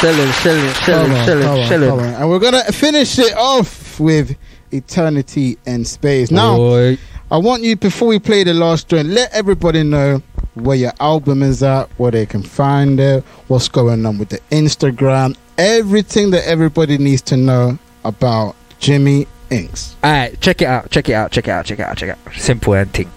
Shelling, 0.00 0.32
shelling, 0.32 0.74
shelling, 0.74 1.24
shelling, 1.24 1.66
shelling. 1.68 2.14
And 2.14 2.30
we're 2.30 2.40
gonna 2.40 2.64
finish 2.72 3.18
it 3.18 3.36
off 3.36 4.00
with 4.00 4.36
Eternity 4.72 5.58
and 5.66 5.86
Space. 5.86 6.30
Now, 6.30 6.56
Boy. 6.56 6.98
I 7.30 7.36
want 7.36 7.62
you 7.62 7.76
before 7.76 8.08
we 8.08 8.18
play 8.18 8.44
the 8.44 8.54
last 8.54 8.88
joint, 8.88 9.08
let 9.08 9.32
everybody 9.32 9.82
know 9.82 10.22
where 10.54 10.76
your 10.76 10.92
album 11.00 11.42
is 11.42 11.62
at, 11.62 11.88
where 11.98 12.10
they 12.10 12.26
can 12.26 12.42
find 12.42 13.00
it, 13.00 13.24
what's 13.48 13.68
going 13.68 14.04
on 14.04 14.18
with 14.18 14.28
the 14.28 14.40
Instagram, 14.50 15.36
everything 15.58 16.30
that 16.30 16.46
everybody 16.46 16.98
needs 16.98 17.22
to 17.22 17.36
know 17.36 17.78
about 18.04 18.54
Jimmy 18.78 19.26
Inkz. 19.50 19.94
Alright, 20.04 20.40
check 20.40 20.62
it 20.62 20.66
out, 20.66 20.90
check 20.90 21.08
it 21.08 21.14
out, 21.14 21.30
check 21.30 21.48
it 21.48 21.50
out, 21.50 21.66
check 21.66 21.78
it 21.78 21.82
out, 21.82 21.96
check 21.96 22.08
it 22.10 22.18
out. 22.26 22.34
Simple 22.34 22.74
and 22.74 22.92
thing. 22.92 23.10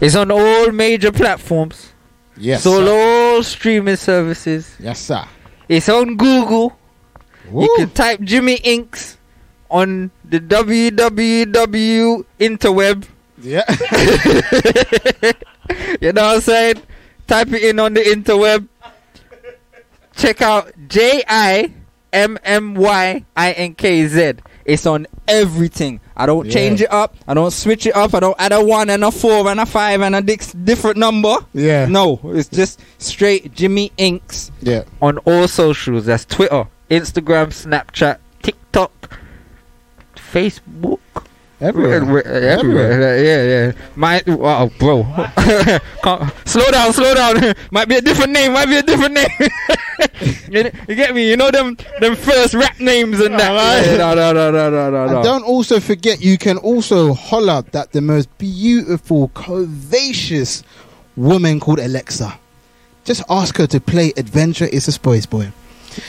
It's 0.00 0.16
on 0.16 0.30
all 0.30 0.72
major 0.72 1.12
platforms. 1.12 1.92
Yes, 2.36 2.60
It's 2.60 2.66
on 2.66 2.88
all 2.88 3.42
streaming 3.42 3.96
services. 3.96 4.74
Yes, 4.78 4.98
sir. 5.00 5.24
It's 5.68 5.88
on 5.88 6.16
Google. 6.16 6.76
Woo. 7.50 7.62
You 7.64 7.74
can 7.76 7.90
type 7.90 8.20
Jimmy 8.22 8.56
Inkz 8.58 9.16
on 9.70 10.10
the 10.24 10.40
www 10.40 12.24
interweb. 12.40 13.06
Yeah. 13.42 13.64
You 16.00 16.12
know 16.12 16.22
what 16.22 16.34
I'm 16.36 16.40
saying? 16.40 16.82
Type 17.26 17.52
it 17.52 17.62
in 17.62 17.78
on 17.78 17.94
the 17.94 18.00
interweb. 18.00 18.66
Check 20.16 20.42
out 20.42 20.72
J 20.88 21.22
I 21.28 21.72
M 22.12 22.38
M 22.44 22.74
Y 22.74 23.24
I 23.36 23.52
N 23.52 23.74
K 23.74 24.06
Z. 24.06 24.34
It's 24.64 24.84
on 24.86 25.06
everything. 25.26 26.00
I 26.16 26.26
don't 26.26 26.46
Yeah. 26.46 26.52
change 26.52 26.82
it 26.82 26.92
up. 26.92 27.16
I 27.26 27.34
don't 27.34 27.50
switch 27.50 27.86
it 27.86 27.96
up. 27.96 28.14
I 28.14 28.20
don't 28.20 28.36
add 28.38 28.52
a 28.52 28.62
one 28.62 28.90
and 28.90 29.02
a 29.04 29.10
four 29.10 29.48
and 29.48 29.58
a 29.60 29.66
five 29.66 30.00
and 30.02 30.14
a 30.14 30.20
different 30.22 30.96
number. 30.98 31.34
yeah. 31.54 31.86
No, 31.86 32.20
it's 32.24 32.48
just 32.48 32.80
straight 32.98 33.54
Jimmy 33.54 33.90
Inkz 33.98 34.50
Yeah. 34.60 34.82
on 35.00 35.18
all 35.18 35.48
socials. 35.48 36.06
That's 36.06 36.24
Twitter, 36.24 36.66
Instagram, 36.90 37.48
Snapchat, 37.48 38.18
TikTok, 38.42 39.18
Facebook. 40.16 40.98
Everywhere. 41.60 41.94
Everywhere, 41.94 42.24
everywhere. 42.26 43.24
Yeah, 43.24 43.42
yeah. 43.44 43.72
My, 43.94 44.22
wow, 44.26 44.64
uh, 44.64 44.64
oh, 44.64 44.72
bro. 44.78 45.02
Slow 46.46 46.70
down, 46.70 46.92
slow 46.94 47.14
down. 47.14 47.54
might 47.70 47.86
be 47.86 47.96
a 47.96 48.00
different 48.00 48.32
name. 48.32 48.54
Might 48.54 48.66
be 48.66 48.76
a 48.76 48.82
different 48.82 49.14
name. 49.14 49.28
you, 50.50 50.70
you 50.88 50.94
get 50.94 51.14
me? 51.14 51.28
You 51.28 51.36
know 51.36 51.50
them, 51.50 51.76
them 52.00 52.16
first 52.16 52.54
rap 52.54 52.80
names 52.80 53.20
and 53.20 53.38
that. 53.38 53.86
Yeah, 53.86 53.96
no, 53.98 54.14
no, 54.14 54.32
no, 54.32 54.50
no, 54.50 54.70
no, 54.70 54.90
no, 54.90 55.16
And 55.16 55.24
don't 55.24 55.44
also 55.44 55.80
forget, 55.80 56.22
you 56.22 56.38
can 56.38 56.56
also 56.56 57.12
holler 57.12 57.62
that 57.72 57.92
the 57.92 58.00
most 58.00 58.36
beautiful, 58.38 59.28
curvaceous 59.28 60.62
woman 61.14 61.60
called 61.60 61.78
Alexa. 61.78 62.38
Just 63.04 63.22
ask 63.28 63.58
her 63.58 63.66
to 63.66 63.80
play 63.80 64.12
Adventure 64.16 64.66
is 64.66 64.88
a 64.88 64.92
Space 64.92 65.26
Boy. 65.26 65.52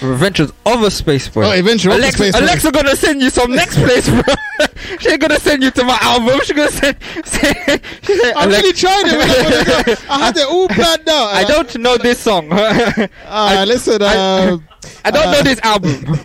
Adventures 0.01 0.51
of 0.65 0.83
a 0.83 0.91
space 0.91 1.27
boy. 1.27 1.43
Oh, 1.45 1.51
Adventure 1.51 1.89
of 1.89 1.95
a 1.95 1.99
Alexa, 1.99 2.17
Space 2.17 2.33
Boy. 2.33 2.39
Alexa 2.45 2.71
gonna 2.71 2.95
send 2.95 3.21
you 3.21 3.29
some 3.29 3.51
next 3.55 3.75
place, 3.77 4.07
bro. 4.09 4.21
she 4.99 5.09
ain't 5.09 5.21
gonna 5.21 5.39
send 5.39 5.63
you 5.63 5.71
to 5.71 5.83
my 5.83 5.97
album. 6.01 6.39
She 6.43 6.53
gonna 6.53 6.71
send. 6.71 6.97
send 7.25 7.55
she 8.03 8.15
said, 8.17 8.33
I 8.35 8.43
Alex- 8.43 8.57
really 8.61 8.73
tried 8.73 9.03
it. 9.07 9.13
I 9.13 9.83
to. 9.95 10.11
I 10.11 10.19
had 10.25 10.37
it 10.37 10.47
all 10.47 10.67
planned 10.67 11.09
out. 11.09 11.27
I 11.33 11.43
don't 11.43 11.75
know 11.77 11.97
this 11.97 12.19
song. 12.19 12.51
I 12.53 13.09
Uh, 13.25 13.65
listen, 13.67 14.01
I- 14.01 14.49
um, 14.49 14.67
don't 15.05 15.27
uh, 15.27 15.31
know 15.31 15.41
this 15.41 15.59
album. 15.61 16.19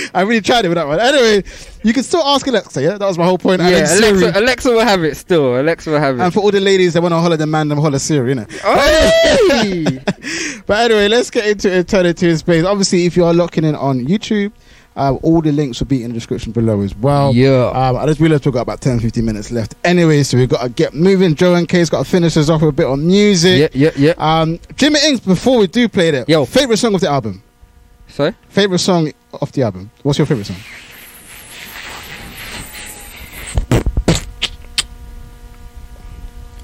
I 0.14 0.22
really 0.22 0.40
tried 0.40 0.64
it 0.64 0.68
with 0.68 0.76
that 0.76 0.86
one. 0.86 1.00
Anyway, 1.00 1.44
you 1.82 1.92
can 1.92 2.02
still 2.02 2.22
ask 2.22 2.46
Alexa. 2.46 2.82
Yeah, 2.82 2.98
that 2.98 3.06
was 3.06 3.18
my 3.18 3.24
whole 3.24 3.38
point. 3.38 3.60
Yeah, 3.62 3.70
then 3.70 3.86
Siri. 3.86 4.10
Alexa, 4.10 4.38
Alexa 4.40 4.70
will 4.70 4.80
have 4.80 5.04
it 5.04 5.16
still. 5.16 5.60
Alexa 5.60 5.90
will 5.90 5.98
have 6.00 6.18
it. 6.18 6.22
And 6.22 6.32
for 6.32 6.40
all 6.40 6.50
the 6.50 6.60
ladies 6.60 6.94
that 6.94 7.02
want 7.02 7.12
to 7.12 7.18
holler 7.20 7.36
the 7.36 7.46
man, 7.46 7.68
them 7.68 7.78
holler 7.78 7.98
Siri, 7.98 8.30
you 8.30 8.34
know. 8.36 8.46
Hey! 8.62 9.98
But 10.66 10.90
anyway, 10.90 11.08
let's 11.08 11.30
get 11.30 11.46
into 11.46 11.76
Eternity 11.76 12.30
in 12.30 12.38
Space. 12.38 12.64
Obviously, 12.64 13.06
if 13.06 13.16
you 13.16 13.24
are 13.24 13.34
locking 13.34 13.64
in 13.64 13.74
on 13.74 14.06
YouTube, 14.06 14.52
uh, 14.94 15.14
all 15.22 15.40
the 15.40 15.50
links 15.52 15.80
will 15.80 15.86
be 15.86 16.02
in 16.04 16.10
the 16.10 16.14
description 16.14 16.52
below 16.52 16.80
as 16.82 16.94
well. 16.94 17.34
Yeah. 17.34 17.70
Um, 17.74 17.96
I 17.96 18.06
just 18.06 18.20
realized 18.20 18.44
we've 18.44 18.52
got 18.54 18.60
about 18.62 18.80
10, 18.80 19.00
15 19.00 19.24
minutes 19.24 19.50
left. 19.50 19.74
Anyway, 19.84 20.22
so 20.22 20.36
we've 20.36 20.48
got 20.48 20.62
to 20.62 20.68
get 20.68 20.94
moving. 20.94 21.34
Joe 21.34 21.54
MK's 21.54 21.90
got 21.90 22.04
to 22.04 22.10
finish 22.10 22.36
us 22.36 22.48
off 22.48 22.60
with 22.60 22.70
a 22.70 22.72
bit 22.72 22.86
on 22.86 23.06
music. 23.06 23.72
yeah, 23.74 23.90
yeah, 23.96 24.14
yeah. 24.16 24.40
Um, 24.40 24.60
Jimmy 24.76 25.00
Inkz, 25.00 25.24
before 25.24 25.58
we 25.58 25.66
do 25.66 25.88
play 25.88 26.10
that, 26.10 26.28
Yo. 26.28 26.44
favorite 26.44 26.76
song 26.76 26.94
of 26.94 27.00
the 27.00 27.08
album? 27.08 27.42
Sorry? 28.08 28.34
Favorite 28.50 28.80
song 28.80 29.10
of 29.40 29.52
the 29.52 29.62
album? 29.62 29.90
What's 30.02 30.18
your 30.18 30.26
favorite 30.26 30.46
song? 30.46 30.56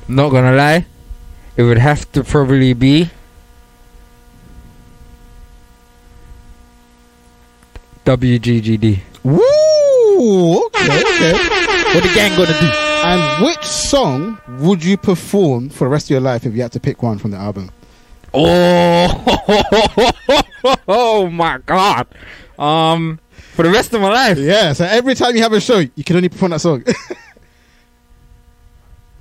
Not 0.08 0.30
gonna 0.30 0.56
lie, 0.56 0.86
it 1.56 1.62
would 1.62 1.78
have 1.78 2.10
to 2.12 2.24
probably 2.24 2.72
be 2.72 3.10
WGGD. 8.06 9.00
Woo! 9.22 9.38
Okay, 10.66 11.00
okay. 11.00 11.32
What 11.92 12.02
the 12.02 12.12
gang 12.14 12.36
gonna 12.38 12.58
do? 12.58 12.70
And 13.04 13.44
which 13.44 13.64
song 13.64 14.38
would 14.60 14.82
you 14.82 14.96
perform 14.96 15.68
for 15.68 15.84
the 15.84 15.88
rest 15.88 16.06
of 16.06 16.10
your 16.10 16.20
life 16.20 16.46
if 16.46 16.54
you 16.54 16.62
had 16.62 16.72
to 16.72 16.80
pick 16.80 17.02
one 17.02 17.18
from 17.18 17.32
the 17.32 17.36
album? 17.36 17.70
Oh, 18.32 19.24
oh 20.88 21.28
my 21.28 21.58
god. 21.58 22.06
Um, 22.58 23.20
for 23.54 23.62
the 23.62 23.70
rest 23.70 23.92
of 23.94 24.00
my 24.00 24.08
life. 24.10 24.38
Yeah, 24.38 24.72
so 24.72 24.84
every 24.84 25.14
time 25.14 25.36
you 25.36 25.42
have 25.42 25.52
a 25.52 25.60
show, 25.60 25.78
you 25.78 26.04
can 26.04 26.16
only 26.16 26.28
perform 26.28 26.50
that 26.50 26.60
song. 26.60 26.82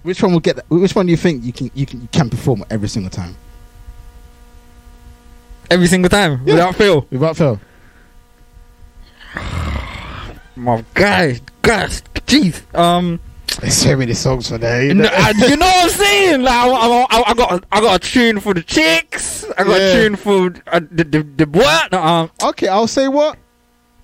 which 0.03 0.21
one 0.23 0.31
will 0.33 0.39
get 0.39 0.55
that? 0.55 0.69
Which 0.69 0.95
one 0.95 1.05
do 1.05 1.11
you 1.11 1.17
think 1.17 1.43
you 1.43 1.53
can 1.53 1.69
you 1.75 1.85
can 1.85 2.01
you 2.01 2.07
can 2.11 2.29
perform 2.29 2.63
every 2.69 2.87
single 2.89 3.09
time 3.11 3.35
Every 5.69 5.87
single 5.87 6.09
time, 6.09 6.41
Yeah. 6.45 6.53
without 6.53 6.75
fail. 6.75 7.05
without 7.11 7.35
fail? 7.37 7.59
My 10.55 10.83
guy, 10.93 11.39
guys, 11.61 12.01
jeez. 12.25 12.61
Um, 12.73 13.19
There's 13.61 13.73
so 13.75 13.95
many 13.95 14.13
songs 14.13 14.49
for 14.49 14.57
that. 14.59 14.83
You 14.83 14.93
no, 14.93 15.03
know? 15.03 15.09
I- 15.11 15.33
you 15.47 15.55
know 15.57 15.65
what 15.65 15.83
I'm 15.85 15.89
saying? 15.89 16.41
Like, 16.43 16.53
I, 16.53 16.67
I, 16.67 17.05
I, 17.09 17.23
I 17.27 17.33
got, 17.33 17.63
I 17.71 17.81
got 17.81 17.95
a 18.05 18.09
tune 18.09 18.39
for 18.39 18.53
the 18.53 18.61
chicks. 18.61 19.45
I 19.57 19.63
got 19.63 19.79
Yeah. 19.79 19.87
a 19.87 19.93
tune 20.03 20.15
for 20.15 20.53
uh, 20.67 20.79
the, 20.91 21.03
the, 21.03 21.23
the 21.23 21.45
what? 21.47 21.91
No, 21.91 22.01
um, 22.03 22.31
okay, 22.43 22.67
I'll 22.67 22.87
say 22.87 23.07
what 23.07 23.37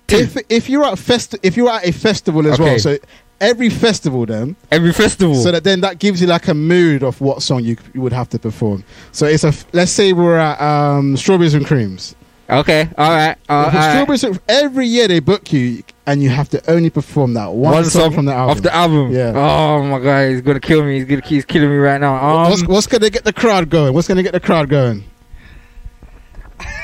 if 0.08 0.36
if 0.50 0.68
you're 0.68 0.84
at 0.84 0.98
fest 0.98 1.34
if 1.42 1.56
you're 1.56 1.70
at 1.70 1.86
a 1.86 1.92
festival 1.92 2.46
as 2.52 2.58
well. 2.58 2.78
So 2.78 2.98
every 3.40 3.70
festival 3.70 4.26
then, 4.26 4.56
every 4.70 4.92
festival. 4.92 5.34
so 5.34 5.50
that 5.52 5.64
then 5.64 5.80
that 5.80 5.98
gives 5.98 6.20
you 6.20 6.26
like 6.26 6.48
a 6.48 6.54
mood 6.54 7.02
of 7.02 7.20
what 7.20 7.42
song 7.42 7.64
you, 7.64 7.76
you 7.94 8.00
would 8.02 8.12
have 8.12 8.28
to 8.30 8.38
perform. 8.38 8.84
So 9.12 9.26
it's 9.26 9.44
a 9.44 9.52
let's 9.72 9.92
say 9.92 10.12
we're 10.12 10.36
at 10.38 10.60
um, 10.60 11.16
Strawberries 11.16 11.54
and 11.54 11.64
Creams. 11.66 12.14
Okay, 12.50 12.88
all 12.98 13.10
right, 13.10 13.36
uh, 13.48 13.70
For 13.70 13.76
all 13.76 13.82
right. 13.82 13.92
Strawberries 13.92 14.24
and- 14.24 14.40
every 14.48 14.86
year 14.86 15.08
they 15.08 15.20
book 15.20 15.52
you 15.52 15.82
and 16.06 16.22
you 16.22 16.28
have 16.30 16.48
to 16.50 16.70
only 16.70 16.90
perform 16.90 17.34
that 17.34 17.52
one, 17.52 17.72
One 17.72 17.84
song, 17.84 18.02
song 18.02 18.12
from 18.12 18.24
the 18.26 18.32
album. 18.34 18.56
Off 18.56 18.62
the 18.62 18.74
album. 18.74 19.12
Yeah. 19.12 19.32
Oh 19.34 19.82
my 19.84 19.98
god, 19.98 20.30
he's 20.30 20.40
gonna 20.42 20.60
kill 20.60 20.82
me. 20.84 20.96
He's 20.96 21.04
gonna, 21.06 21.22
he's 21.24 21.44
killing 21.44 21.70
me 21.70 21.76
right 21.76 22.00
now. 22.00 22.16
Um, 22.16 22.50
what's, 22.50 22.66
what's 22.66 22.86
gonna 22.86 23.10
get 23.10 23.24
the 23.24 23.32
crowd 23.32 23.70
going? 23.70 23.94
What's 23.94 24.08
gonna 24.08 24.22
get 24.22 24.32
the 24.32 24.40
crowd 24.40 24.68
going? 24.68 25.04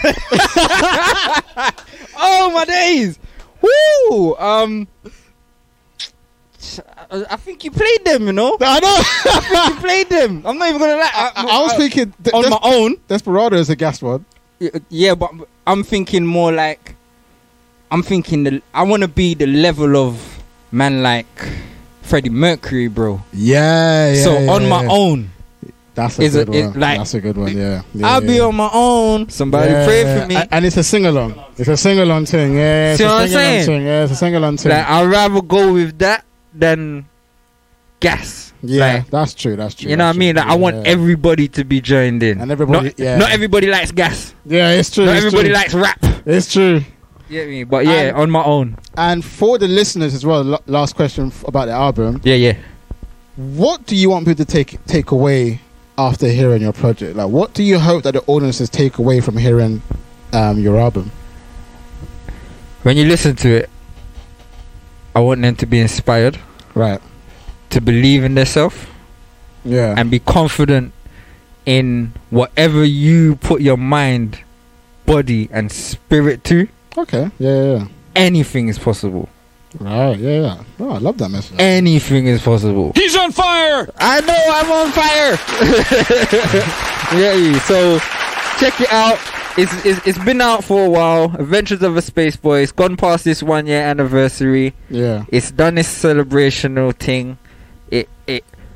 Oh 2.22 2.50
my 2.52 2.64
days! 2.66 3.18
Woo! 3.62 4.36
Um, 4.36 4.86
I 7.10 7.36
think 7.36 7.64
you 7.64 7.70
played 7.70 8.04
them. 8.04 8.26
You 8.26 8.32
know, 8.32 8.56
I 8.60 8.80
know. 8.80 8.94
I 9.32 9.40
think 9.40 9.74
you 9.74 9.80
played 9.80 10.08
them. 10.10 10.42
I'm 10.46 10.58
not 10.58 10.68
even 10.68 10.80
gonna 10.80 10.96
lie. 10.96 11.10
I, 11.12 11.32
I, 11.36 11.42
I 11.58 11.62
was 11.62 11.74
thinking 11.74 12.12
Des- 12.22 12.30
on 12.32 12.42
Des- 12.44 12.50
my 12.50 12.58
own. 12.62 12.96
Desperado 13.08 13.56
is 13.56 13.70
a 13.70 13.76
gas 13.76 14.02
one. 14.02 14.24
Y- 14.60 14.70
Yeah, 14.88 15.14
but 15.14 15.30
I'm 15.66 15.82
thinking 15.82 16.24
more 16.26 16.52
like 16.52 16.94
I'm 17.90 18.02
thinking 18.02 18.44
the 18.44 18.62
I 18.74 18.82
want 18.84 19.02
to 19.02 19.08
be 19.08 19.34
the 19.34 19.46
level 19.46 19.96
of 19.96 20.42
man 20.70 21.02
like 21.02 21.26
Freddie 22.02 22.30
Mercury, 22.30 22.88
bro. 22.88 23.20
Yeah, 23.32 24.12
yeah. 24.12 24.22
so 24.24 24.38
yeah, 24.38 24.50
on 24.52 24.68
my 24.68 24.82
yeah. 24.82 24.88
own, 24.90 25.30
That's 25.94 26.18
a 26.18 26.22
is 26.22 26.32
good 26.34 26.48
it- 26.50 26.54
it 26.54 26.66
one. 26.70 26.80
like- 26.80 26.98
That's 26.98 27.14
a 27.14 27.20
good 27.20 27.36
one. 27.36 27.56
Yeah. 27.56 27.82
yeah 27.94 28.06
I'll 28.08 28.22
yeah, 28.22 28.26
be 28.28 28.34
yeah. 28.36 28.42
on 28.50 28.54
my 28.56 28.70
own. 28.72 29.28
Somebody 29.28 29.70
Yeah, 29.72 29.86
pray 29.86 30.02
for 30.04 30.26
me. 30.26 30.34
a- 30.36 30.48
And 30.50 30.64
it's 30.66 30.76
a 30.76 30.82
sing 30.84 31.06
along. 31.06 31.34
It's 31.56 31.68
a 31.68 31.76
sing 31.76 31.98
along 31.98 32.26
thing. 32.26 32.54
Yeah. 32.54 32.90
It's 32.92 32.98
See 32.98 33.04
a 33.04 33.08
what 33.08 33.14
I'm 33.22 33.28
sing-along 33.28 33.44
saying? 33.44 33.66
thing. 33.66 33.82
Yeah, 33.86 34.02
it's 34.04 34.12
a 34.12 34.16
sing 34.16 34.34
along 34.36 34.56
thing. 34.58 34.70
Like 34.72 34.86
I'd 34.88 35.06
rather 35.06 35.40
go 35.42 35.72
with 35.72 35.98
that 35.98 36.24
than 36.54 37.06
gas. 38.00 38.49
Yeah, 38.62 38.94
Like, 38.94 39.10
that's 39.10 39.34
true. 39.34 39.56
That's 39.56 39.74
true. 39.74 39.90
you 39.90 39.96
know 39.96 40.06
what 40.06 40.16
I 40.16 40.18
mean? 40.18 40.36
Like 40.36 40.46
I 40.46 40.54
want 40.54 40.76
Yeah. 40.76 40.82
everybody 40.92 41.48
to 41.48 41.64
be 41.64 41.80
joined 41.80 42.22
in. 42.22 42.40
And 42.40 42.50
everybody- 42.50 42.88
Not, 42.88 42.98
yeah. 42.98 43.16
not 43.18 43.30
everybody 43.32 43.66
likes 43.68 43.90
gas. 43.92 44.34
Yeah, 44.46 44.70
it's 44.72 44.90
true. 44.90 45.06
Not 45.06 45.16
it's 45.16 45.24
everybody 45.26 45.48
true. 45.48 45.54
likes 45.54 45.74
rap. 45.74 46.04
It's 46.26 46.52
true. 46.52 46.82
You 47.28 47.38
get 47.40 47.48
me? 47.48 47.64
But 47.64 47.86
yeah, 47.86 47.92
And- 48.08 48.16
on 48.16 48.30
my 48.30 48.42
own. 48.44 48.76
And 48.96 49.24
for 49.24 49.56
the 49.58 49.68
listeners 49.68 50.14
as 50.14 50.26
well, 50.26 50.60
last 50.66 50.96
question 50.96 51.28
f- 51.28 51.44
about 51.46 51.66
the 51.66 51.72
album. 51.72 52.20
Yeah, 52.24 52.34
yeah. 52.34 52.54
What 53.36 53.86
do 53.86 53.94
you 53.96 54.10
want 54.10 54.26
people 54.26 54.44
to 54.44 54.50
take 54.50 54.84
take 54.86 55.12
away 55.12 55.60
after 55.96 56.28
hearing 56.28 56.60
your 56.62 56.72
project? 56.72 57.16
Like, 57.16 57.28
what 57.28 57.54
do 57.54 57.62
you 57.62 57.78
hope 57.78 58.02
that 58.02 58.12
the 58.14 58.22
audiences 58.26 58.68
take 58.68 58.98
away 58.98 59.20
from 59.20 59.36
hearing 59.36 59.80
um, 60.32 60.58
your 60.58 60.78
album? 60.78 61.10
When 62.82 62.96
you 62.96 63.04
listen 63.06 63.36
to 63.36 63.48
it, 63.48 63.70
I 65.14 65.20
want 65.20 65.42
them 65.42 65.54
to 65.56 65.66
be 65.66 65.78
inspired, 65.80 66.38
Right. 66.74 67.00
To 67.70 67.80
believe 67.80 68.24
in 68.24 68.34
themselves, 68.34 68.76
Yeah. 69.64 69.94
and 69.96 70.10
be 70.10 70.18
confident 70.18 70.92
in 71.66 72.12
whatever 72.30 72.84
you 72.84 73.36
put 73.36 73.60
your 73.60 73.76
mind, 73.76 74.38
body, 75.06 75.48
and 75.52 75.70
spirit 75.72 76.44
to. 76.44 76.68
okay. 76.98 77.30
Yeah, 77.38 77.54
yeah, 77.62 77.76
yeah. 77.78 77.84
Anything 78.16 78.68
is 78.68 78.78
possible. 78.78 79.28
Right. 79.78 80.18
Yeah, 80.18 80.40
yeah. 80.40 80.62
Oh, 80.80 80.90
I 80.90 80.98
love 80.98 81.16
that 81.18 81.28
message. 81.28 81.54
Anything 81.60 82.26
is 82.26 82.42
possible. 82.42 82.90
He's 82.96 83.14
on 83.14 83.30
fire! 83.30 83.88
I 83.98 84.20
know 84.20 84.42
I'm 84.50 84.70
on 84.72 84.90
fire. 84.90 85.38
yeah, 87.14 87.58
so 87.60 87.98
check 88.58 88.80
it 88.80 88.92
out. 88.92 89.18
It's, 89.56 89.72
it's 89.84 90.06
it's 90.06 90.18
been 90.24 90.40
out 90.40 90.64
for 90.64 90.86
a 90.86 90.90
while. 90.90 91.24
Adventures 91.38 91.82
of 91.82 91.96
a 91.96 92.02
Space 92.02 92.36
Boy. 92.36 92.60
It's 92.62 92.72
gone 92.72 92.96
past 92.96 93.24
this 93.24 93.42
one 93.42 93.66
year 93.66 93.82
anniversary. 93.82 94.74
yeah. 94.88 95.24
It's 95.28 95.50
done 95.50 95.76
its 95.78 95.88
celebrational 95.88 96.92
thing. 96.96 97.38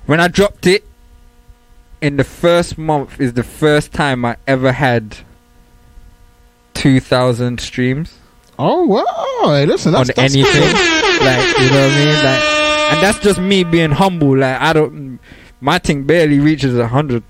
When 0.07 0.21
I 0.21 0.29
dropped 0.29 0.67
it 0.67 0.85
in 2.01 2.17
the 2.17 2.25
first 2.25 2.77
month 2.77 3.21
is 3.21 3.33
the 3.33 3.43
first 3.43 3.93
time 3.93 4.25
I 4.25 4.37
ever 4.47 4.73
had 4.73 5.17
two 6.75 7.01
thousand 7.01 7.61
streams 7.61 8.19
Oh 8.59 8.85
wow! 8.85 9.55
Hey, 9.55 9.67
listen, 9.67 9.93
that's, 9.93 10.11
on 10.11 10.15
that's 10.15 10.35
anything. 10.35 10.53
cool. 10.53 11.27
like 11.27 11.59
you 11.59 11.71
know 11.71 11.83
what 11.83 11.93
I 11.93 12.05
mean? 12.05 12.25
Like 12.25 12.43
and 12.93 13.03
that's 13.03 13.19
just 13.19 13.41
me 13.41 13.65
being 13.65 13.91
humble. 13.91 14.37
Like 14.37 14.61
I 14.61 14.73
don't 14.73 15.19
my 15.61 15.79
thing 15.79 16.05
barely 16.05 16.39
reaches 16.41 16.77
a 16.79 16.87
hundred. 16.87 17.23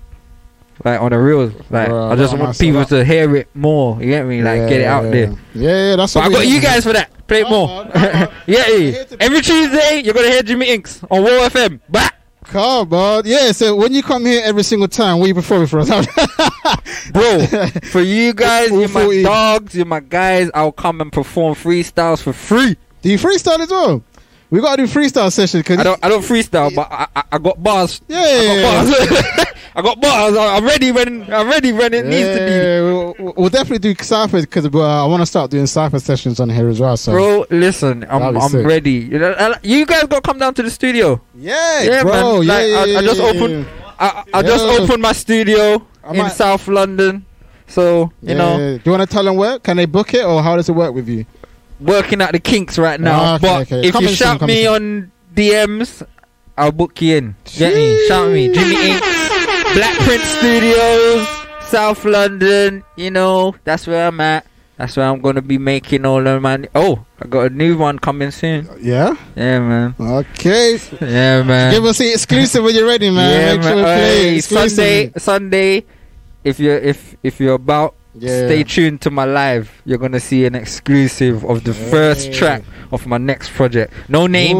Like 0.83 1.01
on 1.01 1.11
the 1.11 1.17
real, 1.17 1.45
like 1.69 1.87
Bruh, 1.87 2.11
I 2.11 2.15
just 2.17 2.37
want 2.37 2.59
people 2.59 2.83
to 2.85 3.05
hear 3.05 3.33
it 3.37 3.47
more. 3.55 3.97
You 4.01 4.09
get 4.09 4.25
me? 4.25 4.43
Like 4.43 4.59
Yeah, 4.59 4.69
get 4.69 4.81
it 4.81 4.85
out 4.85 5.05
yeah, 5.05 5.09
there. 5.09 5.37
Yeah, 5.53 5.89
yeah, 5.89 5.95
that's. 5.95 6.13
But 6.13 6.23
I 6.23 6.29
got 6.29 6.47
you 6.47 6.61
guys 6.61 6.83
for 6.83 6.91
that. 6.91 7.27
Play 7.27 7.41
it 7.41 7.49
more. 7.49 7.69
yeah, 7.95 8.67
yeah. 8.67 9.03
Every 9.21 9.41
Tuesday 9.41 10.01
you're 10.03 10.13
gonna 10.13 10.29
hear 10.29 10.43
Jimmy 10.43 10.77
Inkz 10.77 11.01
on 11.09 11.23
Whoa 11.23 11.47
FM. 11.47 11.79
Bah! 11.89 12.09
Come 12.47 12.93
on, 12.93 13.23
yeah. 13.25 13.51
So 13.51 13.75
when 13.75 13.93
you 13.93 14.03
come 14.03 14.25
here 14.25 14.41
every 14.43 14.63
single 14.63 14.87
time, 14.87 15.19
what 15.19 15.27
you 15.27 15.33
performing 15.33 15.67
for 15.67 15.79
us? 15.79 15.89
Bro, 17.11 17.45
for 17.91 18.01
you 18.01 18.33
guys, 18.33 18.69
you're 18.69 18.87
my 18.89 19.03
40. 19.03 19.23
dogs, 19.23 19.75
you're 19.75 19.85
my 19.85 19.99
guys. 19.99 20.49
I'll 20.53 20.71
come 20.71 21.01
and 21.01 21.11
perform 21.11 21.55
freestyles 21.55 22.21
for 22.21 22.33
free. 22.33 22.77
do 23.01 23.09
you 23.09 23.17
freestyle 23.17 23.59
as 23.59 23.69
well? 23.69 24.03
We 24.51 24.61
gotta 24.61 24.85
do 24.85 24.91
freestyle 24.91 25.31
session 25.31 25.61
because 25.61 25.79
I 25.79 25.83
don't, 25.83 26.05
I 26.05 26.07
don't 26.09 26.21
freestyle, 26.21 26.73
but 26.73 26.87
I, 26.91 27.07
I, 27.15 27.23
I 27.33 27.37
got 27.39 27.61
bars. 27.61 27.99
Yeah, 28.07 28.17
I 28.19 28.41
yeah, 28.43 29.35
bars. 29.35 29.47
I 29.77 29.81
got. 29.81 30.03
I- 30.05 30.55
I'm 30.57 30.63
ready 30.65 30.91
when 30.91 31.31
I'm 31.33 31.47
ready 31.49 31.73
when 31.73 31.93
it 31.93 32.05
needs 32.05 32.29
to 32.29 32.45
be. 32.45 32.51
Yeah, 32.51 32.81
we'll, 32.81 33.33
we'll 33.35 33.49
definitely 33.49 33.79
do 33.93 34.03
cipher 34.03 34.39
because 34.41 34.65
uh, 34.65 35.03
I 35.03 35.05
want 35.07 35.21
to 35.21 35.25
start 35.25 35.51
doing 35.51 35.67
cipher 35.67 35.99
sessions 35.99 36.39
on 36.39 36.49
here 36.49 36.69
as 36.69 36.79
well. 36.79 36.95
So. 36.97 37.11
Bro, 37.11 37.45
listen, 37.49 38.05
I'm 38.09 38.37
I'm 38.37 38.49
sick. 38.49 38.65
ready. 38.65 38.91
You 38.93 39.19
know, 39.19 39.53
you 39.63 39.85
guys 39.85 40.03
got 40.03 40.15
to 40.15 40.21
come 40.21 40.39
down 40.39 40.53
to 40.53 40.63
the 40.63 40.69
studio. 40.71 41.19
yeah, 41.35 41.81
Yeah, 41.83 42.03
bro, 42.03 42.39
man. 42.39 42.47
yeah, 42.47 42.53
Like, 42.53 42.67
yeah, 42.67 42.77
I, 42.77 42.81
I 42.81 42.85
yeah, 42.85 43.01
just 43.01 43.19
yeah, 43.21 43.27
opened. 43.27 43.65
yeah. 43.65 43.93
I, 43.99 44.23
I 44.33 44.41
just 44.43 44.65
Yeah. 44.65 44.71
opened 44.83 45.01
my 45.01 45.11
studio 45.13 45.85
I 46.03 46.11
in 46.11 46.17
might- 46.17 46.31
South 46.31 46.67
London. 46.67 47.25
So 47.67 48.11
you 48.21 48.29
Yeah, 48.29 48.33
know, 48.35 48.57
yeah. 48.57 48.77
do 48.77 48.81
you 48.85 48.91
want 48.91 49.01
to 49.09 49.13
tell 49.13 49.23
them 49.23 49.35
where? 49.37 49.59
Can 49.59 49.75
they 49.77 49.85
book 49.85 50.13
it 50.13 50.23
or 50.23 50.41
how 50.43 50.55
does 50.55 50.69
it 50.69 50.73
work 50.73 50.93
with 50.93 51.07
you? 51.09 51.25
working 51.81 52.21
at 52.21 52.31
the 52.31 52.39
kinks 52.39 52.77
right 52.77 53.01
now. 53.01 53.19
Ah, 53.21 53.35
okay, 53.35 53.41
but 53.47 53.61
okay. 53.63 53.87
if 53.87 53.91
Coming 53.93 54.09
you 54.11 54.15
shout 54.15 54.39
me 54.41 54.65
on 54.65 55.11
DMs, 55.35 56.01
I'll 56.57 56.71
book 56.71 57.01
you 57.01 57.17
in. 57.17 57.35
Get 57.57 57.73
me? 57.75 58.07
Shout 58.07 58.31
me. 58.31 58.47
Jimmy 58.53 59.14
Black 59.75 59.97
Prince 60.07 60.23
Studios, 60.39 61.27
South 61.67 62.05
London. 62.05 62.83
You 62.95 63.11
know, 63.11 63.55
that's 63.63 63.85
where 63.87 64.07
I'm 64.07 64.19
at. 64.21 64.45
That's 64.77 64.95
where 64.97 65.05
I'm 65.07 65.19
gonna 65.21 65.41
be 65.41 65.57
making 65.57 66.05
all 66.05 66.25
of 66.25 66.41
my. 66.41 66.67
Oh, 66.73 67.05
I 67.21 67.27
got 67.27 67.47
a 67.47 67.49
new 67.49 67.77
one 67.77 67.99
coming 67.99 68.31
soon. 68.31 68.67
Yeah. 68.79 69.15
Yeah, 69.35 69.59
man. 69.59 69.95
Okay. 69.99 70.79
Yeah, 71.01 71.43
man. 71.43 71.71
Give 71.73 71.83
us 71.85 71.97
the 71.97 72.11
exclusive 72.11 72.63
when 72.63 72.73
you're 72.75 72.87
ready, 72.87 73.09
man. 73.09 73.31
yeah, 73.31 73.53
Make 73.55 73.63
sure 73.63 73.75
man. 73.75 73.77
we 73.77 73.83
play 73.83 74.31
Hey. 74.33 74.41
Sunday, 74.41 75.11
Sunday. 75.17 75.85
If 76.43 76.59
you're 76.59 76.77
if 76.77 77.15
if 77.23 77.39
you're 77.39 77.55
about, 77.55 77.95
Yeah. 78.17 78.47
stay 78.47 78.63
tuned 78.63 79.01
to 79.01 79.11
my 79.11 79.25
live. 79.25 79.71
You're 79.85 79.97
gonna 79.97 80.19
see 80.19 80.45
an 80.45 80.55
exclusive 80.55 81.43
of 81.45 81.63
the 81.63 81.73
first 81.73 82.33
track 82.33 82.63
of 82.91 83.05
my 83.07 83.17
next 83.17 83.51
project. 83.51 83.93
No 84.09 84.25
name, 84.27 84.55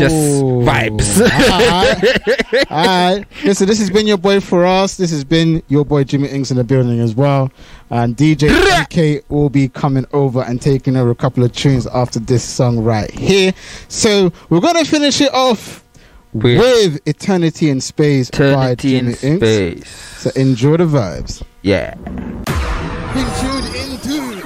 just 0.00 0.14
vibes. 0.14 1.20
Alright. 2.60 2.70
Alright. 2.70 3.26
Listen, 3.44 3.66
this 3.68 3.78
has 3.78 3.90
been 3.90 4.06
your 4.06 4.18
boy 4.18 4.38
Firahs. 4.38 4.96
This 4.96 5.10
has 5.10 5.24
been 5.24 5.62
your 5.68 5.84
boy 5.84 6.04
Jimmy 6.04 6.28
Inkz 6.28 6.50
in 6.50 6.56
the 6.56 6.64
building 6.64 7.00
as 7.00 7.14
well. 7.14 7.50
And 7.90 8.16
DJ 8.16 8.48
MK 8.48 9.22
will 9.28 9.48
be 9.50 9.68
coming 9.68 10.04
over 10.12 10.42
and 10.42 10.60
taking 10.60 10.96
over 10.96 11.10
a 11.10 11.14
couple 11.14 11.44
of 11.44 11.52
tunes 11.52 11.86
after 11.86 12.18
this 12.18 12.42
song 12.44 12.80
right 12.80 13.10
here. 13.10 13.52
So 13.88 14.32
we're 14.50 14.60
gonna 14.60 14.84
finish 14.84 15.20
it 15.20 15.32
off 15.32 15.84
With 16.32 16.58
with 16.58 17.00
Eternity 17.08 17.70
in 17.70 17.80
Space 17.80 18.30
by 18.30 18.70
Eternity 18.72 18.96
in 18.96 19.14
Jimmy 19.14 19.14
Inkz. 19.14 19.36
space. 19.36 19.88
So 20.18 20.30
enjoy 20.40 20.78
the 20.78 20.84
vibes. 20.84 21.42
Yeah. 21.62 21.94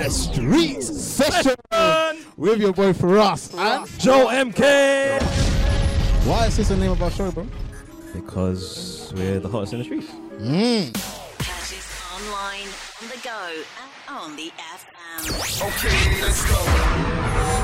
Being 0.03 0.13
tuned 0.35 0.55
into 0.55 0.93
the 0.93 0.99
streets 0.99 1.01
session 1.01 1.55
with 2.37 2.61
your 2.61 2.73
boy 2.73 2.93
Firahs 2.93 3.57
and 3.57 4.01
Joe 4.01 4.27
MK. 4.29 5.23
Why 6.27 6.47
is 6.47 6.57
this 6.57 6.69
the 6.69 6.77
name 6.77 6.91
of 6.91 7.03
our 7.03 7.11
show, 7.11 7.31
bro? 7.31 7.47
Because 8.13 9.13
we're 9.15 9.39
the 9.39 9.49
hottest 9.49 9.75
in 9.75 9.79
the 9.79 9.85
streets. 9.85 10.11
Mm. 10.39 10.93
Purchase 11.39 12.03
online, 12.15 12.69
on 13.01 13.09
the 13.09 13.21
go, 13.23 13.63
and 13.81 13.91
on 14.09 14.37
the 14.37 14.51
FM. 14.59 15.69
Okay, 15.69 16.23
let's 16.23 16.43
go. 16.51 17.62